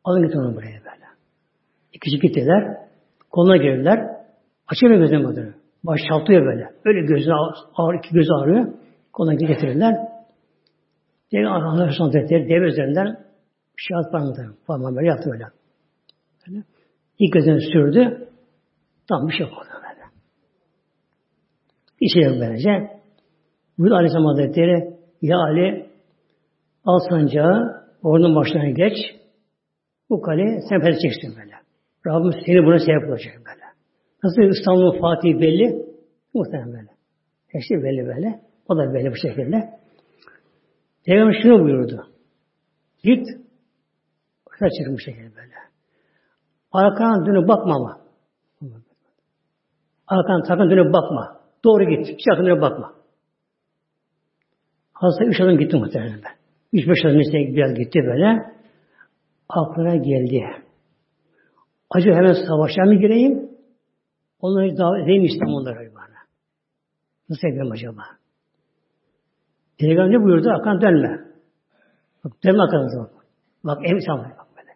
Alın 0.04 0.28
git 0.28 0.36
onu 0.36 0.56
buraya 0.56 0.80
böyle. 0.80 1.06
İkisi 1.94 2.20
gittiler. 2.20 2.89
Koluna 3.32 3.58
girdiler. 3.58 4.00
Açamıyor 4.68 5.02
gözlerini 5.02 5.28
böyle. 5.28 5.54
Baş 5.84 6.00
çatlıyor 6.10 6.46
böyle. 6.46 6.70
Öyle 6.86 7.02
gözü 7.02 7.32
ağır, 7.76 7.96
iki 7.96 8.14
gözü 8.14 8.30
ağrıyor. 8.34 8.74
Koluna 9.14 9.34
getirirler. 9.34 9.96
Diye 11.32 11.48
Allah'ın 11.48 11.88
Hazretleri 11.88 12.50
dev 12.50 12.62
üzerinden 12.62 13.08
bir 13.78 13.82
şey 13.88 13.98
at 13.98 14.12
parmağı. 14.12 14.56
Parmağı 14.68 14.96
böyle 14.96 15.08
yaptı 15.08 15.30
böyle. 15.32 15.46
böyle. 16.48 16.64
İlk 17.20 17.34
gözünü 17.34 17.62
sürdü. 17.62 18.28
Tam 19.10 19.28
bir 19.28 19.34
şey 19.34 19.46
orada 19.46 19.74
böyle. 19.74 20.06
Bir 22.02 22.08
şey 22.14 22.24
yok 22.24 22.36
böylece. 22.42 23.00
Buyurdu 23.78 23.96
Aleyhisselam 23.96 24.26
Hazretleri 24.26 25.00
Ya 25.22 25.38
Ali 25.38 25.90
al 26.86 27.00
sancağı 27.10 27.86
ordunun 28.04 28.36
başlarına 28.36 28.70
geç 28.70 28.98
bu 30.10 30.22
kale 30.22 30.62
sen 30.70 30.82
fethedeceksin 30.82 31.36
böyle. 31.38 31.59
Rabbim 32.08 32.32
seni 32.46 32.66
buna 32.66 32.80
sebep 32.80 33.10
olacak 33.10 33.34
böyle. 33.38 33.66
Nasıl 34.24 34.42
İstanbul'un 34.42 35.02
Fatih 35.02 35.42
belli? 35.42 35.86
Muhtemelen 36.34 36.74
böyle. 36.74 36.90
Her 37.48 37.62
şey 37.62 37.78
belli 37.84 38.08
böyle. 38.08 38.42
O 38.68 38.78
da 38.78 38.94
belli 38.94 39.12
bu 39.12 39.16
şekilde. 39.16 39.80
Peygamber 41.06 41.42
şunu 41.42 41.64
buyurdu. 41.64 42.08
Git. 43.04 43.28
Kısa 44.50 44.66
çıkın 44.78 44.94
bu 44.94 45.00
şekilde 45.00 45.36
böyle. 45.36 45.54
Arkana 46.72 47.26
dönüp 47.26 47.48
bakma 47.48 47.76
ama. 47.76 48.02
Arkana 50.08 50.46
sakın 50.46 50.70
dönüp 50.70 50.94
bakma. 50.94 51.42
Doğru 51.66 51.84
git. 51.84 52.08
Hiç 52.08 52.28
arkana 52.32 52.48
dönüp 52.48 52.62
bakma. 52.62 52.94
Hasta 54.94 55.26
üç 55.26 55.42
adım 55.42 55.58
gitti 55.58 55.78
muhtemelen 55.78 56.22
ben. 56.26 56.34
Üç 56.74 56.88
beş 56.88 57.06
adım 57.06 57.20
işte 57.20 57.38
biraz 57.38 57.74
gitti 57.74 58.00
böyle. 58.00 58.54
Aklına 59.50 59.96
geldi. 59.96 60.69
Acaba 61.90 62.16
hemen 62.16 62.34
savaşa 62.48 62.84
mı 62.84 62.96
gireyim? 62.96 63.50
Onları 64.42 64.78
davet 64.78 65.04
edeyim 65.04 65.24
İstanbul'lara 65.24 65.96
bana. 65.96 66.20
Nasıl 67.30 67.48
yapayım 67.48 67.72
acaba? 67.72 68.04
Peygamber 69.80 70.12
ne 70.12 70.24
buyurdu? 70.24 70.50
Arkan 70.50 70.82
dönme. 70.82 71.30
Bak, 72.24 72.34
dönme 72.44 72.64
arkanıza 72.64 73.12
bak. 73.64 73.78
Ev 73.86 74.00
sanmıyor 74.08 74.38
bak 74.38 74.48
böyle. 74.58 74.72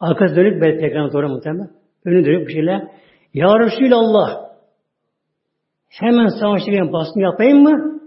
Arkası 0.00 0.36
dönük 0.36 0.62
böyle 0.62 0.78
peygamber 0.78 1.12
doğru 1.12 1.28
muhtemelen. 1.28 1.70
Önü 2.04 2.24
dönük 2.24 2.48
bir 2.48 2.52
şeyle. 2.52 2.92
Ya 3.34 3.58
Resulallah 3.58 4.50
hemen 5.88 6.26
savaşta 6.40 6.72
bir 6.72 6.92
baskın 6.92 7.20
yapayım 7.20 7.62
mı? 7.62 8.00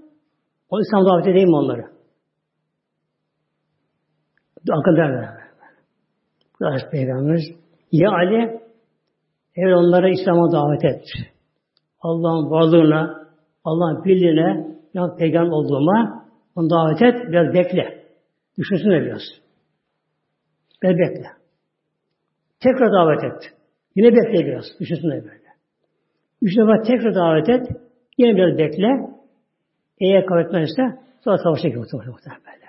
O 0.70 0.80
İslam 0.80 1.06
davet 1.06 1.28
edeyim 1.28 1.50
mi 1.50 1.56
onları? 1.56 1.86
Arkan 4.72 4.98
dönme. 4.98 5.38
Rahat 6.62 6.92
Peygamberimiz 6.92 7.67
ya 7.92 8.12
Ali 8.12 8.60
eğer 9.56 9.72
onlara 9.72 10.10
İslam'a 10.10 10.52
davet 10.52 10.86
et. 10.86 11.04
Allah'ın 12.02 12.52
varlığına, 12.52 13.28
Allah'ın 13.64 14.04
birliğine, 14.04 14.78
ya 14.94 15.16
peygamber 15.20 15.52
olduğuma 15.52 16.26
onu 16.56 16.70
davet 16.70 17.02
et, 17.02 17.32
biraz 17.32 17.54
bekle. 17.54 18.04
Düşünsün 18.58 18.90
biraz. 18.90 19.22
Biraz 20.84 20.98
bekle. 20.98 21.28
Tekrar 22.60 22.92
davet 22.92 23.24
et. 23.24 23.54
Yine 23.96 24.12
bekle 24.12 24.46
biraz. 24.46 24.66
Düşünsün 24.80 25.10
böyle. 25.10 25.48
Üç 26.42 26.58
defa 26.58 26.82
tekrar 26.82 27.16
davet 27.16 27.50
et. 27.50 27.68
Yine 28.18 28.36
biraz 28.36 28.58
bekle. 28.58 28.88
Eğer 30.00 30.26
kabul 30.26 30.42
etmezse 30.42 30.84
sonra 31.24 31.38
savaşa 31.38 31.68
girmek 31.68 31.94
muhtemelen 31.94 32.42
böyle. 32.46 32.68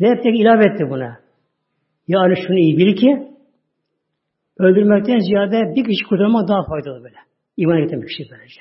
Ve 0.00 0.20
tek 0.20 0.40
ilave 0.40 0.64
etti 0.64 0.90
buna. 0.90 1.18
Yani 2.08 2.34
şunu 2.46 2.58
iyi 2.58 2.78
bil 2.78 2.96
ki 2.96 3.37
öldürmekten 4.58 5.18
ziyade 5.18 5.74
bir 5.76 5.84
kişi 5.84 6.08
kurtarmak 6.08 6.48
daha 6.48 6.62
faydalı 6.62 7.04
böyle. 7.04 7.16
İman 7.56 7.82
eden 7.82 8.02
bir 8.02 8.06
kişi 8.06 8.30
böylece. 8.30 8.60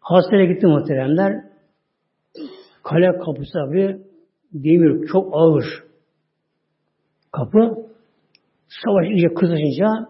Hastaneye 0.00 0.46
gitti 0.46 0.66
muhteremler. 0.66 1.44
Kale 2.82 3.18
kapısı 3.18 3.60
abi 3.60 3.98
demir 4.52 5.06
çok 5.06 5.28
ağır. 5.32 5.64
Kapı 7.32 7.86
savaş 8.68 9.06
iyice 9.08 9.34
kızışınca 9.34 10.08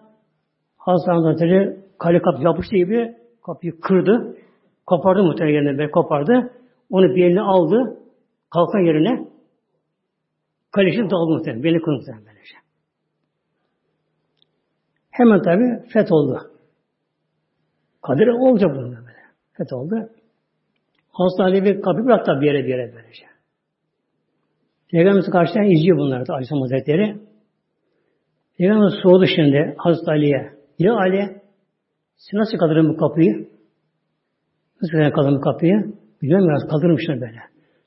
hastanede 0.76 1.76
kale 1.98 2.22
kapı 2.22 2.42
yapıştı 2.42 2.76
gibi 2.76 3.16
kapıyı 3.46 3.80
kırdı. 3.80 4.36
Kopardı 4.86 5.22
muhtemelen 5.22 5.54
yerine 5.54 5.78
böyle 5.78 5.90
kopardı. 5.90 6.52
Onu 6.90 7.14
bir 7.14 7.36
aldı. 7.36 7.98
Kalkan 8.50 8.80
yerine 8.80 9.28
kaleşin 10.70 11.10
dağıldı 11.10 11.32
muhtemelen. 11.32 11.64
Beni 11.64 11.80
kırdı. 11.80 12.31
Hemen 15.12 15.42
tabi 15.42 15.88
feth 15.92 16.12
oldu. 16.12 16.38
Kadir 18.02 18.26
olacak 18.26 18.70
bunun 18.76 18.90
böyle. 18.90 19.22
Feth 19.52 19.72
oldu. 19.72 20.08
Hastanede 21.12 21.64
bir 21.64 21.82
kapı 21.82 22.04
bıraktı 22.04 22.32
bir 22.40 22.46
yere 22.46 22.64
bir 22.64 22.68
yere 22.68 22.92
böylece. 22.94 23.26
Peygamberimiz 24.90 25.30
karşıdan 25.30 25.70
izliyor 25.70 25.98
bunları 25.98 26.26
da 26.26 26.32
Aleyhisselam 26.32 26.62
Hazretleri. 26.62 27.16
Peygamberimiz 28.58 28.94
sordu 29.02 29.26
şimdi 29.36 29.74
Hazreti 29.78 30.10
Ali'ye. 30.10 30.52
Ya 30.78 30.94
Ali 30.94 31.42
sen 32.16 32.40
nasıl 32.40 32.58
kaldırın 32.58 32.88
bu 32.88 32.96
kapıyı? 32.96 33.48
Nasıl 34.82 35.14
kaldırın 35.14 35.36
bu 35.36 35.40
kapıyı? 35.40 35.94
Bilmem 36.22 36.48
biraz 36.48 36.70
kaldırmışlar 36.70 37.20
böyle. 37.20 37.40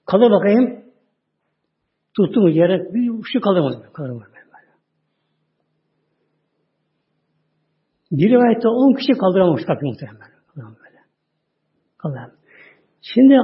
Kaldır 0.06 0.32
bakayım. 0.32 0.86
Tuttu 2.18 2.42
mu 2.42 2.50
yere 2.50 2.94
bir 2.94 3.12
şu 3.34 3.42
kaldırmadı. 3.42 3.90
Kaldırmadı. 3.94 4.35
Bir 8.12 8.30
rivayette 8.30 8.68
on 8.68 8.94
kişi 8.94 9.14
kaldıramamış 9.14 9.66
kapıyı 9.66 9.92
muhtemelen. 9.92 10.36
Şimdi 13.02 13.38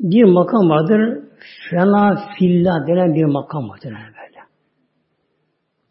bir 0.00 0.24
makam 0.24 0.70
vardır. 0.70 1.24
Fena 1.70 2.18
fillah 2.38 2.86
denen 2.86 3.14
bir 3.14 3.24
makam 3.24 3.68
vardır 3.68 3.90
böyle. 3.90 4.42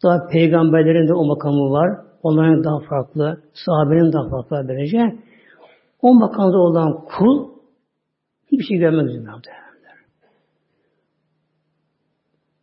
Daha 0.02 0.26
peygamberlerin 0.26 1.08
de 1.08 1.14
o 1.14 1.24
makamı 1.26 1.70
var. 1.70 2.06
Onların 2.22 2.64
daha 2.64 2.80
farklı, 2.80 3.42
sahabenin 3.66 4.12
daha 4.12 4.28
farklı 4.28 4.68
böylece. 4.68 5.18
O 6.02 6.14
makamda 6.14 6.58
olan 6.58 7.04
kul 7.04 7.48
hiçbir 8.52 8.64
şey 8.64 8.78
görmek 8.78 9.06
üzere 9.06 9.24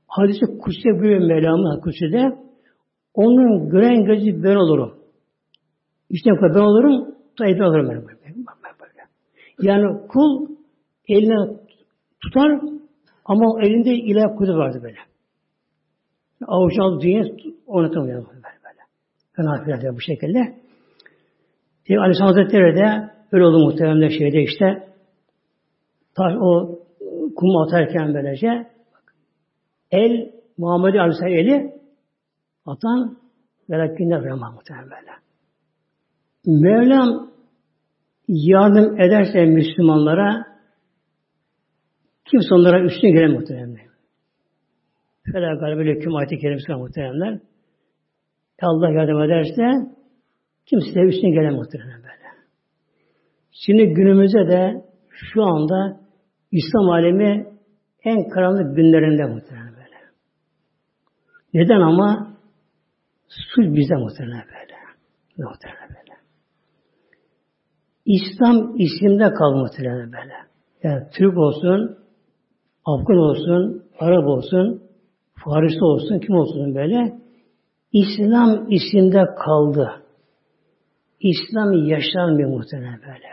Hadisi 0.07 0.45
kutsi 0.45 0.89
buyuruyor 0.89 1.19
Mevlam'ın 1.19 1.81
Kutsi'de 1.81 2.48
onun 3.13 3.69
gören 3.69 4.05
gözü 4.05 4.43
ben 4.43 4.55
olurum. 4.55 4.99
İşte 6.09 6.29
ben 6.41 6.59
olurum, 6.59 7.15
tayyip 7.37 7.61
olurum 7.61 7.89
ben. 7.89 8.19
Yani 9.61 10.07
kul 10.07 10.47
eline 11.07 11.57
tutar 12.21 12.61
ama 13.25 13.61
elinde 13.61 13.93
ilah 13.93 14.37
kudu 14.37 14.57
vardı 14.57 14.79
böyle. 14.83 14.97
Avuç 16.47 16.79
aldı 16.79 17.01
dünya 17.01 17.23
oynatamıyor 17.67 18.25
böyle. 18.27 18.41
böyle. 18.43 18.79
Fena 19.35 19.63
filan 19.63 19.95
bu 19.95 20.01
şekilde. 20.01 20.39
Peygamber 21.85 22.03
Aleyhisselam 22.03 22.27
Hazretleri 22.27 22.75
de 22.75 23.09
öyle 23.31 23.45
oldu 23.45 23.65
muhtemelen 23.65 24.09
şeyde 24.09 24.41
işte 24.43 24.89
taş, 26.15 26.33
o 26.41 26.79
kumu 27.35 27.61
atarken 27.61 28.13
böylece 28.13 28.67
el 29.91 30.31
Muhammed 30.57 30.93
Aleyhisselam 30.93 31.33
eli 31.33 31.78
atan 32.69 33.17
velakinler 33.69 34.23
rahman 34.23 34.53
muhtemelen 34.53 34.89
böyle. 34.89 35.11
Mevlam 36.45 37.31
yardım 38.27 39.01
ederse 39.01 39.45
Müslümanlara 39.45 40.45
kimse 42.25 42.55
onlara 42.55 42.83
üstüne 42.83 43.11
gelemez 43.11 43.39
muhtemelen. 43.39 43.89
Fela 45.31 45.55
galibe 45.55 45.99
küm 45.99 46.15
ayeti 46.15 46.73
muhteremler. 46.75 47.39
Allah 48.61 48.89
yardım 48.91 49.21
ederse 49.21 49.89
kimse 50.65 50.99
üstüne 50.99 51.31
gelemez 51.31 51.55
muhtemelen 51.55 52.03
böyle. 52.03 52.29
Şimdi 53.51 53.93
günümüzde 53.93 54.47
de 54.47 54.85
şu 55.11 55.43
anda 55.43 55.99
İslam 56.51 56.89
alemi 56.89 57.47
en 58.03 58.29
karanlık 58.29 58.75
günlerinde 58.75 59.25
muhtemelen 59.25 59.73
böyle. 59.73 59.97
Neden 61.53 61.81
ama? 61.81 62.28
Suç 63.29 63.65
bize 63.65 63.95
muhtemelen 63.95 64.45
böyle. 64.47 64.75
Muhtemelen 65.37 65.89
böyle. 65.89 66.17
İslam 68.05 68.75
isimde 68.77 69.33
kal 69.33 69.51
muhtemelen 69.51 70.11
böyle. 70.11 70.33
Yani 70.83 71.07
Türk 71.17 71.37
olsun, 71.37 71.97
Afgan 72.85 73.17
olsun, 73.17 73.83
Arap 73.99 74.27
olsun, 74.27 74.83
Farisi 75.45 75.83
olsun, 75.83 76.19
kim 76.19 76.35
olsun 76.35 76.75
böyle. 76.75 77.19
İslam 77.93 78.71
isimde 78.71 79.25
kaldı. 79.45 80.03
İslam 81.19 81.85
yaşanmıyor 81.85 82.49
muhtemelen 82.49 82.99
böyle. 83.01 83.29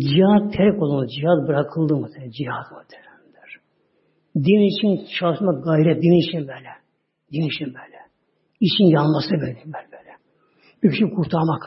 Cihad 0.00 0.52
terk 0.52 0.82
olundu, 0.82 1.06
cihad 1.06 1.48
bırakıldı 1.48 1.96
muhtemelen, 1.96 2.30
cihad 2.30 2.64
muhtemelendir. 2.72 3.60
Din 4.36 4.60
için 4.60 5.06
çalışmak 5.20 5.64
gayret, 5.64 6.02
din 6.02 6.12
için 6.12 6.40
böyle. 6.40 6.68
Din 7.32 7.42
için 7.42 7.66
böyle. 7.66 7.91
İşin 8.66 8.84
yanması 8.84 9.30
böyle, 9.30 9.42
böyle. 9.42 9.88
böyle. 9.92 10.12
Bir 10.82 10.90
kişi 10.90 11.04
kurtarmak. 11.04 11.62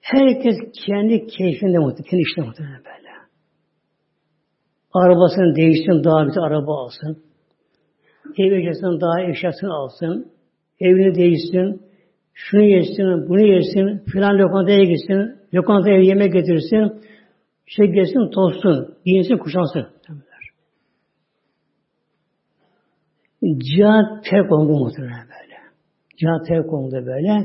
Herkes 0.00 0.56
kendi 0.86 1.26
keyfinde 1.26 1.78
muhtemelen, 1.78 2.10
kendi 2.10 2.22
işine 2.22 2.44
muhtemelen 2.46 2.84
böyle. 2.84 3.08
Arabasını 4.92 5.56
değişsin, 5.56 6.04
daha 6.04 6.26
bir 6.26 6.46
araba 6.46 6.84
alsın. 6.84 7.24
Ev 8.38 8.52
eşyasını 8.52 9.00
daha 9.00 9.30
eşyasını 9.30 9.74
alsın. 9.74 10.32
Evini 10.80 11.14
değişsin. 11.14 11.82
şunu 12.34 12.62
yesin, 12.62 13.28
bunu 13.28 13.40
yesin, 13.40 14.04
filan 14.12 14.38
lokantaya 14.38 14.84
gitsin, 14.84 15.36
lokantaya 15.54 16.00
yemek 16.00 16.32
getirsin, 16.32 17.02
şey 17.66 17.86
gelsin, 17.86 18.30
tozsun, 18.30 18.94
giyinsin, 19.04 19.38
kuşansın. 19.38 19.86
Cihat 23.42 24.24
terk 24.24 24.52
oldu 24.52 24.72
muhtemelen 24.78 25.26
böyle. 25.26 25.54
Cihat 26.16 26.46
terk 26.46 26.72
oldu 26.72 27.06
böyle. 27.06 27.44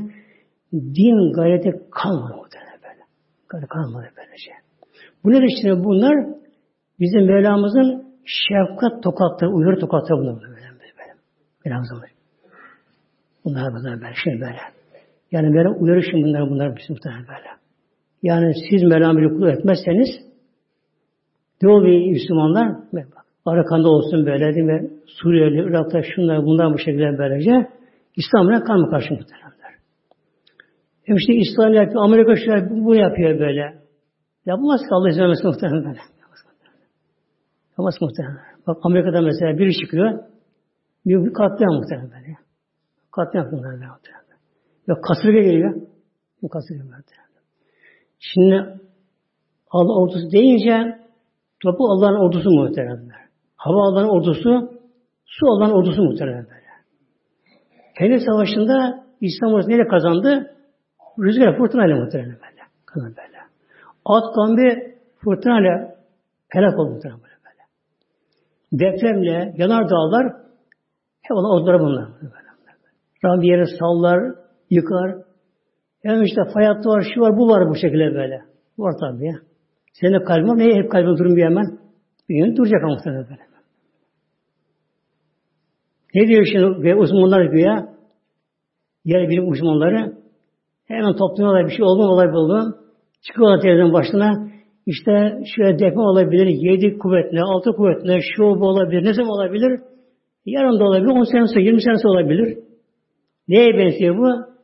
Din 0.72 1.32
gayreti 1.32 1.70
kalmadı 1.90 2.36
muhtemelen 2.36 2.78
böyle. 2.82 3.02
Gayreti 3.48 3.68
kalmadı 3.68 4.06
böylece. 4.16 4.52
Bu 5.24 5.30
ne 5.32 5.46
işte 5.46 5.84
bunlar 5.84 6.26
bizim 7.00 7.26
Mevlamızın 7.26 8.04
şefkat 8.24 9.02
tokatları, 9.02 9.50
uyarı 9.50 9.80
tokatları 9.80 10.18
bunlar 10.18 10.34
böyle. 10.34 10.50
böyle. 10.50 11.14
Mevlamızın. 11.64 12.02
Bunlar 13.44 13.72
bunlar 13.72 14.00
böyle, 14.00 14.14
şey 14.24 14.40
böyle. 14.40 14.60
Yani 15.32 15.54
böyle 15.54 15.68
uyarışın 15.68 16.22
bunlar, 16.22 16.50
bunlar 16.50 16.76
bizim 16.76 16.94
muhtemelen 16.94 17.26
böyle. 17.28 17.48
Yani 18.22 18.52
siz 18.70 18.82
Mevlam'ı 18.82 19.38
kul 19.38 19.48
etmezseniz 19.48 20.08
Doğu 21.62 21.84
bir 21.84 22.10
Müslümanlar 22.10 22.76
Arakan'da 23.44 23.88
olsun 23.88 24.26
böyle 24.26 24.54
değil 24.54 24.66
mi? 24.66 24.90
Suriyeli, 25.06 25.68
Irak'ta 25.68 26.02
şunlar 26.02 26.44
bunlar 26.44 26.74
bu 26.74 26.78
şekilde 26.78 27.18
böylece 27.18 27.70
İslam'la 28.16 28.64
kan 28.64 28.80
mı 28.80 28.90
karşı 28.90 29.14
muhtemelenler. 29.14 29.74
Hem 31.04 31.16
işte 31.16 31.34
İslam 31.34 31.74
yapıyor, 31.74 32.04
Amerika 32.04 32.36
şöyle 32.36 32.70
bu 32.70 32.94
yapıyor 32.94 33.40
böyle. 33.40 33.84
Yapmaz 34.46 34.80
ki 34.80 34.88
Allah 34.90 35.08
izin 35.08 35.20
vermesin. 35.20 35.48
Yapmaz 37.70 37.94
muhtemelen. 38.00 38.38
Bak 38.66 38.76
Amerika'da 38.82 39.20
mesela 39.20 39.58
biri 39.58 39.76
çıkıyor, 39.76 40.18
bir 41.06 41.32
katliam 41.32 41.74
muhtemelen 41.74 42.10
böyle. 42.10 42.36
Katliam 43.12 43.46
bunlar 43.52 43.72
böyle 43.72 43.86
muhtemelen. 43.86 44.24
Ya 44.86 44.94
kasırga 45.00 45.40
geliyor. 45.40 45.74
Bu 46.42 46.48
kasırga 46.48 46.82
muhtemelen. 46.82 47.24
Şimdi 48.18 48.80
Allah 49.70 50.00
ordusu 50.00 50.30
deyince 50.32 50.98
topu 51.62 51.84
Allah'ın 51.84 52.28
ordusu 52.28 52.50
muhtemelen. 52.50 53.23
Hava 53.64 53.82
Allah'ın 53.82 54.08
ordusu, 54.08 54.70
su 55.24 55.46
Allah'ın 55.46 55.72
ordusu 55.72 56.02
muhtemelen 56.02 56.44
böyle. 56.44 56.70
Kendi 57.98 58.20
savaşında 58.20 59.04
İslam 59.20 59.52
ordusu 59.52 59.68
neyle 59.68 59.86
kazandı? 59.88 60.50
Rüzgar 61.18 61.58
fırtınayla 61.58 61.96
muhtemelen 61.96 62.32
böyle. 62.32 62.62
Kazandı 62.86 63.16
böyle. 63.16 63.38
At 64.04 64.34
kambi 64.34 64.96
fırtınayla 65.24 65.94
helak 66.48 66.78
oldu 66.78 66.90
muhtemelen 66.90 67.20
böyle. 67.22 67.34
böyle. 67.44 67.62
Depremle, 68.72 69.54
yanar 69.56 69.90
dağlar 69.90 70.26
hep 71.22 71.36
olan 71.36 71.50
orduları 71.50 71.80
bunlar. 71.80 72.08
Rabbim 73.24 73.42
bir 73.42 73.66
sallar, 73.78 74.34
yıkar. 74.70 75.16
Yani 76.04 76.24
işte 76.24 76.40
fay 76.54 76.64
var, 76.64 77.04
şu 77.14 77.20
var, 77.20 77.36
bu 77.36 77.48
var 77.48 77.68
bu 77.70 77.74
şekilde 77.74 78.14
böyle. 78.14 78.42
Var 78.78 78.94
tabi 79.00 79.26
ya. 79.26 79.34
Senin 79.92 80.24
kalbin 80.24 80.48
var, 80.48 80.58
neye 80.58 80.74
hep 80.74 80.90
kalbin 80.90 81.16
durmuyor 81.16 81.48
hemen? 81.48 81.78
Bir 82.28 82.34
gün 82.34 82.56
duracak 82.56 82.84
ama 82.84 82.94
muhtemelen 82.94 83.24
böyle. 83.24 83.53
Ne 86.14 86.28
diyor 86.28 86.44
şimdi 86.52 86.82
ve 86.82 86.96
uzmanlar 86.96 87.44
güya? 87.44 87.88
Yer 89.04 89.28
bilim 89.28 89.48
uzmanları 89.48 90.12
hemen 90.84 91.16
topluyorlar 91.16 91.66
bir 91.66 91.70
şey 91.70 91.84
olma 91.84 92.04
olay 92.04 92.32
buldu. 92.32 92.78
Çıkıyorlar 93.22 93.60
televizyon 93.60 93.92
başına. 93.92 94.48
İşte 94.86 95.42
şöyle 95.56 95.78
deprem 95.78 95.98
olabilir, 95.98 96.46
yedi 96.46 96.98
kuvvetle, 96.98 97.40
altı 97.40 97.72
kuvvetle, 97.72 98.20
şu 98.36 98.42
bu 98.42 98.66
olabilir, 98.68 99.04
ne 99.04 99.14
zaman 99.14 99.30
olabilir? 99.30 99.80
Yarın 100.46 100.80
da 100.80 100.84
olabilir, 100.84 101.10
on 101.10 101.24
sene 101.24 101.46
sonra, 101.46 101.60
yirmi 101.60 101.82
sene 101.82 101.98
sonra 101.98 102.12
olabilir. 102.12 102.58
Neye 103.48 103.78
benziyor 103.78 104.18
bu? 104.18 104.54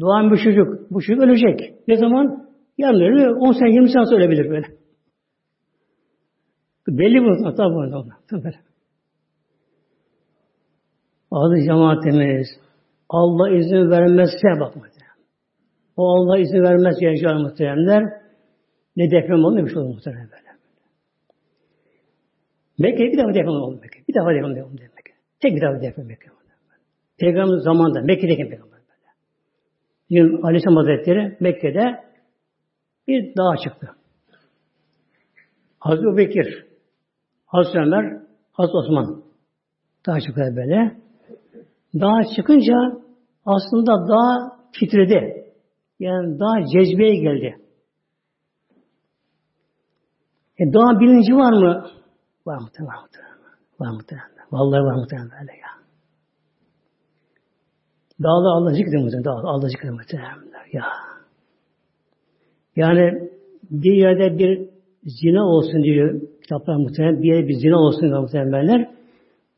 Doğan 0.00 0.30
bir 0.30 0.36
çocuk. 0.36 0.90
Bu 0.90 1.00
çocuk 1.02 1.22
ölecek. 1.22 1.74
Ne 1.88 1.96
zaman? 1.96 2.48
Yarın 2.78 3.00
ölür, 3.00 3.26
on 3.26 3.52
sene, 3.52 3.72
yirmi 3.72 3.90
sene 3.90 4.04
sonra 4.04 4.16
ölebilir 4.16 4.50
böyle. 4.50 4.66
Belli 6.88 7.24
bu. 7.24 7.54
Tabi 7.56 7.74
böyle. 7.74 8.54
Adı 11.34 11.62
cemaatimiz. 11.64 12.46
Allah 13.08 13.50
izin 13.50 13.90
vermezse 13.90 14.60
bakmadı. 14.60 14.88
O 15.96 16.02
Allah 16.08 16.38
izin 16.38 16.62
vermez 16.62 16.94
gençler 17.00 17.36
muhteremler. 17.36 18.02
Ne 18.96 19.10
deprem 19.10 19.44
oldu 19.44 19.56
ne 19.56 19.64
bir 19.64 19.70
şey 19.70 19.78
oldu 19.78 19.94
muhterem 19.94 20.28
böyle. 20.32 20.54
Mekke 22.78 23.04
bir 23.04 23.18
defa 23.18 23.28
deprem 23.28 23.48
oldu 23.48 23.80
Mekke. 23.82 24.00
Bir 24.08 24.14
defa 24.14 24.30
deprem 24.30 24.64
oldu 24.64 24.80
Mekke. 24.80 25.12
Tek 25.40 25.56
bir 25.56 25.60
defa 25.60 25.82
deprem 25.82 26.06
Mekke 26.06 26.30
oldu. 26.30 26.38
Peygamber 27.18 27.56
zamanında 27.58 28.00
Mekke'deki 28.00 28.48
peygamber 28.48 28.78
böyle. 28.88 29.10
Gün 30.10 30.42
Aleyhisselam 30.42 30.76
Hazretleri 30.76 31.36
Mekke'de 31.40 32.04
bir 33.08 33.36
dağa 33.36 33.56
çıktı. 33.64 33.88
Hazreti 35.78 36.16
Bekir, 36.16 36.66
Hazreti 37.46 37.78
Ömer, 37.78 38.22
Hazreti 38.52 38.76
Osman 38.76 39.22
dağa 40.06 40.20
çıktı 40.20 40.40
böyle. 40.56 41.04
Dağa 42.00 42.34
çıkınca 42.36 42.74
aslında 43.44 44.08
dağ 44.08 44.56
titredi. 44.72 45.44
Yani 45.98 46.38
dağ 46.38 46.66
cezbeye 46.72 47.16
geldi. 47.16 47.56
E 50.58 50.64
dağ 50.72 51.00
bilinci 51.00 51.34
var 51.34 51.52
mı? 51.52 51.86
Var 52.46 52.58
muhtemelen. 52.60 52.94
Var 53.80 53.90
muhtemelen. 53.92 54.30
Vallahi 54.52 54.80
var 54.80 54.94
muhtemelen 54.94 55.30
böyle 55.30 55.52
ya. 55.52 55.68
Dağda 58.22 58.48
Allah 58.56 58.72
zikrediyor 58.72 59.02
muhtemelen. 59.02 59.24
Dağda 59.24 59.48
Allah 59.48 59.68
zikrediyor 59.68 59.94
muhtemelen. 59.94 60.38
Ya. 60.72 60.84
Yani 62.76 63.30
bir 63.70 63.92
yerde 63.92 64.38
bir 64.38 64.68
zina 65.02 65.46
olsun 65.46 65.82
diyor 65.82 66.20
kitaplar 66.42 66.76
muhtemelen. 66.76 67.22
Bir 67.22 67.34
yerde 67.34 67.48
bir 67.48 67.54
zina 67.54 67.78
olsun 67.78 68.00
diyor 68.00 68.20
muhtemelenler. 68.20 68.94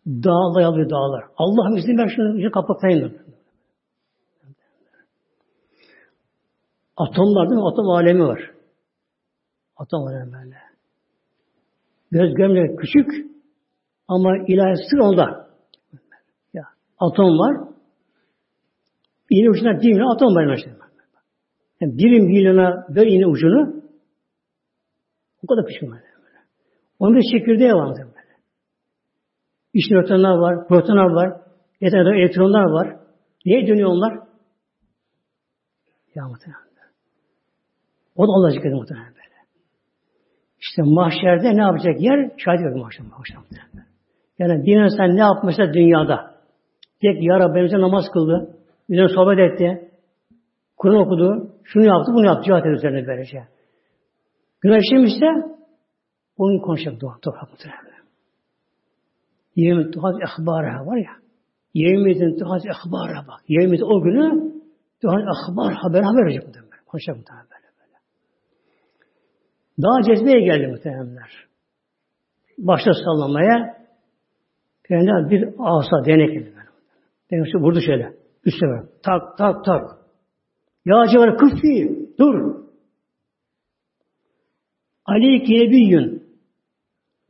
Dağlar 0.07 0.62
alıyor 0.62 0.90
dağlar. 0.90 1.24
Allah'ım 1.36 1.76
izin 1.76 1.98
ver 1.98 2.12
şunu 2.16 2.50
kapatayım. 2.50 3.18
Atomlar 6.96 7.50
değil 7.50 7.61
mi? 7.61 7.68
Atom 7.68 7.90
alemi 7.90 8.26
var. 8.26 8.50
Atom 9.76 10.07
alemi 10.07 10.32
böyle. 10.32 10.57
Göz 12.11 12.34
gömle 12.34 12.76
küçük 12.76 13.26
ama 14.09 14.36
ilahi 14.46 14.76
sır 14.90 14.98
onda. 14.98 15.50
Ya, 16.54 16.64
atom 16.98 17.38
var. 17.38 17.68
İğne 19.30 19.50
ucuna 19.50 19.80
bir 19.80 19.92
milyon 19.92 20.14
atom 20.14 20.34
var. 20.34 20.64
Yani 21.80 21.98
bir 21.98 22.20
milyona 22.20 22.86
böyle 22.88 23.11
iğne 23.11 23.26
ucunu 23.26 23.82
o 25.42 25.46
kadar 25.46 25.66
küçük 25.66 25.90
var. 25.90 26.02
Onun 26.98 27.16
da 27.16 27.20
çekirdeği 27.32 27.72
var. 27.72 28.15
İç 29.79 29.91
nötronlar 29.91 30.37
var, 30.39 30.68
protonlar 30.68 31.11
var, 31.11 31.41
yeterli 31.81 32.20
elektronlar 32.20 32.64
var. 32.64 32.97
Niye 33.47 33.66
dönüyor 33.66 33.91
onlar? 33.91 34.12
Ya 36.14 36.29
muhtemelen. 36.29 36.66
O 38.16 38.22
da 38.29 38.33
Allah 38.33 38.51
zikredi 38.51 38.74
muhtemelen 38.74 39.09
böyle. 39.09 39.37
İşte 40.61 40.83
mahşerde 40.85 41.57
ne 41.57 41.62
yapacak 41.62 42.01
yer? 42.01 42.31
Şahit 42.37 42.61
verir 42.61 42.81
mahşerde. 42.81 43.09
mahşerde. 43.09 43.87
Yani 44.39 44.64
bir 44.66 44.85
insan 44.85 45.16
ne 45.16 45.20
yapmışsa 45.20 45.72
dünyada. 45.74 46.35
Tek 47.03 47.22
ya 47.22 47.39
Rabbimize 47.41 47.79
namaz 47.79 48.05
kıldı. 48.12 48.57
Üzerine 48.89 49.09
sohbet 49.09 49.39
etti. 49.39 49.91
Kur'an 50.77 50.97
okudu. 50.97 51.55
Şunu 51.64 51.85
yaptı, 51.85 52.12
bunu 52.14 52.27
yaptı. 52.27 52.43
Cihat 52.43 52.66
üzerine 52.66 53.07
böylece. 53.07 53.45
Günah 54.61 54.79
işlemişse 54.79 55.27
onun 56.37 56.59
konuşacak 56.59 57.01
dua. 57.01 57.18
Toprak 57.22 57.51
muhtemelen. 57.51 57.95
Yemin 59.57 59.90
tuhaz 59.90 60.14
ehbara 60.16 60.86
var 60.86 60.96
ya. 60.96 61.12
Yemin 61.74 62.38
tuhaz 62.38 62.62
ehbara 62.66 63.26
bak. 63.28 63.40
Yemin 63.48 63.80
o 63.80 64.02
günü 64.02 64.52
tuhaz 65.02 65.20
ehbar 65.20 65.74
haber 65.74 66.02
haber 66.02 66.24
verecek 66.24 66.46
muhtemelen. 66.46 66.84
Konuşacak 66.86 67.16
muhtemelen 67.16 67.46
böyle 67.50 67.68
böyle. 67.78 67.98
Daha 69.82 70.02
cezbeye 70.02 70.40
geldi 70.40 70.66
muhtemelenler. 70.66 71.46
Başta 72.59 72.92
sallamaya 72.92 73.76
Peygamber 74.88 75.30
bir 75.30 75.48
asa 75.59 76.04
denek 76.07 76.30
edildi. 76.30 76.61
Peygamber 77.30 77.61
vurdu 77.61 77.80
şöyle. 77.80 78.12
Üstüne. 78.44 78.82
Tak 79.02 79.38
tak 79.38 79.64
tak. 79.64 79.82
Ya 80.84 81.07
civarı 81.12 81.36
kıffi. 81.36 82.07
Dur. 82.18 82.57
Aleyke 85.04 85.70
bir 85.70 86.20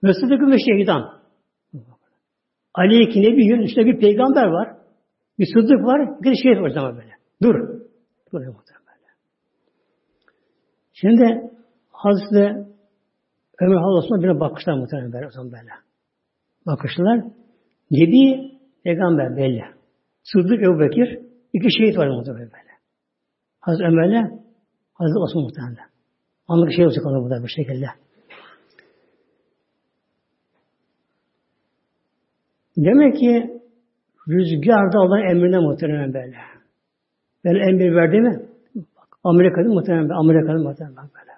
Ve 0.05 0.15
sıdıkı 0.15 0.47
ve 0.47 0.57
şehidan. 0.59 1.17
Aleyhi 2.77 3.23
Nebiyyün 3.23 3.61
işte 3.61 3.87
bir 3.87 4.01
peygamber 4.01 4.47
var. 4.47 4.77
Bir 5.39 5.47
sıddık 5.55 5.87
var. 5.87 6.23
Bir 6.23 6.57
de 6.57 6.61
var 6.61 6.71
zaman 6.71 6.97
böyle. 6.97 7.13
Dur. 7.43 7.55
Dur. 8.33 8.41
Şimdi 10.93 11.51
Hazreti 11.91 12.67
Ömer 13.61 13.77
Halası'na 13.77 14.23
birine 14.23 14.41
bakışlar 14.41 14.75
muhtemelen 14.75 15.13
böyle. 15.13 15.27
O 15.27 15.31
zaman 15.31 15.53
böyle. 15.53 15.71
Bakışlar. 16.67 17.25
Nebi 17.91 18.53
peygamber 18.85 19.37
belli. 19.37 19.65
Sıddık 20.23 20.63
Ebu 20.63 20.81
Bekir. 20.81 21.21
iki 21.53 21.69
şehit 21.79 21.99
var 21.99 22.09
muhtemelen 22.09 22.51
böyle. 22.53 22.73
Hazreti 23.61 23.85
Ömer'le 23.85 24.31
Hazreti 24.95 25.19
Osman 25.19 25.45
muhtemelen. 25.45 25.89
Anlık 26.49 26.73
şey 26.73 26.87
olacak 26.87 27.07
ona 27.07 27.23
burada 27.23 27.45
bir 27.45 27.49
şekilde. 27.49 27.87
Demek 32.77 33.17
ki 33.17 33.61
rüzgar 34.29 34.93
da 34.93 34.99
Allah'ın 34.99 35.31
emrine 35.31 35.59
muhtemelen 35.59 36.15
böyle. 36.15 36.37
Ben 37.45 37.55
emir 37.55 37.95
verdi 37.95 38.21
mi? 38.21 38.43
Amerika'da 39.25 39.69
muhtemelen 39.69 40.09
Amerika'da 40.09 40.59
muhtemelen 40.59 40.97
böyle. 40.97 41.37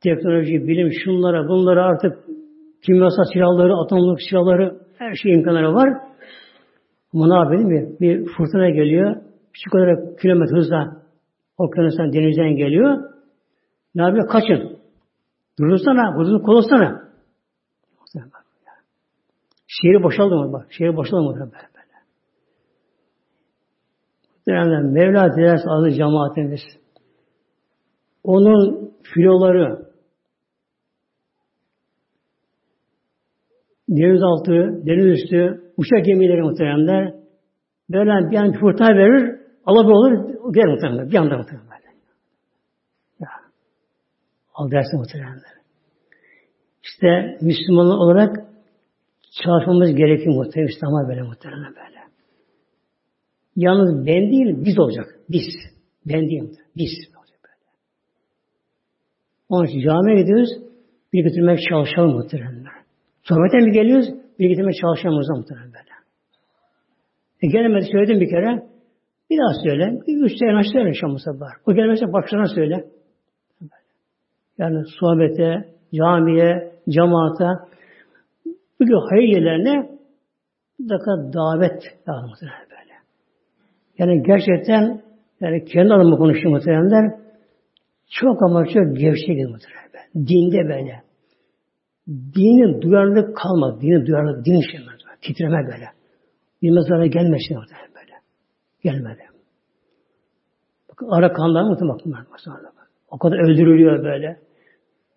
Teknoloji, 0.00 0.68
bilim, 0.68 0.90
şunlara, 1.04 1.48
bunlara 1.48 1.84
artık 1.84 2.12
kimyasal 2.86 3.24
silahları, 3.32 3.74
atomluk 3.76 4.22
silahları, 4.22 4.76
her 4.98 5.14
şey 5.14 5.32
imkanları 5.32 5.74
var. 5.74 5.88
Ama 7.14 7.28
ne 7.28 7.34
yapayım 7.34 7.68
mi? 7.68 7.96
Bir 8.00 8.24
fırtına 8.36 8.70
geliyor. 8.70 9.16
Şu 9.52 9.70
kadar 9.70 10.16
kilometre 10.16 10.56
hızla 10.56 11.02
okyanustan, 11.58 12.12
denizden 12.12 12.56
geliyor. 12.56 12.98
Ne 13.94 14.02
yapıyor? 14.02 14.28
Kaçın. 14.28 14.76
Durursana, 15.58 16.18
hızını 16.18 16.42
kolasana. 16.42 17.11
Şehri 19.80 20.02
boşaldı 20.02 20.52
bak? 20.52 20.66
Şehri 20.72 20.96
boşaldı 20.96 21.22
mı 21.22 21.34
böyle 21.34 21.52
böyle. 21.52 21.72
Muhtemelen 24.36 24.86
Mevla 24.86 25.36
dilerse 25.36 25.70
adı 25.70 25.90
cemaatimiz. 25.90 26.60
Onun 28.24 28.92
filoları, 29.02 29.92
denizaltı, 33.88 34.86
deniz 34.86 35.06
üstü, 35.06 35.72
uçak 35.76 36.04
gemileri 36.04 36.42
muhteremler 36.42 37.14
böyle 37.90 38.30
bir 38.30 38.36
an 38.36 38.52
fırtına 38.52 38.88
verir, 38.88 39.40
Allah 39.64 39.86
olur, 39.86 40.12
gider 40.52 40.66
muhteremler. 40.66 41.10
Bir 41.10 41.16
anda 41.16 41.36
muhteremler. 41.36 41.80
Ya. 43.20 43.28
Al 44.54 44.70
dersin 44.70 44.98
muhteremler. 44.98 45.52
İşte 46.82 47.38
Müslüman 47.40 47.86
olarak 47.86 48.51
çalışmamız 49.44 49.94
gerekiyor 49.94 50.34
muhterem 50.34 50.66
İslam'a 50.66 51.08
böyle 51.08 51.22
muhteremler 51.22 51.70
böyle. 51.70 52.02
Yalnız 53.56 54.06
ben 54.06 54.30
değil, 54.30 54.56
biz 54.64 54.78
olacak. 54.78 55.06
Biz. 55.28 55.44
Ben 56.06 56.20
değil, 56.20 56.42
biz 56.76 56.92
böyle. 57.14 57.54
Onun 59.48 59.66
için 59.66 59.80
camiye 59.80 60.22
gidiyoruz, 60.22 60.50
bir 61.12 61.24
götürmek 61.24 61.58
çalışalım 61.68 62.12
muhteremler. 62.12 62.72
Sohbete 63.22 63.58
mi 63.58 63.72
geliyoruz? 63.72 64.08
Bilgi 64.38 64.48
getirmeye 64.48 64.80
çalışıyoruz 64.80 65.28
muhtemelen 65.36 65.66
böyle. 65.66 65.92
E 67.42 67.46
gelemedi 67.46 67.84
söyledim 67.92 68.20
bir 68.20 68.30
kere. 68.30 68.66
Bir 69.30 69.38
daha 69.38 69.62
söyle. 69.64 70.00
Bir 70.06 70.24
üç 70.24 70.38
sene 70.38 70.62
söyle 70.72 70.94
Şam'ı 70.94 71.40
var. 71.40 71.52
O 71.66 71.74
gelmezse 71.74 72.12
başlarına 72.12 72.48
söyle. 72.48 72.84
Yani 74.58 74.82
sohbete, 75.00 75.68
camiye, 75.94 76.72
cemaata, 76.88 77.68
bugün 78.82 79.10
hayır 79.10 79.28
yerlerine 79.28 79.90
mutlaka 80.78 81.32
davet 81.32 81.82
lazım 82.08 82.30
böyle. 82.70 82.94
Yani 83.98 84.22
gerçekten 84.22 85.02
yani 85.40 85.64
kendi 85.64 85.94
adıma 85.94 86.16
konuşuyor 86.16 86.50
muhtemelenler 86.50 87.14
çok 88.10 88.42
ama 88.42 88.64
çok 88.66 88.96
gevşek 88.96 89.28
muhtemelen. 89.28 89.82
Dinde 90.14 90.68
böyle. 90.68 91.02
Dinin 92.08 92.82
duyarlılık 92.82 93.36
kalmadı. 93.36 93.80
Dinin 93.80 94.06
duyarlılık, 94.06 94.46
din 94.46 94.60
şey 94.60 94.80
titreme 95.22 95.66
böyle. 95.66 95.88
Bir 96.62 96.70
mezara 96.70 97.06
gelmesin 97.06 97.54
orada 97.54 97.72
böyle. 97.94 98.12
Gelmedi. 98.82 99.22
Bakın 100.90 101.08
ara 101.10 101.32
kanlar 101.32 101.70
bakın 101.70 101.88
bak. 101.88 102.26
O 103.10 103.18
kadar 103.18 103.38
öldürülüyor 103.38 104.04
böyle. 104.04 104.38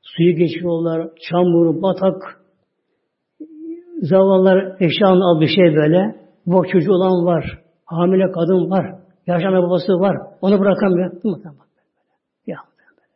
Suyu 0.02 0.36
geçiyorlar, 0.36 1.10
çamur, 1.30 1.82
batak, 1.82 2.45
zavallar 4.02 4.76
eşyanın 4.80 5.22
al 5.22 5.42
bir 5.42 5.48
şey 5.48 5.76
böyle. 5.76 6.16
Bu 6.46 6.68
çocuğu 6.72 6.92
olan 6.92 7.26
var. 7.26 7.64
Hamile 7.86 8.32
kadın 8.32 8.72
var. 8.72 9.00
Yaşanan 9.28 9.64
babası 9.64 9.94
var. 9.94 10.18
Onu 10.42 10.60
bırakamıyor. 10.60 11.12
Değil 11.12 11.36
mi? 11.38 11.44
Bak 11.46 11.56
böyle. 11.56 11.88
Ya 12.48 12.58
böyle. 12.78 13.08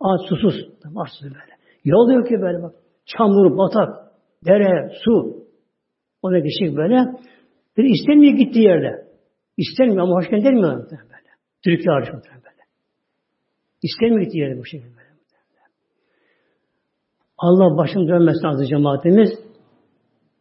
Aç 0.00 0.20
susuz. 0.28 0.54
Aç 0.96 1.08
susuz 1.08 1.32
böyle. 1.34 1.54
Yol 1.84 2.10
yok 2.10 2.28
ki 2.28 2.34
böyle 2.40 2.62
bak 2.62 2.74
çamur, 3.06 3.58
batak, 3.58 3.94
dere, 4.46 4.92
su. 5.04 5.44
Ona 6.22 6.38
geçecek 6.38 6.76
böyle. 6.76 7.04
Bir 7.76 7.84
istemiyor 7.84 8.34
gittiği 8.34 8.64
yerde. 8.64 9.06
İstemiyor 9.56 9.98
ama 9.98 10.14
hoş 10.14 10.30
geldin 10.30 10.44
demiyor 10.44 10.76
böyle. 10.90 11.02
Türkiye 11.64 11.92
hariç 11.94 12.08
böyle. 12.12 12.44
İstemiyor 13.82 14.20
gittiği 14.20 14.38
yerde 14.38 14.60
bu 14.60 14.64
şekilde 14.64 14.96
böyle. 14.96 15.04
Allah 17.38 17.76
başım 17.76 18.08
dönmesin 18.08 18.46
azı 18.46 18.66
cemaatimiz. 18.66 19.30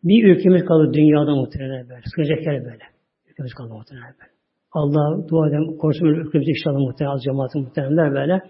Bir 0.04 0.24
ülkemiz 0.24 0.66
kalır 0.66 0.94
dünyada 0.94 1.36
muhtemelen 1.36 1.90
böyle. 1.90 2.02
Sıkacak 2.06 2.46
yer 2.46 2.66
böyle. 2.66 2.84
Ülkemiz 3.30 3.54
kalır 3.54 3.72
muhtemelen 3.72 4.14
böyle. 4.20 4.32
Allah 4.72 5.30
dua 5.30 5.48
edelim, 5.48 5.78
korusun 5.78 6.06
ülkemizi 6.06 6.52
inşallah 6.52 6.80
muhtemelen 6.80 7.16
az 7.16 7.24
cemaatin 7.24 7.62
muhtemelenler 7.62 8.14
böyle. 8.14 8.42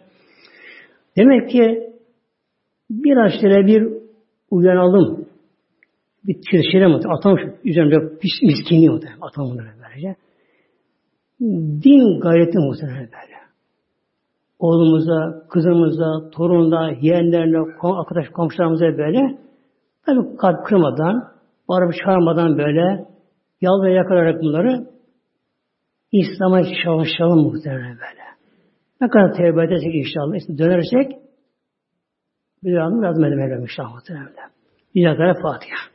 Demek 1.18 1.50
ki 1.50 1.94
biraz 2.90 3.32
şöyle 3.42 3.68
bir 3.68 3.94
uyanalım. 4.52 5.26
Bir 6.28 6.36
tirşire 6.52 6.88
mi? 6.88 7.00
Atam 7.10 7.38
üzerinde 7.64 8.18
pis 8.20 8.32
miskinliği 8.44 8.90
muhtemelen. 8.90 9.22
Atam 9.22 9.46
bunları 9.46 9.68
böylece. 9.84 10.16
Din 11.84 12.20
gayreti 12.20 12.58
muhtemelen 12.58 13.00
böyle. 13.00 13.34
Oğlumuza, 14.60 15.48
kızımıza, 15.50 16.30
torununa, 16.30 16.92
yeğenlerine, 17.02 17.58
arkadaş 17.82 18.30
komşularımıza 18.30 18.86
böyle 18.86 19.38
tabi 20.06 20.38
kalp 20.38 20.66
kırmadan, 20.66 21.33
bağırıp 21.70 21.94
çağırmadan 22.06 22.58
böyle 22.58 23.06
yal 23.62 23.84
ve 23.84 23.94
yakalarak 23.94 24.42
bunları 24.42 24.88
İslam'a 26.12 26.64
çalışalım 26.84 27.44
muhtemelen 27.44 27.98
böyle. 27.98 28.24
Ne 29.02 29.10
kadar 29.10 29.38
tevbe 29.38 29.64
edersek 29.64 29.96
inşallah, 29.96 30.36
işte 30.36 30.58
dönersek 30.58 31.12
bir 32.64 32.78
anı 32.78 33.02
lazım 33.02 33.26
edemeyelim 33.26 33.62
inşallah 33.62 33.94
muhtemelen. 33.94 34.52
İlahi 34.94 35.42
Fatiha. 35.42 35.93